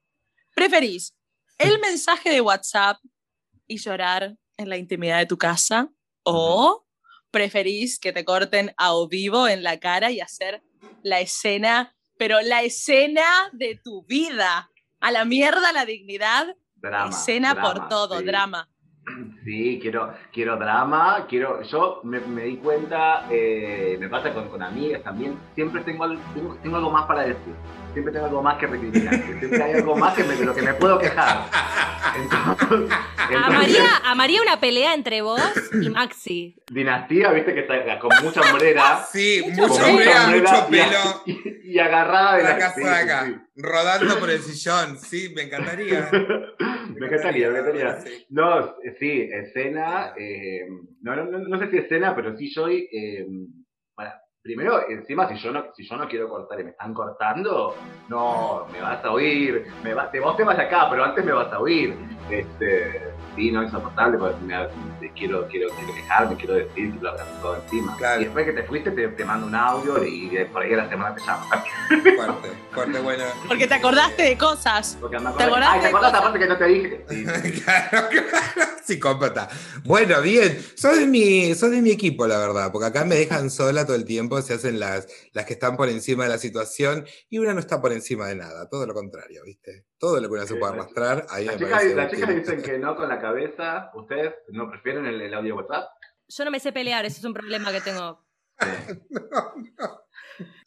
¿Preferís 0.55 1.17
el 1.59 1.79
mensaje 1.81 2.31
de 2.31 2.41
WhatsApp 2.41 2.99
y 3.67 3.79
llorar 3.79 4.37
en 4.57 4.69
la 4.69 4.77
intimidad 4.77 5.19
de 5.19 5.27
tu 5.27 5.37
casa? 5.37 5.91
¿O 6.23 6.87
preferís 7.33 7.99
que 7.99 8.13
te 8.13 8.25
corten 8.25 8.73
a 8.77 8.95
o 8.95 9.09
vivo 9.09 9.49
en 9.49 9.65
la 9.65 9.81
cara 9.81 10.13
y 10.13 10.21
hacer 10.21 10.63
la 11.03 11.21
escena, 11.21 11.97
pero 12.21 12.39
la 12.43 12.61
escena 12.61 13.25
de 13.53 13.81
tu 13.83 14.05
vida? 14.05 14.71
A 15.01 15.11
la 15.11 15.25
mierda 15.25 15.73
la 15.73 15.87
dignidad, 15.87 16.55
Drama, 16.77 17.09
escena 17.09 17.55
por 17.59 17.89
todo, 17.89 18.19
sí. 18.19 18.27
drama. 18.27 18.69
Sí, 19.43 19.79
quiero, 19.81 20.13
quiero 20.31 20.59
drama, 20.59 21.27
quiero. 21.31 21.63
Yo 21.63 22.03
me, 22.05 22.21
me 22.21 22.43
di 22.43 22.59
cuenta, 22.59 23.27
eh, 23.31 23.97
me 23.99 24.11
pasa 24.11 24.35
con, 24.35 24.51
con 24.51 24.63
amigas 24.63 25.03
también. 25.03 25.39
Siempre 25.55 25.83
tengo, 25.83 26.07
tengo 26.63 26.77
algo 26.77 26.91
más 26.91 27.07
para 27.07 27.23
decir. 27.23 27.55
Siempre 27.93 28.13
tengo 28.13 28.27
algo 28.27 28.43
más 28.43 28.59
que 28.59 28.67
recriminar. 28.67 29.15
Siempre 29.15 29.63
hay 29.63 29.73
algo 29.75 29.97
más 29.97 30.15
que 30.15 30.25
me, 30.25 30.35
de 30.37 30.45
lo 30.45 30.55
que 30.55 30.63
me 30.63 30.75
puedo 30.75 30.99
quejar. 30.99 31.47
Entonces, 32.17 32.91
A 32.91 33.25
entonces, 33.33 33.53
María, 33.59 33.97
a 34.05 34.15
María 34.15 34.43
una 34.43 34.61
pelea 34.61 34.95
entre 34.95 35.23
vos 35.23 35.41
y 35.81 35.89
Maxi. 35.91 36.57
Dinastía, 36.71 37.33
viste 37.33 37.53
que 37.55 37.61
está 37.61 37.99
con 37.99 38.11
mucha 38.23 38.41
hombrera. 38.41 39.05
Sí, 39.13 39.43
mucho 39.51 39.69
con 39.75 39.83
hombrera, 39.83 40.25
hombrera 40.25 40.51
mucho 40.53 40.69
pelo. 40.71 41.23
Y, 41.27 41.73
y 41.75 41.79
agarrada 41.79 42.37
de 42.37 42.43
La 42.45 42.49
la 42.51 42.59
casa 42.59 42.75
sí, 42.75 42.83
de 42.83 42.89
acá, 42.91 43.27
sí, 43.27 43.37
rodando 43.57 44.19
por 44.19 44.31
el 44.31 44.41
sillón. 44.41 44.99
Sí, 44.99 45.33
me 45.35 45.43
encantaría. 45.43 46.09
Me 46.97 47.07
encantaría, 47.07 47.49
me 47.49 47.59
encantaría. 47.61 48.01
Sí. 48.01 48.27
No, 48.31 48.59
eh, 48.83 48.97
sí, 48.99 49.29
escena. 49.33 50.13
eh, 50.19 50.67
no, 51.03 51.15
no, 51.17 51.25
no, 51.25 51.39
no 51.39 51.59
sé 51.59 51.71
si 51.71 51.79
escena, 51.79 52.15
pero 52.17 52.37
sí 52.37 52.51
soy. 52.51 52.89
eh, 52.93 53.25
bueno, 53.97 54.11
primero, 54.43 54.89
encima, 54.89 55.29
si 55.29 55.37
yo, 55.37 55.53
no, 55.53 55.65
si 55.75 55.87
yo 55.87 55.97
no 55.97 56.09
quiero 56.09 56.29
cortar 56.29 56.61
y 56.61 56.65
me 56.65 56.71
están 56.71 56.95
cortando, 56.95 57.75
no, 58.09 58.67
me 58.73 58.81
vas 58.81 59.05
a 59.05 59.13
oír. 59.13 59.67
Me 59.83 59.95
va, 59.95 60.11
te, 60.11 60.21
vos 60.21 60.37
te 60.37 60.45
vas 60.45 60.59
acá, 60.59 60.89
pero 60.91 61.05
antes 61.05 61.25
me 61.25 61.33
vas 61.33 61.53
a 61.53 61.61
oír. 61.61 61.95
Este, 62.31 63.10
sí, 63.41 63.51
no 63.51 63.63
es 63.63 63.69
insoportable, 63.69 64.19
porque 64.19 64.37
me, 64.45 64.55
quiero, 65.15 65.49
quiero, 65.49 65.69
quiero 65.71 65.95
quejarme, 65.95 66.37
quiero 66.37 66.55
decir 66.55 66.93
que 66.93 67.01
lo 67.01 67.11
habrás 67.11 67.27
todo 67.41 67.57
encima. 67.57 67.97
Claro. 67.97 68.21
Y 68.21 68.25
después 68.25 68.45
que 68.45 68.53
te 68.53 68.63
fuiste, 68.65 68.91
te, 68.91 69.09
te 69.09 69.25
mando 69.25 69.47
un 69.47 69.55
audio 69.55 70.05
y 70.05 70.31
por 70.53 70.63
ahí 70.63 70.75
a 70.75 70.77
la 70.77 70.89
semana 70.89 71.15
te 71.15 71.23
llamo. 71.23 71.47
Fuerte, 71.49 72.49
fuerte, 72.73 72.99
bueno. 73.01 73.25
Porque 73.49 73.67
te 73.67 73.75
acordaste 73.75 74.23
de 74.23 74.37
cosas. 74.37 74.99
Porque 75.01 75.19
me 75.19 75.31
¿Te 75.33 75.45
acordás 75.45 75.69
Ay, 75.73 75.79
¿te 75.81 75.85
de 75.85 75.89
acordás 75.89 76.11
cosas? 76.11 76.21
aparte 76.21 76.39
que 76.39 76.47
no 76.47 76.59
te 76.59 76.67
dije? 76.67 77.05
Sí, 77.09 77.27
sí. 77.43 77.61
Claro, 77.63 78.09
claro, 78.11 78.71
psicópata. 78.85 79.49
Bueno, 79.85 80.21
bien, 80.21 80.63
sos 80.77 80.99
de, 80.99 81.07
mi, 81.07 81.55
sos 81.55 81.71
de 81.71 81.81
mi 81.81 81.91
equipo, 81.91 82.27
la 82.27 82.39
verdad, 82.39 82.71
porque 82.73 82.89
acá 82.89 83.05
me 83.05 83.15
dejan 83.15 83.51
sola 83.51 83.87
todo 83.87 83.97
el 83.97 84.05
tiempo, 84.05 84.43
se 84.43 84.55
hacen 84.55 84.79
las, 84.79 85.09
las 85.33 85.47
que 85.47 85.55
están 85.55 85.77
por 85.79 85.89
encima 85.89 86.25
de 86.25 86.31
la 86.31 86.39
situación 86.39 87.07
y 87.31 87.39
una 87.39 87.55
no 87.55 87.61
está 87.61 87.81
por 87.81 87.93
encima 87.93 88.27
de 88.27 88.37
nada, 88.37 88.69
todo 88.69 88.87
lo 88.87 88.93
contrario, 88.93 89.43
¿viste? 89.45 89.87
Todo 90.01 90.19
lo 90.19 90.29
que 90.29 90.35
una 90.35 90.47
se 90.47 90.57
puede 90.57 90.73
arrastrar, 90.73 91.27
ahí 91.31 91.45
me 91.47 91.53
Las 91.53 91.83
chicas, 91.83 92.11
chicas 92.11 92.31
útil. 92.31 92.41
dicen 92.41 92.63
que 92.63 92.79
no 92.79 92.97
con 92.97 93.09
la 93.09 93.21
cabeza. 93.21 93.91
¿Ustedes 93.95 94.35
no 94.49 94.69
prefieren 94.71 95.05
el, 95.07 95.21
el 95.21 95.35
audio 95.35 95.57
WhatsApp? 95.57 95.91
Yo 96.27 96.45
no 96.47 96.51
me 96.51 96.59
sé 96.59 96.73
pelear, 96.73 97.05
ese 97.05 97.19
es 97.19 97.25
un 97.25 97.35
problema 97.35 97.71
que 97.71 97.81
tengo. 97.83 98.25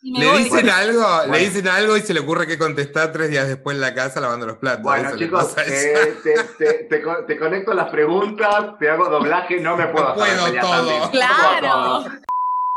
Le 0.03 0.27
voy. 0.27 0.43
dicen 0.43 0.69
algo, 0.69 0.99
Bueno. 1.01 1.33
le 1.33 1.39
dicen 1.39 1.67
algo 1.67 1.97
y 1.97 2.01
se 2.01 2.13
le 2.13 2.19
ocurre 2.19 2.45
que 2.45 2.57
contestar 2.59 3.11
tres 3.11 3.29
días 3.31 3.47
después 3.47 3.73
en 3.75 3.81
la 3.81 3.95
casa 3.95 4.19
lavando 4.19 4.45
los 4.45 4.57
platos. 4.57 4.83
Bueno, 4.83 5.09
Eso 5.09 5.17
chicos, 5.17 5.55
eh, 5.65 6.15
te, 6.21 6.43
te, 6.59 6.73
te, 6.83 7.01
co- 7.01 7.25
te 7.25 7.39
conecto 7.39 7.73
las 7.73 7.89
preguntas, 7.89 8.77
te 8.79 8.89
hago 8.89 9.09
doblaje, 9.09 9.59
no 9.61 9.75
me 9.77 9.87
puedo 9.87 10.09
No 10.15 10.19
saber 10.25 10.37
puedo 10.37 10.61
todo. 10.61 10.85
puedo 10.85 11.11
Claro. 11.11 11.69
todo. 11.69 12.05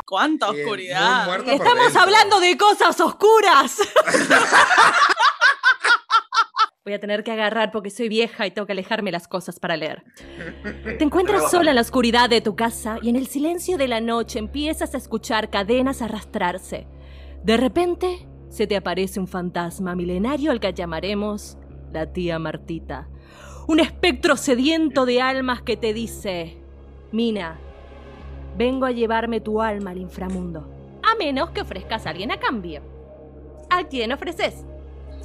¡Cuánta 0.07 0.51
oscuridad! 0.51 1.29
Estamos 1.49 1.97
hablando 1.97 2.39
de 2.41 2.57
cosas 2.57 2.99
oscuras. 3.01 3.79
Voy 6.87 6.95
a 6.95 7.01
tener 7.01 7.25
que 7.25 7.33
agarrar 7.33 7.73
porque 7.73 7.91
soy 7.91 8.09
vieja 8.09 8.47
y 8.47 8.53
tengo 8.53 8.65
que 8.65 8.73
alejarme 8.73 9.11
las 9.11 9.27
cosas 9.27 9.59
para 9.59 9.77
leer. 9.77 10.05
Te 10.85 11.03
encuentras 11.03 11.51
sola 11.51 11.73
en 11.73 11.75
la 11.75 11.81
oscuridad 11.81 12.31
de 12.31 12.41
tu 12.41 12.55
casa 12.55 12.99
y 13.03 13.09
en 13.09 13.17
el 13.17 13.27
silencio 13.27 13.77
de 13.77 13.89
la 13.89 14.01
noche 14.01 14.39
empiezas 14.39 14.95
a 14.95 14.99
escuchar 14.99 15.51
cadenas 15.51 16.01
arrastrarse. 16.01 16.87
De 17.43 17.57
repente 17.57 18.29
se 18.51 18.69
te 18.69 18.77
aparece 18.77 19.19
un 19.19 19.27
fantasma 19.27 19.97
milenario 19.97 20.53
al 20.53 20.61
que 20.61 20.73
llamaremos 20.73 21.59
la 21.93 22.13
tía 22.13 22.39
Martita. 22.39 23.09
Un 23.67 23.81
espectro 23.81 24.37
sediento 24.37 25.07
de 25.07 25.21
almas 25.21 25.63
que 25.63 25.77
te 25.77 25.93
dice, 25.93 26.57
Mina, 27.11 27.59
vengo 28.57 28.87
a 28.87 28.93
llevarme 28.93 29.41
tu 29.41 29.61
alma 29.61 29.91
al 29.91 29.99
inframundo. 29.99 31.01
A 31.03 31.17
menos 31.17 31.51
que 31.51 31.63
ofrezcas 31.63 32.07
a 32.07 32.11
alguien 32.11 32.31
a 32.31 32.39
cambio. 32.39 32.81
¿A 33.71 33.83
quién 33.89 34.13
ofreces? 34.13 34.65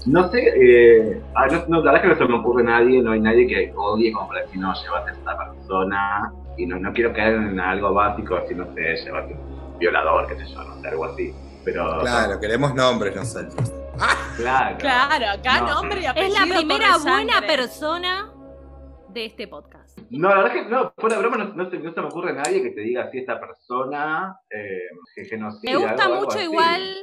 No 0.06 0.30
sé, 0.30 0.40
eh, 0.56 1.22
ah, 1.36 1.48
no, 1.48 1.64
no, 1.68 1.78
la 1.84 1.92
verdad 1.92 1.96
es 1.96 2.02
que 2.02 2.08
no 2.08 2.28
se 2.28 2.32
me 2.34 2.40
ocurre 2.40 2.64
nadie, 2.64 3.02
no 3.02 3.12
hay 3.12 3.20
nadie 3.22 3.48
que 3.48 3.72
odie 3.76 4.12
como 4.12 4.28
para 4.30 4.42
decir, 4.42 4.60
no, 4.60 4.74
llévate 4.74 5.12
a 5.12 5.14
esta 5.14 5.38
persona, 5.38 6.34
y 6.58 6.66
no, 6.66 6.80
no 6.80 6.92
quiero 6.94 7.14
caer 7.14 7.36
en 7.36 7.60
algo 7.60 7.94
básico, 7.94 8.36
así, 8.36 8.56
no 8.56 8.66
sé, 8.74 8.96
llévate 9.04 9.34
un 9.34 9.78
violador, 9.80 10.28
qué 10.28 10.36
sé 10.44 10.46
yo, 10.54 10.64
no 10.64 10.82
sé, 10.82 10.88
algo 10.88 11.06
así. 11.06 11.34
Pero, 11.64 12.00
Claro, 12.00 12.40
queremos 12.40 12.74
nombres 12.74 13.16
nosotros. 13.16 13.72
claro. 14.38 14.78
Claro, 14.80 15.26
acá 15.40 15.62
No. 15.62 15.74
nombre 15.76 16.02
y 16.02 16.06
Es 16.20 16.34
la 16.34 16.56
primera 16.58 16.98
buena 16.98 17.42
persona 17.42 18.32
de 19.10 19.26
este 19.26 19.48
podcast. 19.48 20.00
No, 20.10 20.30
la 20.30 20.36
verdad 20.38 20.56
es 20.58 20.64
que 20.64 20.70
no, 20.70 20.94
fuera 20.98 21.16
de 21.18 21.22
broma, 21.22 21.38
no, 21.38 21.54
no 21.54 21.70
se, 21.70 21.78
no 21.78 21.94
se 21.94 22.02
me 22.02 22.08
ocurre 22.08 22.34
nadie 22.34 22.62
que 22.64 22.72
te 22.72 22.82
diga 22.82 23.04
así 23.04 23.20
esta 23.20 23.40
persona 23.40 24.36
eh, 24.50 24.80
que 25.16 25.26
genocida. 25.26 25.72
Me 25.72 25.78
gusta 25.78 25.92
algo- 26.04 26.04
algo 26.16 26.26
mucho 26.26 26.38
así. 26.38 26.46
igual 26.46 26.96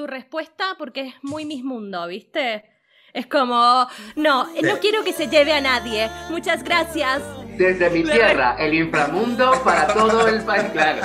tu 0.00 0.06
respuesta 0.06 0.76
porque 0.78 1.08
es 1.08 1.14
muy 1.20 1.44
mis 1.44 1.62
mundo, 1.62 2.06
¿viste? 2.06 2.64
Es 3.12 3.26
como, 3.26 3.86
no, 4.16 4.46
no 4.62 4.78
quiero 4.80 5.04
que 5.04 5.12
se 5.12 5.28
lleve 5.28 5.52
a 5.52 5.60
nadie. 5.60 6.08
Muchas 6.30 6.64
gracias. 6.64 7.20
Desde 7.58 7.90
mi 7.90 8.02
Le- 8.02 8.14
tierra, 8.14 8.56
el 8.58 8.72
inframundo 8.72 9.52
para 9.62 9.88
todo 9.92 10.26
el 10.26 10.42
país, 10.42 10.64
claro. 10.72 11.02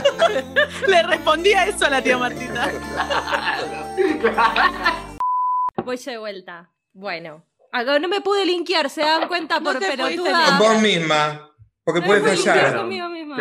Le 0.88 1.04
respondí 1.04 1.52
a 1.52 1.66
eso 1.66 1.88
a 1.88 1.90
la 1.90 2.02
tía 2.02 2.18
Martita. 2.18 2.72
Voy 5.84 5.98
yo 5.98 6.12
de 6.12 6.18
vuelta. 6.18 6.72
Bueno. 6.94 7.44
Acá 7.74 8.00
no 8.00 8.08
me 8.08 8.22
pude 8.22 8.46
linkear, 8.46 8.90
¿se 8.90 9.02
dan 9.02 9.28
cuenta 9.28 9.60
No 9.60 9.72
por 9.74 9.80
te 9.80 9.90
pelotuda? 9.92 10.58
Con 10.58 10.60
vos 10.60 10.82
misma, 10.82 11.52
porque 11.84 12.00
No 12.00 12.06
puede 12.08 12.22
me 12.22 12.28
pude 12.28 12.36
linkear 12.38 12.58
fallar. 12.60 12.78
conmigo 12.78 13.10
misma. 13.10 13.36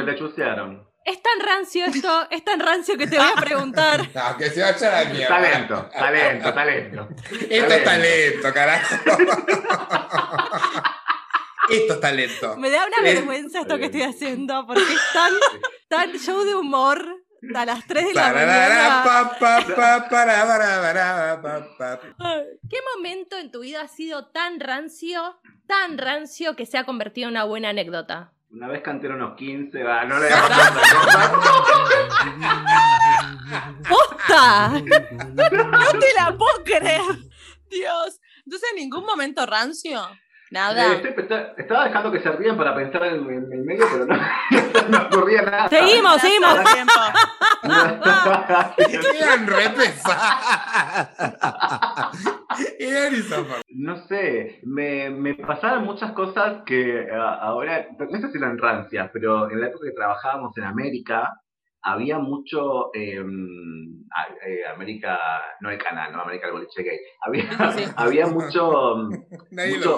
Es 1.05 1.21
tan 1.23 1.39
rancio 1.41 1.85
esto, 1.85 2.27
es 2.31 2.43
tan 2.45 2.61
rancio 2.61 2.97
que 2.97 3.07
te 3.07 3.19
voy 3.19 3.27
a 3.37 3.41
preguntar. 3.41 4.01
No, 4.15 4.37
que 4.39 4.49
se 4.51 4.63
vaya 4.63 4.99
a 5.01 5.05
la 5.05 5.11
mierda. 5.11 5.29
Talento, 5.29 5.91
talento, 5.93 6.55
talento. 6.55 7.09
Esto 7.51 7.75
es 7.75 7.85
talento, 7.85 8.53
carajo. 8.55 8.95
Esto 11.71 11.95
es 11.95 12.01
talento. 12.01 12.57
Me 12.57 12.71
da 12.71 12.87
una 12.87 12.97
Eh, 13.09 13.15
vergüenza 13.15 13.61
esto 13.61 13.79
que 13.79 13.87
estoy 13.87 14.03
haciendo 14.03 14.67
porque 14.67 14.83
es 14.83 15.13
tan, 15.13 15.33
tan 15.89 16.13
show 16.19 16.43
de 16.45 16.55
humor 16.55 17.03
a 17.55 17.65
las 17.67 17.87
3 17.87 18.07
de 18.07 18.15
la 18.15 18.33
mañana. 18.33 19.03
¿Qué 22.71 22.79
momento 22.97 23.39
en 23.39 23.51
tu 23.51 23.61
vida 23.61 23.81
ha 23.83 23.89
sido 23.89 24.27
tan 24.29 24.61
rancio, 24.61 25.39
tan 25.67 25.99
rancio 25.99 26.55
que 26.57 26.67
se 26.67 26.79
ha 26.79 26.85
convertido 26.85 27.29
en 27.29 27.33
una 27.35 27.45
buena 27.45 27.71
anécdota? 27.71 28.34
Una 28.55 28.69
vez 28.69 28.83
canté 28.83 29.09
unos 29.09 29.35
15, 29.35 29.83
va, 29.83 30.05
no 30.05 30.21
le. 30.21 30.29
¡Posta! 33.89 34.75
No 35.35 35.91
te 35.99 36.15
la 36.17 36.37
puedo 36.39 36.63
creer. 36.63 37.03
Dios. 37.69 38.21
Entonces, 38.45 38.71
en 38.71 38.77
ningún 38.77 39.05
momento 39.05 39.45
rancio. 39.45 40.01
Eh, 40.45 40.47
Nada. 40.51 40.95
estoy- 40.95 41.15
está- 41.17 41.55
estaba 41.57 41.85
dejando 41.85 42.13
que 42.13 42.21
se 42.21 42.31
rían 42.33 42.57
para 42.57 42.75
pensar 42.77 43.05
en, 43.07 43.29
en 43.29 43.53
el 43.53 43.65
medio, 43.65 43.87
pero 43.91 44.07
no, 44.07 44.17
no 44.89 44.99
ocurría 45.07 45.43
nada. 45.43 45.69
Seguimos, 45.69 46.21
seguimos. 46.21 46.59
Eran 49.21 49.47
re. 49.47 49.65
No 53.71 53.97
sé, 54.07 54.61
me, 54.65 55.11
me 55.11 55.35
pasaban 55.35 55.85
muchas 55.85 56.13
cosas 56.13 56.63
que 56.65 57.09
ah, 57.13 57.39
ahora, 57.43 57.87
no 57.99 58.21
sé 58.21 58.31
si 58.31 58.39
eran 58.39 58.59
rancias, 58.59 59.11
pero 59.13 59.51
en 59.51 59.61
la 59.61 59.67
época 59.69 59.87
que 59.87 59.93
trabajábamos 59.95 60.57
en 60.59 60.65
América, 60.65 61.33
había 61.87 62.19
mucho, 62.19 62.91
eh, 62.95 63.19
a- 63.21 64.47
eh, 64.49 64.67
América, 64.75 65.19
no 65.61 65.71
el 65.71 65.79
canal, 65.79 66.13
no 66.13 66.23
América 66.23 66.47
el 66.47 66.53
boliche 66.55 66.83
gay, 66.83 66.99
había, 67.21 67.45
Sí, 67.77 67.85
había 67.97 68.27
mucho, 68.27 68.97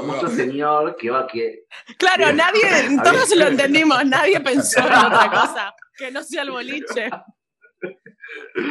mucho, 0.03 0.29
señor 0.29 0.97
que 0.97 1.07
iba, 1.07 1.27
que, 1.27 1.65
Claro, 1.99 2.33
nadie, 2.33 2.63
Había- 2.69 3.03
todos 3.03 3.35
lo 3.37 3.47
entendimos, 3.47 4.05
nadie 4.05 4.41
pensó 4.41 4.81
en 4.81 4.93
otra 4.93 5.31
cosa 5.31 5.75
que 5.97 6.11
no 6.11 6.23
sea 6.23 6.43
el 6.43 6.51
boliche. 6.51 7.09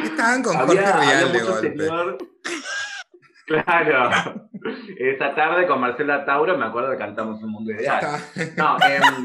Estaban 0.04 0.42
con 0.42 0.54
Jorge 0.56 0.84
había, 0.84 1.18
de 1.26 1.26
mucho 1.32 1.52
golpe. 1.52 1.68
señor... 1.78 2.18
Claro, 3.46 4.10
esa 4.98 5.32
tarde 5.36 5.68
con 5.68 5.80
Marcela 5.80 6.24
Tauro 6.24 6.58
me 6.58 6.66
acuerdo 6.66 6.90
que 6.90 6.98
cantamos 6.98 7.40
un 7.44 7.50
mundo 7.52 7.70
ideal. 7.72 8.20
No, 8.56 8.76
em, 8.80 9.24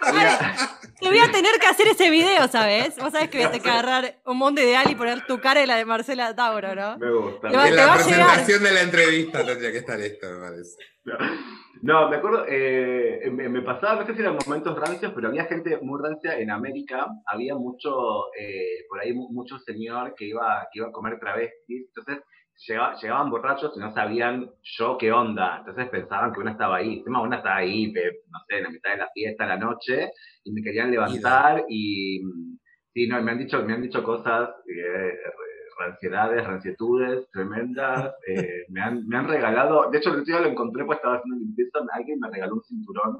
había- 0.00 0.56
Te 1.02 1.08
voy 1.08 1.18
a 1.18 1.30
tener 1.32 1.58
que 1.60 1.66
hacer 1.66 1.88
ese 1.88 2.10
video, 2.10 2.46
¿sabes? 2.48 2.96
Vos 2.96 3.12
sabés 3.12 3.28
que 3.28 3.38
voy 3.38 3.46
a 3.46 3.50
tener 3.50 3.62
que 3.62 3.70
agarrar 3.70 4.14
un 4.24 4.36
mundo 4.38 4.60
ideal 4.60 4.90
y 4.90 4.94
poner 4.94 5.26
tu 5.26 5.40
cara 5.40 5.62
y 5.62 5.66
la 5.66 5.76
de 5.76 5.84
Marcela 5.84 6.34
Tauro, 6.34 6.74
¿no? 6.74 6.98
me 6.98 7.10
gusta. 7.12 7.48
Te 7.50 7.56
va- 7.56 7.64
En 7.68 7.70
te 7.70 7.76
la 7.76 7.82
llegar. 7.96 7.96
presentación 8.04 8.62
de 8.62 8.72
la 8.72 8.80
entrevista 8.82 9.44
tendría 9.44 9.72
que 9.72 9.78
estar 9.78 10.00
esto, 10.00 10.26
me 10.30 10.40
parece. 10.40 10.76
No, 11.82 12.08
me 12.08 12.16
acuerdo, 12.16 12.44
eh, 12.48 13.28
me, 13.32 13.48
me 13.48 13.62
pasaba, 13.62 14.00
no 14.00 14.06
sé 14.06 14.14
si 14.14 14.20
eran 14.20 14.36
momentos 14.46 14.78
rancios, 14.78 15.10
pero 15.16 15.26
había 15.28 15.46
gente 15.46 15.78
muy 15.82 16.00
rancia 16.00 16.38
en 16.38 16.50
América, 16.52 17.06
había 17.26 17.56
mucho, 17.56 18.32
eh, 18.38 18.84
por 18.88 19.00
ahí 19.00 19.12
mu- 19.12 19.28
mucho 19.32 19.58
señor 19.58 20.14
que 20.16 20.26
iba, 20.26 20.64
que 20.72 20.78
iba 20.78 20.88
a 20.88 20.92
comer 20.92 21.18
travestis, 21.18 21.88
entonces 21.88 22.22
llegaba- 22.66 22.94
llegaban 22.96 23.30
borrachos 23.30 23.72
y 23.76 23.80
no 23.80 23.92
sabían 23.92 24.50
yo 24.62 24.96
qué 24.98 25.12
onda, 25.12 25.58
entonces 25.58 25.88
pensaban 25.88 26.32
que 26.32 26.40
una 26.40 26.52
estaba 26.52 26.76
ahí, 26.76 26.98
encima 26.98 27.22
una 27.22 27.36
estaba 27.38 27.56
ahí, 27.56 27.92
no 27.92 28.38
sé, 28.48 28.58
en 28.58 28.64
la 28.64 28.70
mitad 28.70 28.90
de 28.92 28.96
la 28.98 29.10
fiesta, 29.14 29.44
a 29.44 29.48
la 29.48 29.56
noche, 29.56 30.10
y 30.44 30.52
me 30.52 30.62
querían 30.62 30.90
levantar 30.90 31.64
y, 31.68 32.20
sí, 32.94 33.06
no, 33.08 33.20
me 33.22 33.32
han 33.32 33.38
dicho, 33.38 33.62
me 33.64 33.72
han 33.74 33.82
dicho 33.82 34.02
cosas, 34.02 34.50
eh, 34.66 35.12
ranciedades, 35.78 36.46
rancietudes 36.46 37.28
tremendas. 37.30 38.14
eh, 38.28 38.64
me, 38.68 38.80
han, 38.80 39.06
me 39.08 39.16
han 39.16 39.28
regalado, 39.28 39.90
de 39.90 39.98
hecho 39.98 40.10
el 40.10 40.20
otro 40.20 40.24
día 40.26 40.40
lo 40.40 40.48
encontré 40.48 40.84
pues 40.84 40.98
estaba 40.98 41.16
haciendo 41.16 41.38
limpieza, 41.40 41.78
alguien 41.92 42.18
me 42.20 42.30
regaló 42.30 42.54
un 42.56 42.62
cinturón. 42.62 43.16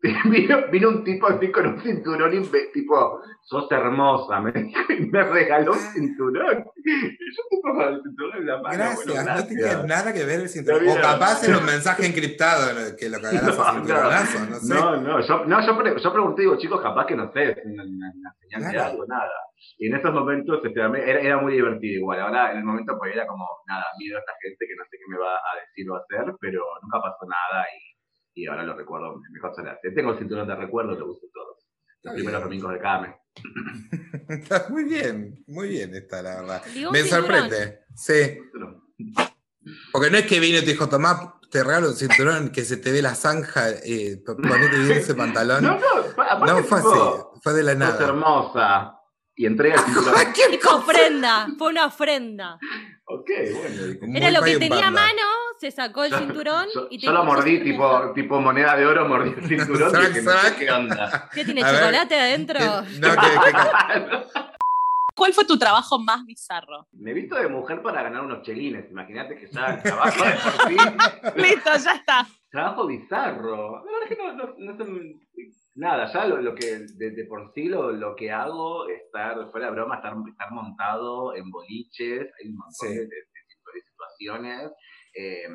Vino, 0.30 0.58
vino 0.70 0.88
un 0.90 1.02
tipo 1.02 1.26
así 1.26 1.50
con 1.50 1.66
un 1.66 1.80
cinturón 1.80 2.32
y 2.32 2.46
tipo, 2.72 3.20
sos 3.42 3.66
hermosa, 3.72 4.40
me 4.40 4.52
dijo, 4.52 4.80
y 4.92 5.06
me 5.06 5.24
regaló 5.24 5.72
un 5.72 5.78
cinturón. 5.78 6.64
Y 6.84 7.00
yo 7.10 7.42
tipo 7.50 7.62
con 7.62 7.80
el 7.80 8.02
cinturón 8.02 8.36
en 8.38 8.46
la 8.46 8.62
mano. 8.62 8.74
Gracias, 8.76 9.06
bueno, 9.06 9.34
no 9.34 9.44
tenía 9.46 9.64
gracias. 9.64 9.86
nada 9.86 10.12
que 10.12 10.24
ver 10.24 10.40
el 10.40 10.48
cinturón. 10.48 10.86
No 10.86 10.92
O 10.92 11.00
capaz 11.00 11.42
era 11.42 11.58
un 11.58 11.66
mensaje 11.66 12.06
encriptado 12.06 12.96
que 12.96 13.08
lo 13.08 13.20
cagaras 13.20 13.56
No, 13.58 13.62
a 13.64 13.72
cinturonazo, 13.74 14.38
no 14.50 14.56
sé. 14.60 14.74
No, 14.74 14.96
no, 15.00 15.20
yo, 15.20 15.44
no, 15.46 15.66
yo, 15.66 15.78
pre- 15.78 16.00
yo 16.00 16.12
pregunté, 16.12 16.42
digo, 16.42 16.56
chicos, 16.58 16.80
capaz 16.80 17.06
que 17.06 17.16
no 17.16 17.32
sé, 17.32 17.60
una, 17.64 17.82
una- 17.82 18.34
señal 18.40 18.70
de 18.72 18.78
algo, 18.78 19.04
nada. 19.06 19.30
Y 19.78 19.88
en 19.88 19.96
esos 19.96 20.12
momentos 20.12 20.60
este, 20.64 20.80
era, 20.80 21.20
era 21.20 21.38
muy 21.38 21.54
divertido 21.54 21.98
igual. 21.98 22.20
Ahora, 22.20 22.52
en 22.52 22.58
el 22.58 22.64
momento, 22.64 22.96
pues 22.96 23.12
era 23.14 23.26
como, 23.26 23.44
nada, 23.66 23.84
miedo 23.98 24.16
a 24.16 24.20
esta 24.20 24.32
gente 24.40 24.64
que 24.64 24.76
no 24.76 24.84
sé 24.84 24.96
qué 24.96 25.04
me 25.10 25.18
va 25.18 25.34
a 25.34 25.58
decir 25.60 25.90
o 25.90 25.96
hacer, 25.96 26.34
pero 26.40 26.62
nunca 26.82 27.00
pasó 27.02 27.26
nada 27.26 27.66
y, 27.66 27.87
y 28.38 28.46
ahora 28.46 28.62
lo 28.62 28.74
recuerdo 28.76 29.20
mejor 29.30 29.52
hace. 29.68 29.90
Tengo 29.90 30.12
el 30.12 30.18
cinturón 30.18 30.46
de 30.46 30.54
recuerdo, 30.54 30.92
lo 30.92 31.10
uso 31.12 31.26
todos. 31.32 31.58
Está 31.96 32.10
Los 32.10 32.14
primeros 32.14 32.40
bien. 32.40 32.48
domingos 32.48 32.72
de 32.72 32.78
cada 32.80 33.00
mes. 33.00 33.14
Está 34.28 34.66
muy 34.68 34.84
bien, 34.84 35.44
muy 35.46 35.68
bien 35.68 35.94
está, 35.94 36.22
la 36.22 36.40
verdad. 36.40 36.62
Me 36.92 37.02
sorprende, 37.04 37.80
sí. 37.94 38.38
Porque 39.92 40.10
no 40.10 40.18
es 40.18 40.26
que 40.26 40.40
vino 40.40 40.58
y 40.58 40.60
te 40.60 40.70
dijo, 40.72 40.88
tomá, 40.88 41.40
te 41.50 41.62
regalo 41.64 41.88
un 41.88 41.94
cinturón 41.96 42.50
que 42.50 42.64
se 42.64 42.76
te 42.76 42.90
ve 42.92 43.02
la 43.02 43.14
zanja, 43.14 43.70
eh, 43.70 44.22
ponete 44.24 44.76
bien 44.78 44.98
ese 44.98 45.14
pantalón. 45.16 45.62
No, 45.64 45.74
no, 45.78 46.14
pa- 46.16 46.26
aparte, 46.26 46.52
No, 46.54 46.62
fue 46.64 46.78
tipo, 46.78 47.28
así, 47.32 47.40
fue 47.42 47.52
de 47.54 47.62
la 47.62 47.74
nada. 47.74 48.06
hermosa. 48.06 48.97
Y 49.38 49.46
entrega 49.46 49.76
el 49.76 49.80
cinturón. 49.82 50.14
¿Qué 50.34 50.68
ofrenda, 50.68 51.46
fue 51.56 51.68
una 51.68 51.86
ofrenda. 51.86 52.58
ok, 53.06 53.30
bueno. 54.00 54.16
Era 54.18 54.30
lo 54.32 54.42
que 54.42 54.58
tenía 54.58 54.88
a 54.88 54.90
mano, 54.90 55.22
se 55.60 55.70
sacó 55.70 56.02
el 56.04 56.10
Yo- 56.10 56.18
cinturón 56.18 56.66
Yo, 56.74 56.88
y 56.90 56.98
te 56.98 57.06
yo 57.06 57.12
lo 57.12 57.24
mordí 57.24 57.60
tipo, 57.62 58.12
tipo 58.14 58.40
moneda 58.40 58.76
de 58.76 58.84
oro, 58.84 59.08
mordí 59.08 59.30
el 59.36 59.46
cinturón 59.48 59.90
y 59.90 59.94
Sac, 59.94 60.08
dije, 60.08 60.22
no 60.22 60.30
sé 60.32 60.38
sac. 60.38 60.58
qué 60.58 60.70
onda. 60.72 61.30
¿Qué 61.32 61.44
tiene 61.44 61.62
A 61.62 61.70
ver. 61.70 61.80
chocolate 61.80 62.20
adentro? 62.20 62.58
Que- 62.58 62.98
no, 63.00 63.08
que- 63.14 63.52
que- 63.52 64.42
¿Cuál 65.14 65.32
fue 65.32 65.44
tu 65.44 65.58
trabajo 65.58 65.98
más 65.98 66.24
bizarro? 66.24 66.86
Me 66.92 67.10
he 67.10 67.14
visto 67.14 67.34
de 67.36 67.48
mujer 67.48 67.82
para 67.82 68.02
ganar 68.04 68.22
unos 68.24 68.42
chelines. 68.42 68.88
Imagínate 68.90 69.36
que 69.36 69.48
ya 69.50 69.66
el 69.66 69.82
trabajo 69.82 70.24
de 70.24 70.30
por 70.32 70.68
sí. 70.68 70.76
Listo, 71.42 71.70
ya 71.84 71.92
está. 71.92 72.26
Trabajo 72.50 72.86
bizarro. 72.86 73.84
La 73.84 73.92
verdad 73.92 74.02
es 74.02 74.16
que 74.16 74.22
no, 74.22 74.32
no, 74.32 74.54
no 74.58 74.76
sé, 74.76 74.84
Nada, 75.78 76.12
ya 76.12 76.26
lo, 76.26 76.42
lo 76.42 76.54
que 76.56 76.78
de, 76.96 77.10
de 77.12 77.24
por 77.26 77.52
sí 77.54 77.64
lo, 77.68 77.92
lo 77.92 78.16
que 78.16 78.32
hago, 78.32 78.88
estar, 78.88 79.48
fuera 79.52 79.66
de 79.66 79.72
broma, 79.72 79.96
estar, 79.96 80.14
estar 80.28 80.50
montado 80.50 81.36
en 81.36 81.48
boliches, 81.50 82.26
hay 82.38 82.48
un 82.48 82.56
montón 82.56 82.88
Sí. 82.88 82.94
de, 82.96 83.02
de- 83.06 83.06
de 83.06 83.82
situaciones. 83.90 84.72
eh, 85.14 85.46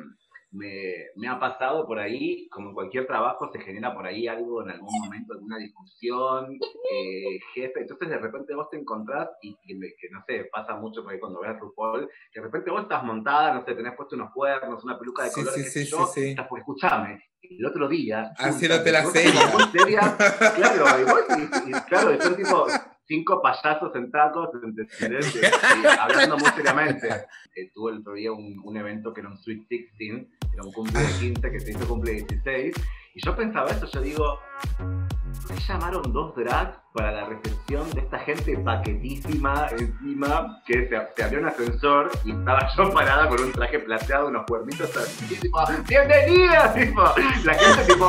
me, 0.54 1.06
me 1.16 1.28
ha 1.28 1.38
pasado 1.40 1.84
por 1.86 1.98
ahí, 1.98 2.48
como 2.48 2.68
en 2.68 2.74
cualquier 2.74 3.06
trabajo, 3.06 3.50
se 3.52 3.58
genera 3.60 3.92
por 3.92 4.06
ahí 4.06 4.28
algo 4.28 4.62
en 4.62 4.70
algún 4.70 4.90
momento, 5.02 5.34
alguna 5.34 5.58
discusión, 5.58 6.52
eh, 6.92 7.40
jefe, 7.54 7.80
entonces 7.80 8.08
de 8.08 8.18
repente 8.18 8.54
vos 8.54 8.70
te 8.70 8.78
encontrás 8.78 9.28
y 9.42 9.56
que, 9.56 9.74
que, 10.00 10.08
no 10.10 10.22
sé, 10.26 10.48
pasa 10.52 10.76
mucho 10.76 11.02
por 11.02 11.12
ahí 11.12 11.18
cuando 11.18 11.40
ves 11.40 11.50
a 11.50 11.58
RuPaul, 11.58 12.08
que 12.32 12.40
de 12.40 12.46
repente 12.46 12.70
vos 12.70 12.82
estás 12.82 13.02
montada, 13.02 13.52
no 13.52 13.64
sé, 13.64 13.74
tenés 13.74 13.94
puesto 13.96 14.14
unos 14.14 14.32
cuernos, 14.32 14.84
una 14.84 14.98
peluca 14.98 15.24
de 15.24 15.30
Sí, 15.30 15.40
colores, 15.42 15.72
sí, 15.72 15.84
sí, 15.84 15.90
yo, 15.90 16.08
estás 16.14 16.46
por 16.48 16.58
escucharme. 16.60 17.20
El 17.42 17.66
otro 17.66 17.88
día, 17.88 18.32
Haciéndote 18.38 18.90
la 18.90 19.02
vos 19.02 19.12
seria. 19.12 19.40
seria, 19.70 20.16
claro, 20.54 21.00
y, 21.00 21.04
vos, 21.04 21.20
y, 21.66 21.70
y 21.70 21.72
claro, 21.88 22.14
y 22.14 22.18
son 22.20 22.36
tipo 22.36 22.66
cinco 23.06 23.40
payasos 23.42 23.94
en 23.94 24.10
tacos, 24.10 24.50
hablando 26.00 26.38
muy 26.38 26.50
seriamente. 26.50 27.08
Eh, 27.54 27.70
tuve 27.74 27.92
el 27.92 27.98
otro 27.98 28.14
día 28.14 28.32
un, 28.32 28.60
un 28.64 28.76
evento 28.76 29.12
que 29.12 29.20
era 29.20 29.30
un 29.30 29.38
Sweet 29.38 29.68
16, 29.68 30.26
era 30.52 30.62
un 30.62 30.72
cumple 30.72 31.00
de 31.00 31.12
15 31.18 31.50
que 31.50 31.60
se 31.60 31.70
hizo 31.70 31.86
cumple 31.86 32.12
16, 32.12 32.74
y 33.16 33.24
yo 33.24 33.36
pensaba 33.36 33.70
eso, 33.70 33.86
yo 33.86 34.00
digo, 34.00 34.40
¿por 34.78 35.56
qué 35.56 35.62
llamaron 35.68 36.12
dos 36.12 36.34
drags 36.34 36.78
para 36.92 37.12
la 37.12 37.26
recepción 37.26 37.88
de 37.90 38.00
esta 38.00 38.18
gente 38.18 38.58
paquetísima 38.58 39.68
encima 39.78 40.60
que 40.66 40.88
se, 40.88 41.00
se 41.14 41.22
abrió 41.22 41.38
un 41.38 41.46
ascensor 41.46 42.10
y 42.24 42.32
estaba 42.32 42.68
yo 42.76 42.90
parada 42.92 43.28
con 43.28 43.40
un 43.40 43.52
traje 43.52 43.78
plateado, 43.78 44.28
unos 44.28 44.44
cuernitos 44.46 44.96
así, 44.96 45.36
tipo, 45.36 45.60
¡bienvenida! 45.88 46.74
Tipo, 46.74 47.02
la 47.44 47.54
gente 47.54 47.92
tipo, 47.92 48.08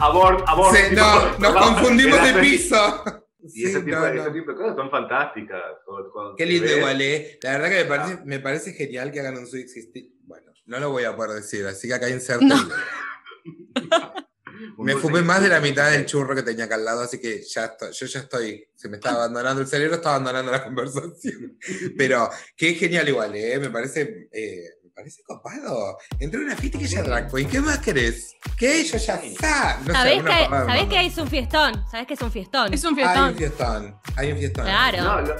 abort, 0.00 0.46
abort. 0.46 0.76
Sí, 0.76 0.90
tipo, 0.90 1.00
no, 1.00 1.38
nos 1.38 1.66
confundimos 1.66 2.22
de 2.22 2.34
piso. 2.40 3.29
Y 3.42 3.48
Sí, 3.48 3.64
ese, 3.64 3.80
tipo, 3.80 3.96
no, 3.96 4.04
de- 4.04 4.14
no. 4.14 4.22
ese 4.22 4.30
tipo 4.32 4.50
de 4.52 4.56
cosas 4.56 4.76
son 4.76 4.90
fantásticas. 4.90 5.62
Cuando- 5.84 6.10
cuando 6.12 6.36
Qué 6.36 6.46
lindo 6.46 6.76
igual, 6.76 7.00
¿eh? 7.00 7.38
La 7.42 7.52
verdad 7.58 7.68
que 7.70 7.76
me 7.76 7.84
parece, 7.84 8.18
me 8.24 8.38
parece 8.40 8.72
genial 8.72 9.10
que 9.12 9.20
hagan 9.20 9.38
un 9.38 9.46
Sweet 9.46 9.66
16. 9.66 10.06
Bueno, 10.24 10.52
no 10.66 10.78
lo 10.80 10.90
voy 10.90 11.04
a 11.04 11.16
poder 11.16 11.40
decir, 11.42 11.66
así 11.66 11.88
que 11.88 11.94
acá 11.94 12.08
inserto. 12.08 12.44
No. 12.44 12.56
Me 14.78 14.94
fumé 14.96 15.22
más 15.22 15.42
de 15.42 15.48
la 15.48 15.60
mitad 15.60 15.90
del 15.90 16.04
churro 16.06 16.34
que 16.34 16.42
tenía 16.42 16.64
acá 16.64 16.74
al 16.74 16.84
lado, 16.84 17.02
así 17.02 17.18
que 17.18 17.42
ya 17.42 17.64
estoy, 17.66 17.92
yo 17.92 18.06
ya 18.06 18.20
estoy, 18.20 18.68
se 18.74 18.88
me 18.88 18.96
está 18.96 19.10
abandonando 19.12 19.62
el 19.62 19.66
cerebro, 19.68 19.96
está 19.96 20.10
abandonando 20.10 20.52
la 20.52 20.64
conversación. 20.64 21.56
Pero 21.96 22.28
qué 22.56 22.74
genial 22.74 23.08
igual, 23.08 23.34
¿eh? 23.36 23.58
Me 23.58 23.70
parece, 23.70 24.28
eh, 24.32 24.64
parece 25.00 25.22
copado. 25.26 25.98
Entré 26.18 26.40
a 26.40 26.44
una 26.44 26.56
fiesta 26.56 26.78
y 26.78 26.80
que 26.80 26.86
ya 26.86 27.02
drag 27.02 27.30
queen, 27.32 27.48
¿qué 27.48 27.60
más 27.60 27.78
querés? 27.78 28.36
¿Qué? 28.56 28.84
Yo 28.84 28.98
ya 28.98 29.14
está. 29.16 29.80
No 29.86 29.92
¿Sabés, 29.94 30.18
que, 30.18 30.22
pavada 30.28 30.48
me 30.48 30.48
¿sabés 30.48 30.66
mandó. 30.82 30.88
que 30.90 31.06
es 31.06 31.18
un 31.18 31.28
fiestón? 31.28 31.84
¿Sabés 31.90 32.06
que 32.06 32.14
es 32.14 32.20
un 32.22 32.30
fiestón? 32.32 32.74
Es 32.74 32.84
un 32.84 32.98
Hay 32.98 33.04
un 33.30 33.36
fiestón. 33.36 33.36
fiestón, 33.36 34.00
hay 34.16 34.32
un 34.32 34.38
fiestón. 34.38 34.64
Claro. 34.64 35.02
No, 35.02 35.20
lo- 35.22 35.36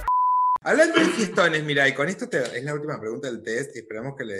Hablando 0.63 0.99
de 0.99 1.05
fiestones, 1.07 1.63
mira, 1.63 1.87
y 1.87 1.93
con 1.95 2.07
esto 2.07 2.29
te- 2.29 2.55
es 2.55 2.63
la 2.63 2.75
última 2.75 2.99
pregunta 2.99 3.27
del 3.27 3.41
test 3.41 3.75
y 3.75 3.79
esperamos 3.79 4.13
que, 4.15 4.23
le, 4.25 4.35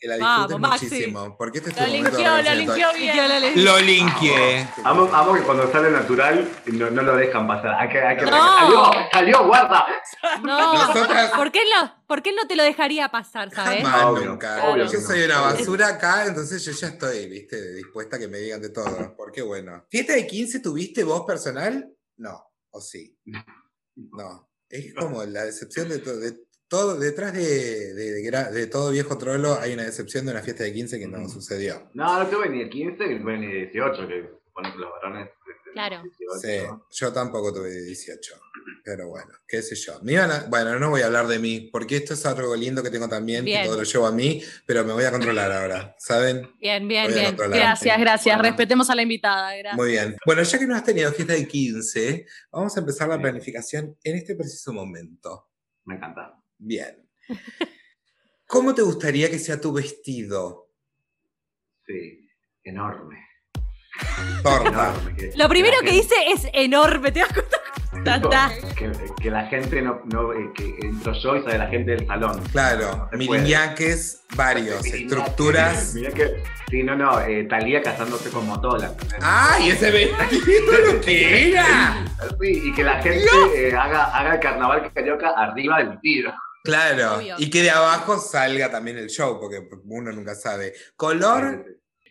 que 0.00 0.08
la 0.08 0.16
Vamos, 0.16 0.58
Maxi. 0.58 0.86
muchísimo. 0.86 1.36
Porque 1.36 1.58
este 1.58 1.68
es 1.70 1.76
tu 1.76 1.82
Lo 1.82 1.88
momento 1.88 2.16
de 2.16 2.16
linkeó, 2.22 2.42
lo 2.42 2.54
linkeó 2.54 2.92
bien. 2.94 3.64
Lo 3.64 3.78
linkeé. 3.80 4.68
Amo, 4.84 5.10
amo 5.12 5.34
que 5.34 5.42
cuando 5.42 5.70
sale 5.70 5.90
natural 5.90 6.48
no, 6.66 6.90
no 6.90 7.02
lo 7.02 7.14
dejan 7.16 7.46
pasar. 7.46 7.74
Hay 7.74 7.90
que, 7.90 7.98
hay 8.00 8.16
que 8.16 8.24
No. 8.24 8.30
¡Salió! 8.58 8.90
¡Salió! 9.12 9.46
¡Guarda! 9.46 9.86
No, 10.42 10.72
Nosotras- 10.86 11.32
¿por 11.32 11.52
qué, 11.52 11.60
no, 11.76 12.04
¿por 12.06 12.22
qué 12.22 12.32
no 12.32 12.46
te 12.46 12.56
lo 12.56 12.62
dejaría 12.62 13.10
pasar, 13.10 13.50
sabes? 13.54 13.82
Jamás, 13.84 14.04
Obvio, 14.06 14.24
nunca. 14.30 14.64
obvio 14.64 14.84
yo 14.86 14.90
que 14.92 14.96
no. 14.96 15.02
soy 15.06 15.22
una 15.24 15.40
basura 15.42 15.88
acá, 15.88 16.24
entonces 16.26 16.64
yo 16.64 16.72
ya 16.72 16.86
estoy, 16.88 17.28
viste, 17.28 17.74
dispuesta 17.74 18.16
a 18.16 18.18
que 18.18 18.28
me 18.28 18.38
digan 18.38 18.62
de 18.62 18.70
todo. 18.70 19.14
Porque 19.14 19.42
bueno. 19.42 19.84
¿Fiesta 19.90 20.14
de 20.14 20.26
15 20.26 20.60
tuviste 20.60 21.04
vos 21.04 21.24
personal? 21.26 21.86
No. 22.16 22.50
¿O 22.70 22.80
sí? 22.80 23.14
No. 23.94 24.48
Es 24.68 24.94
como 24.94 25.24
la 25.24 25.44
decepción 25.44 25.88
de, 25.88 25.98
to- 25.98 26.16
de 26.16 26.32
todo. 26.68 26.98
Detrás 26.98 27.32
de, 27.32 27.94
de- 27.94 28.30
de 28.52 28.66
todo 28.66 28.90
viejo 28.90 29.16
trolo 29.18 29.58
hay 29.60 29.74
una 29.74 29.84
decepción 29.84 30.24
de 30.26 30.32
una 30.32 30.42
fiesta 30.42 30.64
de 30.64 30.72
15 30.72 30.98
que 30.98 31.06
no 31.06 31.28
sucedió. 31.28 31.90
No, 31.94 32.18
no 32.22 32.28
tuve 32.28 32.48
ni 32.48 32.64
de 32.64 32.70
15 32.70 33.06
ni 33.06 33.20
tuve 33.20 33.38
ni 33.38 33.46
de 33.46 33.58
18, 33.66 34.08
que 34.08 34.14
que 34.54 34.78
los 34.78 34.90
varones. 34.90 35.28
este, 35.28 35.70
Claro. 35.72 36.02
18, 36.02 36.38
Sí, 36.40 36.66
¿no? 36.66 36.86
yo 36.90 37.12
tampoco 37.12 37.52
tuve 37.52 37.70
18. 37.82 38.34
Pero 38.84 39.08
bueno, 39.08 39.30
qué 39.46 39.62
sé 39.62 39.74
yo. 39.76 39.98
Me 40.02 40.12
iban 40.12 40.30
a- 40.30 40.44
bueno, 40.48 40.78
no 40.78 40.90
voy 40.90 41.00
a 41.02 41.06
hablar 41.06 41.26
de 41.26 41.38
mí, 41.38 41.68
porque 41.72 41.96
esto 41.96 42.14
es 42.14 42.24
algo 42.26 42.54
lindo 42.54 42.82
que 42.82 42.90
tengo 42.90 43.08
también, 43.08 43.44
Bien. 43.44 43.62
que 43.62 43.68
todo 43.68 43.78
lo 43.78 43.82
llevo 43.84 44.06
a 44.06 44.12
mí, 44.12 44.42
pero 44.66 44.84
me 44.84 44.92
voy 44.92 45.04
a 45.04 45.10
controlar 45.10 45.50
ahora, 45.52 45.94
¿saben? 45.98 46.50
Bien, 46.60 46.86
bien, 46.86 47.12
bien. 47.12 47.26
controlar. 47.26 47.58
Gracias, 47.58 47.98
gracias. 47.98 48.36
Bueno. 48.36 48.50
Respetemos 48.50 48.90
a 48.90 48.94
la 48.94 49.02
invitada. 49.02 49.56
Gracias. 49.56 49.76
Muy 49.76 49.90
bien. 49.92 50.16
Bueno, 50.26 50.42
ya 50.42 50.58
que 50.58 50.66
no 50.66 50.74
has 50.76 50.84
tenido 50.84 51.12
fiesta 51.12 51.32
de 51.34 51.46
15, 51.48 52.26
vamos 52.52 52.76
a 52.76 52.80
empezar 52.80 53.08
la 53.08 53.20
planificación 53.20 53.96
en 54.02 54.16
este 54.16 54.34
preciso 54.36 54.72
momento. 54.72 55.48
Me 55.84 55.96
encanta. 55.96 56.34
Bien. 56.58 57.08
¿Cómo 58.46 58.74
te 58.74 58.82
gustaría 58.82 59.30
que 59.30 59.38
sea 59.38 59.60
tu 59.60 59.72
vestido? 59.72 60.70
Sí, 61.86 62.28
enorme. 62.62 63.18
Torta. 64.42 64.94
Lo 65.36 65.48
primero 65.48 65.76
que 65.82 65.92
dice 65.92 66.14
es 66.32 66.46
enorme, 66.52 67.12
¿te 67.12 67.20
das 67.20 67.32
cuenta? 67.32 67.56
Que, 68.76 68.92
que 69.20 69.30
la 69.30 69.46
gente 69.46 69.80
no, 69.82 70.00
no 70.12 70.32
eh, 70.32 70.50
que 70.54 70.76
entro 70.82 71.12
yo 71.12 71.36
y 71.36 71.42
sale 71.42 71.58
la 71.58 71.68
gente 71.68 71.92
del 71.92 72.06
salón. 72.06 72.40
Claro, 72.52 73.08
No 73.12 73.18
miriñaques 73.18 74.24
varios, 74.36 74.84
estructuras. 74.86 75.94
Sí, 76.70 76.82
no, 76.82 76.96
no, 76.96 77.20
eh, 77.20 77.44
Talía 77.44 77.82
casándose 77.82 78.30
con 78.30 78.46
Motola. 78.46 78.92
¡Ay, 79.20 79.70
ese 79.70 79.90
vestido 79.90 80.92
lo 80.92 81.00
que 81.00 81.50
era! 81.50 82.04
Sí, 82.40 82.62
y 82.64 82.72
que 82.74 82.82
la 82.82 83.00
gente 83.02 83.28
eh, 83.54 83.74
haga, 83.74 84.04
haga 84.06 84.34
el 84.34 84.40
carnaval 84.40 84.90
carioca 84.92 85.30
arriba 85.30 85.78
del 85.78 85.90
vestido. 85.90 86.32
Claro, 86.64 87.16
Obvio. 87.16 87.36
y 87.38 87.50
que 87.50 87.62
de 87.62 87.70
abajo 87.70 88.18
salga 88.18 88.70
también 88.70 88.96
el 88.96 89.08
show, 89.08 89.38
porque 89.38 89.68
uno 89.84 90.10
nunca 90.12 90.34
sabe. 90.34 90.72
¿Color? 90.96 91.64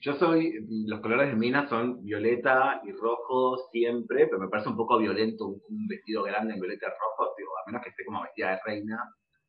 Yo 0.06 0.14
soy, 0.16 0.54
los 0.86 1.00
colores 1.00 1.30
de 1.30 1.36
Mina 1.38 1.68
son 1.70 2.04
violeta 2.04 2.82
y 2.86 2.92
rojo 2.92 3.56
siempre, 3.72 4.28
pero 4.28 4.40
me 4.40 4.50
parece 4.50 4.68
un 4.68 4.76
poco 4.76 4.98
violento 4.98 5.46
un, 5.46 5.62
un 5.70 5.88
vestido 5.88 6.24
grande 6.24 6.54
en 6.56 6.60
violeta 6.60 6.88
y 6.88 6.90
rojo, 6.90 7.34
digo, 7.38 7.52
a 7.58 7.68
menos 7.72 7.84
que 7.84 7.90
esté 7.90 8.04
como 8.06 8.22
vestida 8.22 8.50
de 8.52 8.60
reina, 8.66 8.98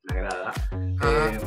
me 0.05 0.17
agrada. 0.19 0.53
Ah. 1.03 1.33
Eh, 1.33 1.39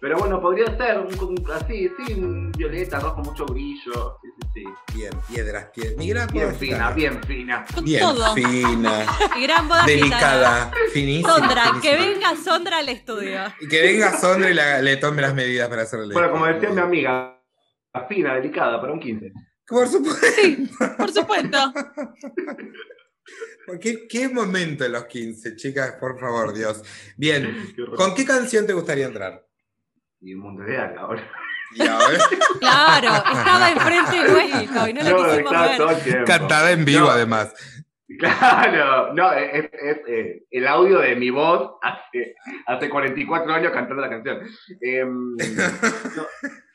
pero 0.00 0.16
bueno, 0.18 0.40
podría 0.40 0.66
ser 0.76 1.00
un, 1.00 1.06
un- 1.28 1.50
así, 1.52 1.90
sí, 2.06 2.14
un 2.14 2.52
violeta, 2.52 3.00
rojo, 3.00 3.20
mucho 3.20 3.44
brillo, 3.46 4.16
sí, 4.22 4.28
sí, 4.38 4.48
sí. 4.54 4.96
Bien, 4.96 5.10
piedras, 5.28 5.64
piedras. 5.74 5.96
Mi 5.98 6.08
gran 6.10 6.28
Bien 6.28 6.54
fina, 6.54 6.90
bien 6.92 7.22
fina. 7.24 7.64
Bien 7.82 8.00
Todo. 8.00 8.32
fina, 8.34 9.06
Y 9.36 9.42
gran 9.42 9.66
boda 9.68 9.82
gitana. 9.82 10.00
delicada, 10.06 10.72
finísima. 10.92 11.34
Sondra, 11.34 11.62
que 11.82 11.96
venga 11.96 12.36
Sondra 12.36 12.78
al 12.78 12.88
estudio. 12.90 13.40
Y 13.60 13.66
que 13.66 13.82
venga 13.82 14.12
Sondra 14.16 14.48
y 14.50 14.54
la- 14.54 14.80
le 14.80 14.96
tome 14.98 15.20
las 15.20 15.34
medidas 15.34 15.68
para 15.68 15.82
hacerle. 15.82 16.14
Bueno, 16.14 16.30
como 16.30 16.46
decía 16.46 16.70
mi 16.70 16.80
amiga, 16.80 17.36
fina, 18.08 18.34
delicada, 18.34 18.80
para 18.80 18.92
un 18.92 19.00
15. 19.00 19.32
Por 19.66 19.88
supuesto. 19.88 20.26
Por 20.96 21.10
supuesto. 21.12 21.58
¿Qué, 23.80 24.08
qué 24.08 24.28
momento 24.28 24.84
en 24.84 24.92
los 24.92 25.04
15, 25.06 25.56
chicas? 25.56 25.92
Por 26.00 26.18
favor, 26.18 26.52
Dios. 26.52 26.82
Bien, 27.16 27.72
Qué. 27.76 27.84
¿con 27.96 28.14
qué 28.14 28.24
canción 28.24 28.66
te 28.66 28.72
gustaría 28.72 29.06
entrar? 29.06 29.44
Y 30.20 30.34
un 30.34 30.40
mundo 30.40 30.64
de 30.64 30.76
acá 30.76 31.00
ahora. 31.00 31.30
Y 31.72 31.82
ahora, 31.86 32.18
Claro, 32.60 33.08
estaba 33.32 33.70
enfrente 33.70 34.32
nuestro 34.32 34.88
y 34.88 34.92
no 34.92 35.02
lo 35.02 35.24
quisimos 35.24 35.52
ver. 35.52 35.80
el 35.80 36.02
tiempo. 36.02 36.24
cantada 36.26 36.72
en 36.72 36.84
vivo, 36.84 37.00
No, 37.02 37.10
además. 37.10 37.54
Claro, 38.18 39.14
no, 39.14 39.32
es, 39.32 39.70
es, 39.72 39.98
eh, 40.08 40.42
el 40.50 40.66
audio 40.66 40.98
de 40.98 41.14
mi 41.14 41.30
voz 41.30 41.76
hace, 41.80 42.34
hace 42.66 42.90
44 42.90 43.52
años 43.52 43.72
cantando 43.72 44.02
la 44.02 44.10
canción. 44.10 44.40
Em, 44.80 45.36
no, 45.36 46.26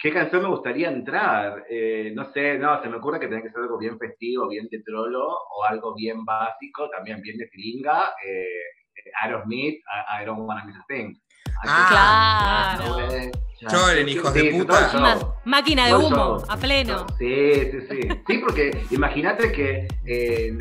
¿Qué 0.06 0.14
canción 0.14 0.44
me 0.44 0.50
gustaría 0.50 0.88
entrar? 0.90 1.66
Eh, 1.68 2.12
no 2.14 2.32
sé, 2.32 2.60
no, 2.60 2.80
se 2.80 2.90
me 2.90 2.98
ocurre 2.98 3.20
que 3.20 3.26
tiene 3.28 3.42
que 3.42 3.50
ser 3.50 3.62
algo 3.62 3.80
bien 3.80 3.98
festivo, 3.98 4.48
bien 4.48 4.68
de 4.70 4.84
trolo, 4.84 5.26
o 5.28 5.64
algo 5.68 5.96
bien 5.96 6.24
básico, 6.24 6.88
también 6.92 7.24
bien 7.24 7.40
de 7.40 7.48
filinga. 7.48 8.14
Eh, 8.24 8.46
Aerosmith, 9.24 9.80
I, 9.80 10.22
I 10.22 10.26
don't 10.26 10.48
wanna 10.48 10.64
miss 10.64 10.76
a 10.76 10.86
thing. 10.88 11.16
Ah, 11.68 12.78
Claro. 12.78 13.32
Lloren, 13.62 14.08
hijos 14.08 14.32
de 14.36 14.52
puta. 14.52 15.32
máquina 15.46 15.86
de 15.86 15.92
Todo 15.94 16.08
humo, 16.08 16.16
show. 16.40 16.46
a 16.50 16.58
pleno. 16.58 17.08
Sí, 17.18 17.72
sí, 17.72 17.82
sí. 17.90 18.10
Sí, 18.28 18.38
porque 18.38 18.86
imagínate 18.92 19.52
que 19.52 19.88
eh, 20.06 20.56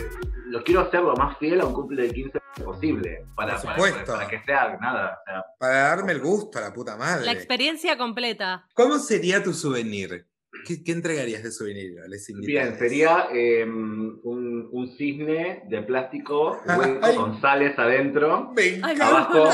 lo 0.47 0.65
quiero 0.65 0.81
hacer 0.81 1.03
lo 1.03 1.15
más 1.17 1.37
fiel 1.37 1.61
a 1.61 1.67
un 1.67 1.75
cumple 1.75 2.05
de 2.05 2.15
15 2.15 2.39
posible. 2.63 3.27
Para, 3.35 3.55
Por 3.57 3.63
para- 3.65 3.75
supuesto. 3.77 4.13
para 4.13 4.29
que 4.29 4.41
sea 4.45 4.77
nada. 4.81 5.19
o 5.21 5.31
sea, 5.31 5.45
Para 5.59 5.75
darme 5.97 6.13
el 6.13 6.21
gusto 6.21 6.59
a 6.59 6.63
la 6.63 6.73
puta 6.73 6.97
madre. 6.97 7.25
La 7.27 7.33
experiencia 7.33 7.97
completa. 7.99 8.67
¿Cómo 8.75 8.99
sería 8.99 9.43
tu 9.43 9.53
souvenir? 9.53 10.27
¿Qué, 10.67 10.83
qué 10.85 10.93
entregarías 10.93 11.43
de 11.43 11.51
souvenir 11.51 11.99
a 12.01 12.07
bien, 12.47 12.79
sería 12.79 13.27
eh, 13.33 13.65
un, 13.65 14.69
un 14.71 14.97
cisne 14.97 15.65
de 15.69 15.83
plástico 15.83 16.61
hueco 16.79 17.15
con 17.17 17.41
sales 17.41 17.79
adentro. 17.79 18.53
Ay, 18.57 18.81
me 18.81 19.05
Abajo. 19.05 19.49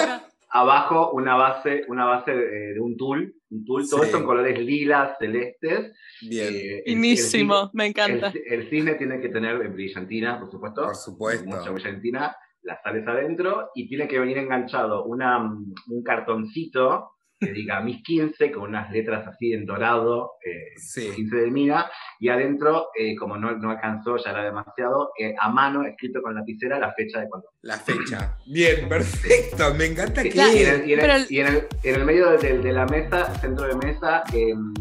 Abajo 0.53 1.11
una 1.13 1.37
base, 1.37 1.85
una 1.89 2.05
base 2.07 2.33
de, 2.33 2.75
de 2.75 2.81
un 2.81 2.97
tul. 2.97 3.35
Un 3.51 3.65
tul, 3.65 3.89
todo 3.89 4.01
Sí. 4.01 4.07
esto 4.07 4.19
en 4.19 4.25
colores 4.25 4.59
lilas, 4.59 5.17
celestes. 5.19 5.93
Bien, 6.23 6.55
Eh, 6.55 6.79
el- 6.79 6.95
Finísimo, 6.95 7.71
me 7.73 7.85
El, 7.85 7.91
encanta. 7.91 8.33
el 8.47 8.69
cisne 8.69 8.95
tiene 8.97 9.21
que 9.21 9.29
tener 9.29 9.69
brillantina, 9.69 10.39
por 10.39 10.51
supuesto. 10.51 10.83
por 10.83 10.97
supuesto. 10.97 11.47
Mucha 11.47 11.71
brillantina, 11.71 12.37
las 12.63 12.83
sales 12.83 13.07
adentro 13.07 13.71
y 13.75 13.89
tiene 13.89 14.07
que 14.09 14.19
venir 14.19 14.39
enganchado 14.39 15.05
una, 15.05 15.39
mm, 15.39 15.75
un 15.89 16.03
cartoncito 16.03 17.13
que 17.43 17.53
diga 17.53 17.81
mis 17.81 18.03
15 18.03 18.53
con 18.53 18.65
unas 18.69 18.91
letras 18.93 19.27
así 19.27 19.55
en 19.55 19.65
dorado, 19.65 20.33
eh, 20.45 20.77
Sí. 20.77 21.11
15 21.17 21.37
de 21.37 21.51
Mina, 21.51 21.91
y 22.19 22.29
adentro, 22.29 22.89
eh, 22.95 23.17
como 23.17 23.39
no, 23.39 23.57
no 23.57 23.71
alcanzó, 23.71 24.19
ya 24.19 24.33
era 24.33 24.45
demasiado, 24.45 25.11
eh, 25.19 25.35
a 25.41 25.49
mano, 25.49 25.83
escrito 25.87 26.21
con 26.21 26.35
lapicera, 26.35 26.79
la 26.79 26.93
fecha 26.93 27.19
de 27.21 27.29
cuando. 27.31 27.49
La 27.63 27.79
fecha. 27.79 28.37
Bien, 28.47 28.87
perfecto. 28.91 29.73
Me 29.75 29.87
encanta 29.87 30.23
que. 30.23 30.29
Y 30.35 30.39
en 30.39 30.69
el, 30.83 30.91
y 30.91 30.93
en 30.93 31.01
el- 31.01 31.27
y 31.31 31.41
en 31.41 31.47
el- 31.47 31.67
en 31.83 31.95
el 31.95 32.05
medio 32.05 32.31
de, 32.37 32.59
de 32.59 32.73
la 32.75 32.85
mesa, 32.85 33.35
centro 33.37 33.67
de 33.67 33.75
mesa, 33.87 34.23
em, 34.35 34.75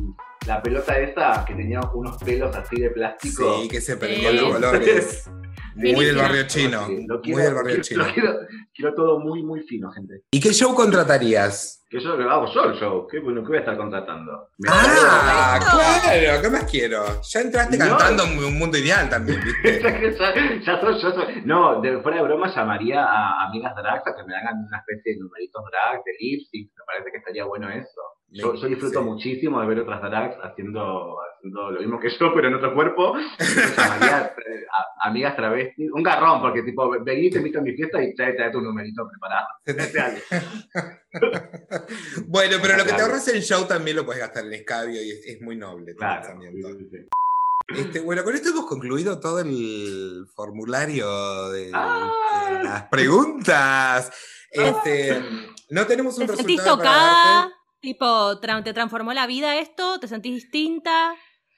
la 0.46 0.62
pelota 0.62 1.00
esa 1.00 1.46
que 1.48 1.54
tenía 1.56 1.80
unos 1.94 2.22
pelos 2.22 2.54
así 2.58 2.76
de 2.78 2.90
plástico. 2.90 3.62
Sí, 3.62 3.70
que 3.70 3.80
se 3.80 3.94
Sí. 3.94 4.00
prenden 4.00 4.36
los 4.36 4.54
colores. 4.56 5.32
Muy 5.80 6.06
del 6.06 6.18
barrio 6.18 6.44
chino. 6.48 6.82
Lo 7.08 7.16
Muy 7.16 7.22
quiero- 7.24 7.40
del 7.44 7.54
barrio 7.54 7.70
quiero- 7.76 7.84
chino. 7.84 8.06
lo 8.06 8.14
quiero, 8.14 8.34
quiero 8.74 8.94
todo 8.96 9.20
muy, 9.20 9.44
muy 9.44 9.62
fino, 9.64 9.90
gente. 9.92 10.22
¿Y 10.32 10.40
qué 10.40 10.54
show 10.54 10.74
contratarías? 10.76 11.84
Que 11.90 12.00
yo 12.00 12.16
lo 12.16 12.30
hago 12.32 12.46
yo 12.54 12.64
el 12.66 12.80
show. 12.80 13.08
¿Qué, 13.10 13.20
bueno, 13.20 13.42
¿qué 13.42 13.48
voy 13.48 13.58
a 13.58 13.60
estar 13.62 13.76
contratando? 13.78 14.50
Me 14.60 14.70
Ah, 14.72 15.58
claro, 15.60 16.42
¿qué 16.42 16.50
más 16.50 16.64
quiero? 16.70 17.04
Ya 17.22 17.42
entraste 17.42 17.78
No. 17.78 17.86
cantando 17.98 18.24
en 18.26 18.44
un 18.44 18.60
mundo 18.60 18.78
ideal 18.78 19.10
también, 19.10 19.40
¿viste? 19.44 19.82
ya, 19.82 20.34
ya 20.62 20.80
soy, 20.82 21.02
yo 21.02 21.12
soy. 21.12 21.42
No, 21.46 21.82
de 21.82 22.00
fuera 22.02 22.18
de 22.18 22.24
broma 22.24 22.54
llamaría 22.54 23.04
a 23.04 23.48
amigas 23.48 23.74
drags 23.76 24.06
a 24.06 24.16
que 24.16 24.24
me 24.24 24.36
hagan 24.36 24.56
una 24.68 24.78
especie 24.78 25.14
de 25.14 25.20
numeritos 25.20 25.64
drag, 25.72 26.04
de 26.04 26.12
lip 26.20 26.42
sync. 26.52 26.70
Me 26.78 26.84
parece 26.86 27.12
que 27.12 27.18
estaría 27.18 27.46
bueno 27.46 27.70
eso. 27.70 28.02
Yo, 28.32 28.54
yo 28.56 28.68
disfruto 28.68 29.00
Sí. 29.00 29.06
muchísimo 29.06 29.60
de 29.62 29.68
ver 29.68 29.80
otras 29.80 30.02
drags 30.02 30.36
haciendo, 30.44 31.18
haciendo 31.38 31.72
lo 31.72 31.80
mismo 31.80 32.00
que 32.00 32.10
yo, 32.10 32.34
pero 32.34 32.48
en 32.48 32.54
otro 32.56 32.74
cuerpo. 32.76 33.16
Llamaría 33.18 34.34
eh, 34.38 34.66
a, 34.72 35.08
amigas 35.10 35.36
travestis. 35.36 35.90
Un 35.92 36.04
garrón, 36.04 36.42
porque 36.42 36.62
tipo, 36.64 36.90
vení, 37.04 37.30
te 37.32 37.38
invito 37.40 37.60
a 37.60 37.62
mi 37.64 37.74
fiesta 37.74 38.04
y 38.04 38.14
trae, 38.14 38.34
trae 38.34 38.52
tu 38.52 38.62
numerito 38.62 39.08
preparado. 39.10 39.48
Bueno, 42.28 42.58
pero 42.62 42.78
lo 42.78 42.86
que 42.86 42.94
te 42.94 43.02
ahorras 43.02 43.28
en 43.30 43.42
show 43.42 43.66
también 43.66 43.98
lo 43.98 44.06
puedes 44.06 44.22
gastar 44.22 44.46
en 44.46 44.54
escabio 44.54 45.02
y 45.02 45.10
es, 45.12 45.26
es 45.26 45.42
muy 45.42 45.56
noble 45.56 45.94
tu 45.94 45.98
Claro. 46.00 46.22
pensamiento. 46.22 46.68
sí, 46.70 46.88
sí, 46.92 46.98
sí. 46.98 47.80
Este, 47.82 48.00
bueno, 48.00 48.24
con 48.24 48.34
esto 48.36 48.50
hemos 48.50 48.66
concluido 48.66 49.20
todo 49.20 49.40
el 49.42 50.26
formulario 50.36 51.50
de, 51.50 51.70
Ah. 51.74 52.12
de 52.58 52.64
las 52.64 52.84
preguntas. 52.90 54.12
Este, 54.52 55.22
no 55.70 55.86
tenemos 55.86 56.18
un 56.18 56.26
¿Te 56.28 56.32
resultado 56.36 56.78
para. 56.78 57.50
Tipo, 57.82 58.40
tra- 58.42 58.64
¿te 58.64 58.74
transformó 58.74 59.14
la 59.14 59.26
vida 59.28 59.58
esto? 59.58 60.00
¿Te 60.00 60.08
sentís 60.08 60.34
distinta? 60.36 61.16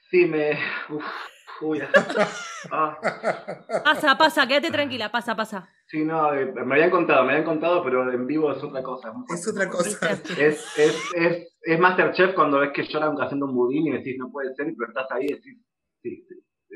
Sí, 0.10 0.26
me. 0.26 0.52
uf, 0.90 1.04
Uy, 1.62 1.80
ah. 2.72 2.98
Pasa, 3.84 4.18
pasa, 4.18 4.48
quédate 4.48 4.72
tranquila, 4.72 5.12
pasa, 5.12 5.36
pasa. 5.36 5.70
Sí, 5.88 6.04
no, 6.04 6.34
eh, 6.34 6.46
me 6.66 6.74
habían 6.76 6.90
contado, 6.90 7.24
me 7.24 7.34
habían 7.34 7.46
contado, 7.46 7.84
pero 7.84 8.12
en 8.12 8.26
vivo 8.26 8.52
es 8.52 8.64
otra 8.64 8.82
cosa. 8.82 9.14
Es 9.30 9.48
otra 9.48 9.70
cosa. 9.70 10.12
Es, 10.12 10.78
es, 10.78 11.00
es, 11.16 11.48
es 11.62 11.80
Masterchef 11.80 12.34
cuando 12.34 12.60
ves 12.60 12.72
que 12.74 12.84
lloran 12.84 13.16
haciendo 13.22 13.46
un 13.46 13.54
budín 13.56 13.88
y 13.88 13.92
decís, 13.92 14.16
no 14.18 14.32
puede 14.32 14.56
ser, 14.56 14.74
pero 14.78 14.90
estás 14.90 15.12
ahí 15.12 15.26
y 15.26 15.34
decís, 15.34 15.58
sí, 16.02 16.26
sí. 16.28 16.36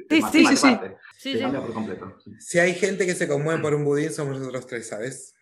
Sí, 0.09 0.21
sí, 0.31 0.45
sí, 0.45 0.57
sí. 0.57 0.77
Sí, 1.17 1.37
por 1.37 1.73
completo. 1.73 2.17
sí, 2.23 2.31
Si 2.39 2.59
hay 2.59 2.73
gente 2.75 3.05
que 3.07 3.15
se 3.15 3.27
conmueve 3.27 3.61
por 3.61 3.73
un 3.73 3.85
budín, 3.85 4.11
somos 4.11 4.37
nosotros 4.37 4.67
tres, 4.67 4.87
¿sabes? 4.89 5.33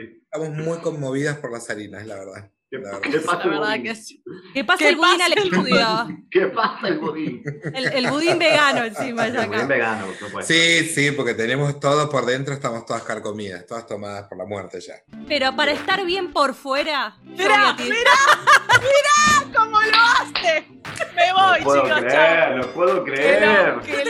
Sí. 0.00 0.20
Estamos 0.22 0.50
muy 0.50 0.78
conmovidas 0.78 1.38
por 1.38 1.52
las 1.52 1.68
harinas, 1.70 2.06
la 2.06 2.16
verdad. 2.16 2.50
¿Qué, 2.68 2.78
La 2.78 3.00
qué 3.00 3.20
pasa 3.20 3.38
La 3.38 3.44
el 3.44 3.50
verdad 3.50 3.68
budín? 3.68 3.82
que 3.84 3.94
sí. 3.94 4.24
Pase 4.66 4.78
Que 4.84 4.88
el 4.90 4.96
budín 4.96 5.22
al 5.22 5.32
estudio. 5.34 6.08
¿Qué 6.30 6.46
pasa 6.48 6.88
el 6.88 6.98
budín? 6.98 7.42
El, 7.72 7.86
el 7.86 8.06
budín 8.10 8.38
vegano 8.40 8.84
encima 8.84 9.26
El 9.26 9.32
budín 9.36 9.54
acá. 9.54 9.66
vegano, 9.66 10.06
por 10.06 10.16
supuesto. 10.16 10.52
Sí, 10.52 10.84
sí, 10.88 11.12
porque 11.12 11.34
tenemos 11.34 11.78
todo 11.78 12.10
por 12.10 12.26
dentro, 12.26 12.52
estamos 12.52 12.84
todas 12.84 13.02
carcomidas, 13.04 13.64
todas 13.66 13.86
tomadas 13.86 14.26
por 14.28 14.36
la 14.38 14.46
muerte 14.46 14.80
ya. 14.80 14.94
Pero 15.28 15.54
para 15.54 15.70
estar 15.72 16.04
bien 16.04 16.32
por 16.32 16.54
fuera. 16.54 17.16
Mirá, 17.22 17.74
mirá, 17.78 17.94
mirá 18.80 19.52
cómo 19.56 19.80
lo 19.80 19.96
hace. 19.96 20.66
Me 21.14 21.32
voy, 21.32 21.60
no 21.64 21.84
chicos, 21.84 22.00
creer, 22.00 22.48
chao. 22.48 22.56
no 22.56 22.66
puedo 22.72 23.04
creer. 23.04 23.74
El 23.86 24.08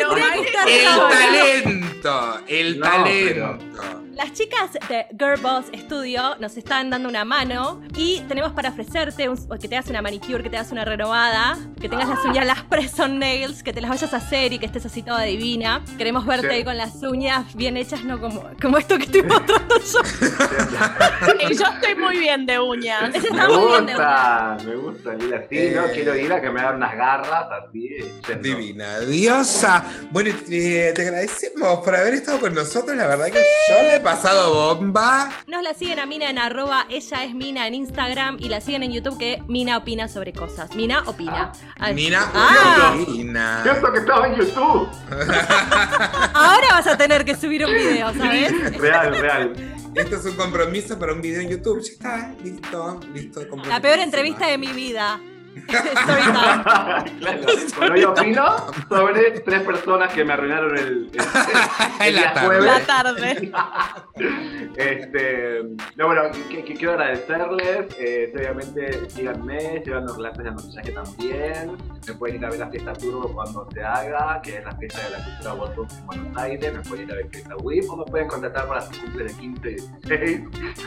talento, 1.03 2.41
el 2.49 2.79
No, 2.81 2.87
talento. 2.87 4.03
Las 4.17 4.33
chicas 4.33 4.71
de 4.89 5.05
Girl 5.19 5.39
Boss 5.43 5.67
Studio 5.75 6.37
nos 6.41 6.57
están 6.57 6.89
dando 6.89 7.07
una 7.07 7.27
mano 7.27 7.83
y 7.95 8.21
tenemos 8.23 8.53
para 8.53 8.71
ofrecerte 8.71 9.29
un- 9.29 9.37
que 9.61 9.69
te 9.69 9.77
hagas 9.77 9.91
una 9.91 10.01
manicure, 10.01 10.43
que 10.43 10.49
te 10.49 10.57
hagas 10.57 10.73
una 10.73 10.87
renovada, 10.87 11.59
que 11.79 11.87
tengas 11.91 12.09
las 12.09 12.25
uñas, 12.25 12.47
las 12.47 12.63
press 12.63 12.99
on 12.99 13.19
nails, 13.19 13.63
que 13.63 13.75
te 13.75 13.83
las 13.83 13.91
vayas 13.91 14.15
a 14.15 14.17
hacer 14.17 14.55
y 14.55 14.59
que 14.59 14.65
estés 14.65 14.87
así 14.87 15.03
toda 15.03 15.21
divina. 15.23 15.83
Queremos 15.99 16.25
verte 16.25 16.49
Sí. 16.49 16.55
ahí 16.55 16.65
con 16.65 16.79
las 16.79 16.95
uñas 17.03 17.55
bien 17.55 17.77
hechas, 17.77 18.05
no 18.05 18.19
como, 18.19 18.49
como 18.61 18.79
esto 18.79 18.97
que 18.97 19.05
estoy 19.05 19.23
mostrando 19.23 19.75
yo. 19.79 20.01
Y 21.51 21.55
yo 21.55 21.65
estoy 21.67 21.95
muy 21.97 22.17
bien 22.19 22.47
de 22.47 22.59
uñas. 22.59 23.15
Ese 23.15 23.31
Me 23.31 23.39
está 23.39 23.49
muy 23.51 23.67
bien 23.69 23.87
de 23.87 23.93
gusta, 23.93 24.57
me 24.65 24.77
gusta 24.77 25.15
ir 25.15 25.35
así, 25.35 25.47
Eh. 25.59 25.73
¿no? 25.77 25.83
Quiero 25.93 26.17
ir 26.17 26.33
a 26.33 26.41
que 26.41 26.49
me 26.51 26.61
hagan 26.61 26.77
unas 26.77 26.97
garras 26.97 27.47
así. 27.69 27.89
yendo. 28.27 28.43
Divina, 28.43 29.01
diosa. 29.01 29.85
Bueno, 30.11 30.35
te, 30.49 30.93
te 30.95 31.03
agradecemos 31.03 31.81
por 31.85 31.95
haber 31.95 32.15
estado 32.15 32.41
con 32.41 32.55
nosotros. 32.55 32.97
La 32.97 33.07
verdad 33.07 33.27
que 33.27 33.43
yo 33.69 33.83
le 33.83 33.97
he 33.97 34.01
pasado 34.07 34.55
bomba. 34.55 35.31
Nos 35.49 35.65
la 35.65 35.75
siguen 35.75 35.99
a 35.99 36.07
Mina 36.07 36.31
en 36.31 36.39
arroba 36.39 36.87
ella 36.89 37.25
es 37.25 37.35
Mina 37.35 37.67
en 37.67 37.75
Instagram 37.75 38.37
y 38.39 38.49
la 38.49 38.61
siguen 38.61 38.85
en 38.85 38.93
YouTube 38.93 39.19
que 39.19 39.43
Mina 39.49 39.77
opina 39.77 40.07
sobre 40.07 40.33
cosas. 40.33 40.77
Mina 40.77 41.03
opina. 41.07 41.51
Ay. 41.77 41.93
Mina, 41.97 42.31
Ah, 42.33 42.95
Mina. 42.97 43.63
Cierto 43.65 43.93
que 43.93 43.99
estaba 43.99 44.29
en 44.29 44.37
YouTube. 44.37 44.89
ahora 46.35 46.69
vas 46.71 46.87
a 46.87 46.97
tener 46.97 47.25
que 47.25 47.35
subir 47.35 47.67
un 47.67 47.73
video, 47.73 48.15
¿sabes? 48.15 48.79
Real, 48.79 49.19
real. 49.19 49.53
Esto 49.97 50.17
es 50.17 50.25
un 50.25 50.37
compromiso 50.37 50.97
para 51.01 51.13
un 51.13 51.21
video 51.21 51.41
en 51.41 51.49
YouTube. 51.49 51.83
Ya 51.83 51.93
está, 51.93 52.33
listo, 52.45 53.01
listo. 53.13 53.41
La 53.69 53.81
peor 53.81 53.99
entrevista 53.99 54.47
de 54.47 54.57
mi 54.57 54.69
vida. 54.69 55.19
Story 55.57 56.23
time. 56.23 57.19
claro. 57.19 57.41
Bueno, 57.79 57.97
yo 57.97 58.11
opino 58.13 58.57
sobre 58.89 59.31
tres 59.41 59.63
personas 59.63 60.13
que 60.13 60.25
me 60.25 60.33
arruinaron 60.35 60.77
el, 60.77 61.11
el, 61.13 62.07
el 62.07 62.15
la 62.15 62.21
día 62.21 62.33
tarde. 62.35 62.47
jueves. 62.47 62.65
La 62.65 62.81
tarde. 62.81 63.53
Este, 64.77 65.63
no, 65.97 66.07
bueno, 66.07 66.23
que, 66.51 66.63
que 66.65 66.75
quiero 66.75 66.93
agradecerles. 66.93 67.87
eh, 67.99 68.33
obviamente, 68.37 69.09
síganme, 69.11 69.83
sigan 69.85 70.05
los 70.05 70.17
clases 70.17 70.45
de 70.45 70.51
maquillaje 70.51 70.93
también. 70.93 71.77
Me 72.07 72.15
pueden 72.15 72.37
ir 72.37 72.45
a 72.45 72.51
ver 72.51 72.59
la 72.61 72.69
fiesta 72.71 72.93
Turbo 72.93 73.33
cuando 73.35 73.67
se 73.73 73.83
haga, 73.83 74.41
que 74.43 74.57
es 74.59 74.65
la 74.65 74.73
fiesta 74.77 75.01
de 75.03 75.11
la 75.11 75.25
cultura 75.25 75.53
Bottom 75.55 75.87
en 75.91 76.07
Buenos 76.07 76.37
Aires. 76.43 76.73
Me 76.75 76.81
pueden 76.81 77.07
ir 77.09 77.13
a 77.13 77.17
ver 77.17 77.29
fiesta 77.31 77.57
WIP 77.57 77.91
o 77.91 77.97
me 77.97 78.05
pueden 78.05 78.29
contactar 78.29 78.67
para 78.69 78.83
sus 78.83 78.99
cumples 78.99 79.35
de 79.35 79.41
15 79.41 79.71
y 79.71 79.75
16 79.75 80.41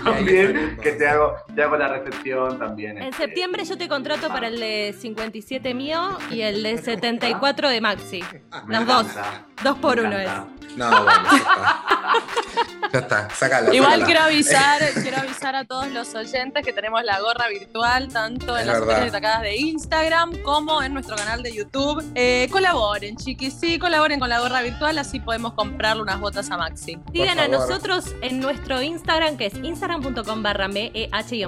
también, 0.04 0.78
que 0.82 0.92
te 0.94 1.08
hago, 1.08 1.34
te 1.56 1.64
hago 1.64 1.78
la 1.78 1.88
recepción 1.88 2.60
también. 2.60 2.98
En 2.98 3.04
este, 3.06 3.24
septiembre 3.24 3.64
yo 3.66 3.78
te 3.78 3.88
contrato 3.88 4.28
para 4.30 4.48
el 4.48 4.59
de 4.60 4.96
57 5.00 5.74
mío 5.74 6.18
y 6.32 6.42
el 6.42 6.64
de 6.64 6.78
74 6.78 7.70
de 7.70 7.82
Maxi. 7.82 8.24
Los 8.68 8.86
dos. 8.86 9.08
Dos 9.64 9.78
por 9.80 10.00
uno 10.00 10.18
es. 10.18 10.30
No, 10.78 10.90
bueno, 11.04 11.24
ya 11.32 11.38
está. 11.38 11.84
Ya 12.92 13.00
está, 13.00 13.30
sácala. 13.30 13.74
Igual 13.74 13.92
sácala. 13.92 14.06
quiero 14.06 14.22
avisar, 14.22 14.82
quiero 15.04 15.18
avisar 15.18 15.56
a 15.56 15.64
todos 15.64 15.90
los 15.92 16.16
oyentes 16.16 16.66
que 16.66 16.74
tenemos 16.74 17.04
la 17.04 17.20
gorra 17.20 17.48
virtual 17.48 18.08
tanto 18.08 18.56
Es 18.56 18.62
en 18.62 18.68
las 18.68 18.80
historias 18.80 19.04
destacadas 19.04 19.42
de 19.44 19.58
Instagram 19.58 20.42
como 20.42 20.82
en 20.82 20.94
nuestro 20.94 21.16
canal 21.16 21.44
de 21.44 21.54
YouTube. 21.54 22.04
Eh, 22.16 22.48
colaboren, 22.52 23.16
chiquis, 23.16 23.54
sí, 23.54 23.78
colaboren 23.78 24.20
con 24.20 24.30
la 24.30 24.40
gorra 24.40 24.62
virtual, 24.62 24.98
así 24.98 25.20
podemos 25.20 25.54
comprarle 25.54 26.02
unas 26.02 26.20
botas 26.20 26.50
a 26.50 26.58
Maxi. 26.58 26.98
Sigan 27.14 27.40
a 27.40 27.48
nosotros 27.48 28.06
en 28.22 28.40
nuestro 28.40 28.82
Instagram 28.82 29.38
que 29.38 29.48
es 29.48 29.56
instagram.com 29.56 30.42
barra 30.42 30.68
me 30.68 30.92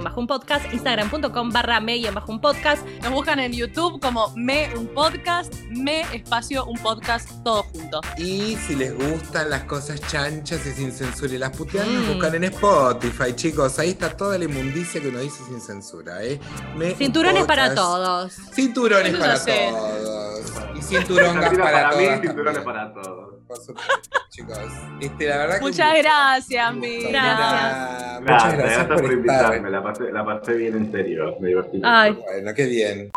bajo 0.00 0.20
un 0.20 0.26
podcast, 0.28 0.72
instagram.com 0.72 1.50
barra 1.50 1.80
me 1.80 2.08
bajo 2.10 2.30
un 2.30 2.40
podcast. 2.40 2.86
Nos 3.02 3.12
buscan 3.12 3.38
en 3.40 3.52
YouTube 3.52 4.00
como 4.00 4.32
Me 4.36 4.70
un 4.76 4.86
podcast, 4.86 5.52
Me 5.70 6.02
espacio 6.14 6.64
un 6.66 6.78
podcast, 6.78 7.28
todo 7.42 7.64
junto. 7.64 8.00
Y 8.16 8.56
si 8.56 8.76
les 8.76 8.94
gustan 8.96 9.50
las 9.50 9.64
cosas 9.64 10.00
chanchas 10.06 10.64
y 10.66 10.70
sin 10.72 10.92
censura 10.92 11.34
y 11.34 11.38
las 11.38 11.50
puteadas, 11.56 11.88
nos 11.88 12.04
Mm. 12.04 12.08
buscan 12.12 12.34
en 12.36 12.44
Spotify, 12.44 13.34
chicos. 13.34 13.78
Ahí 13.78 13.90
está 13.90 14.16
toda 14.16 14.38
la 14.38 14.44
inmundicia 14.44 15.00
que 15.00 15.08
uno 15.08 15.18
dice 15.18 15.42
sin 15.48 15.60
censura, 15.60 16.22
¿eh? 16.22 16.38
Me- 16.76 16.94
Cinturones 16.94 17.44
para 17.44 17.74
todos. 17.74 18.34
Cinturones 18.54 19.12
Eso 19.14 19.18
para 19.20 19.34
todos. 19.44 20.40
Y 20.78 20.82
cinturongas 20.82 21.44
Cinturón 21.50 21.56
para, 21.58 21.90
para 21.90 21.96
mí, 21.96 22.04
todas 22.04 22.20
cinturones 22.20 22.54
también. 22.54 22.64
para 22.64 22.92
todos. 23.02 23.21
Por 23.52 23.60
supuesto, 23.60 24.18
chicos. 24.30 24.58
Este, 24.98 25.28
la 25.28 25.36
verdad 25.36 25.56
que 25.56 25.60
Muchas 25.60 25.94
gracias, 25.98 26.74
mi. 26.74 27.02
Gracias. 27.02 28.20
Mira, 28.22 28.34
Muchas 28.34 28.56
Gracias, 28.56 28.86
por 28.86 29.12
invitarme, 29.12 29.70
la 29.70 29.82
pasé, 29.82 30.10
la 30.10 30.24
pasé 30.24 30.54
bien 30.54 30.74
en 30.74 30.90
serio, 30.90 31.36
me 31.38 31.48
divertí. 31.48 31.82
Ay. 31.84 32.12
Bueno, 32.12 32.54
qué 32.54 32.64
bien. 32.64 33.10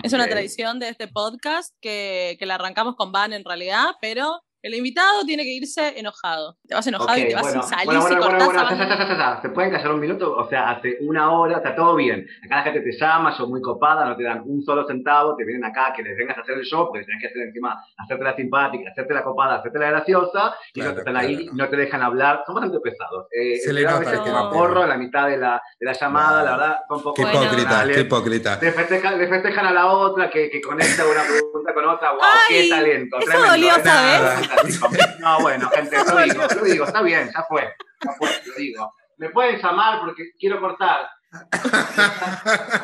Es 0.00 0.12
una 0.12 0.28
tradición 0.28 0.78
de 0.78 0.88
este 0.88 1.08
podcast 1.08 1.74
que, 1.80 2.36
que 2.38 2.46
la 2.46 2.54
arrancamos 2.54 2.94
con 2.94 3.10
Van 3.10 3.32
en 3.32 3.44
realidad, 3.44 3.96
pero 4.00 4.40
el 4.62 4.74
invitado 4.74 5.24
tiene 5.24 5.42
que 5.42 5.50
irse 5.52 5.98
enojado. 5.98 6.56
Te 6.68 6.74
vas 6.74 6.86
enojado 6.86 7.12
Ok, 7.12 7.18
y 7.18 7.28
te 7.28 7.34
vas 7.34 7.42
bueno, 7.42 7.60
y 7.60 7.68
salís 7.68 7.84
bueno, 7.86 8.00
bueno, 8.02 8.20
bueno, 8.20 8.44
bueno, 8.44 8.60
a 8.60 8.70
ya, 8.70 8.76
ya, 8.78 8.96
ya, 8.96 9.08
ya, 9.08 9.16
ya. 9.18 9.40
¿Se 9.42 9.48
pueden 9.48 9.70
callar 9.72 9.92
un 9.92 10.00
minuto? 10.00 10.34
O 10.36 10.48
sea, 10.48 10.70
hace 10.70 10.98
una 11.00 11.32
hora, 11.32 11.56
está 11.56 11.74
todo 11.74 11.96
bien. 11.96 12.26
Acá 12.44 12.56
la 12.56 12.62
gente 12.62 12.80
te 12.80 12.92
llama, 12.92 13.34
yo 13.36 13.46
muy 13.48 13.60
copada, 13.60 14.04
no 14.04 14.16
te 14.16 14.22
dan 14.22 14.42
un 14.46 14.62
solo 14.62 14.86
centavo, 14.86 15.34
te 15.36 15.44
vienen 15.44 15.64
acá 15.64 15.92
que 15.94 16.02
les 16.02 16.16
vengas 16.16 16.38
a 16.38 16.42
hacer 16.42 16.56
el 16.58 16.64
show, 16.64 16.86
porque 16.88 17.04
tenés 17.04 17.20
que 17.20 17.26
hacer 17.28 17.42
encima, 17.42 17.76
hacerte 17.98 18.24
la 18.24 18.36
simpática, 18.36 18.90
hacerte 18.90 19.14
la 19.14 19.24
copada, 19.24 19.56
hacerte 19.56 19.78
la 19.80 19.90
graciosa, 19.90 20.54
y 20.74 20.80
Claro, 20.80 20.90
no 20.90 20.94
te 20.94 21.00
están 21.00 21.16
ahí, 21.16 21.36
claro. 21.36 21.52
no 21.56 21.68
te 21.68 21.76
dejan 21.76 22.02
hablar. 22.02 22.42
Son 22.46 22.54
bastante 22.54 22.78
pesados. 22.80 23.26
Eh, 23.32 23.56
Se 23.58 23.72
le 23.72 23.86
a 23.86 23.90
nota 23.90 24.10
que 24.12 24.22
que 24.22 24.30
no. 24.30 24.44
me 24.44 24.50
porro 24.56 24.86
la 24.86 24.96
mitad 24.96 25.26
de 25.26 25.38
la, 25.38 25.60
de 25.80 25.86
la 25.86 25.92
llamada, 25.92 26.38
No. 26.38 26.44
la 26.44 26.50
verdad, 26.56 26.76
son 26.88 26.96
un 26.98 27.02
poco 27.02 27.14
Qué 27.14 27.22
hipócrita, 27.22 27.84
qué 27.92 28.00
hipócrita. 28.00 28.58
Le 28.62 28.72
festejan, 28.72 29.18
le 29.18 29.28
festejan 29.28 29.66
a 29.66 29.72
la 29.72 29.86
otra 29.86 30.30
que, 30.30 30.48
que 30.50 30.60
conecta 30.60 31.04
una 31.04 31.22
pregunta 31.22 31.74
con 31.74 31.84
otra. 31.86 32.10
¡Wow! 32.12 32.20
Ay, 32.22 32.40
¡Qué 32.62 32.68
talento! 32.68 33.18
eso 33.18 33.26
tremendo, 33.26 33.50
dolió. 33.50 33.72
¿sabes? 33.82 34.51
No, 35.20 35.40
bueno, 35.40 35.70
gente, 35.70 35.96
lo 36.04 36.20
digo, 36.22 36.42
lo 36.56 36.64
digo, 36.64 36.84
está 36.84 37.02
bien, 37.02 37.30
ya 37.32 37.42
fue. 37.48 37.62
Ya 38.04 38.12
fue, 38.12 38.28
lo 38.46 38.54
digo. 38.54 38.94
Me 39.18 39.30
pueden 39.30 39.60
llamar 39.60 40.00
porque 40.00 40.32
quiero 40.38 40.60
cortar. 40.60 41.08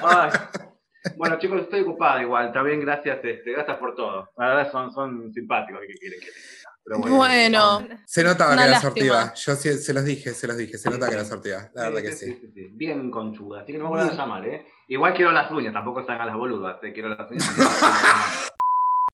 Ay. 0.02 0.30
Bueno, 1.16 1.38
chicos, 1.38 1.62
estoy 1.62 1.80
ocupada 1.80 2.20
igual. 2.22 2.48
Está 2.48 2.62
bien, 2.62 2.80
gracias, 2.80 3.18
este, 3.22 3.52
gracias 3.52 3.76
por 3.78 3.94
todo. 3.94 4.30
La 4.36 4.48
verdad 4.48 4.70
son, 4.70 4.92
son 4.92 5.32
simpáticos. 5.32 5.80
¿Qué 5.86 5.94
quieren 5.94 6.20
que? 6.20 6.26
Pero 6.84 7.00
Bueno, 7.00 7.86
Se 8.06 8.24
notaba 8.24 8.52
Una 8.54 8.62
que 8.62 8.68
era 8.68 8.80
sortiva. 8.80 9.34
Yo 9.34 9.54
sí- 9.56 9.78
se 9.78 9.92
los 9.92 10.04
dije, 10.04 10.32
se 10.32 10.46
los 10.46 10.56
dije. 10.56 10.78
Se 10.78 10.90
nota 10.90 11.08
que 11.08 11.14
era 11.14 11.24
sortiva. 11.24 11.70
La 11.74 11.84
verdad 11.90 12.02
que 12.02 12.12
sí. 12.12 12.50
sí. 12.54 12.68
Bien 12.72 13.10
conchuda. 13.10 13.60
Así 13.62 13.72
que 13.72 13.78
no 13.78 13.84
me 13.84 13.90
vuelvan 13.90 14.10
a 14.10 14.14
llamar, 14.14 14.46
¿eh? 14.46 14.66
Igual 14.88 15.14
quiero 15.14 15.32
las 15.32 15.50
uñas, 15.50 15.72
tampoco 15.72 16.00
están 16.00 16.20
a 16.20 16.26
las 16.26 16.34
boludas. 16.36 16.82
¿eh? 16.82 16.92
Quiero 16.92 17.10
las 17.10 17.30
uñas. 17.30 17.46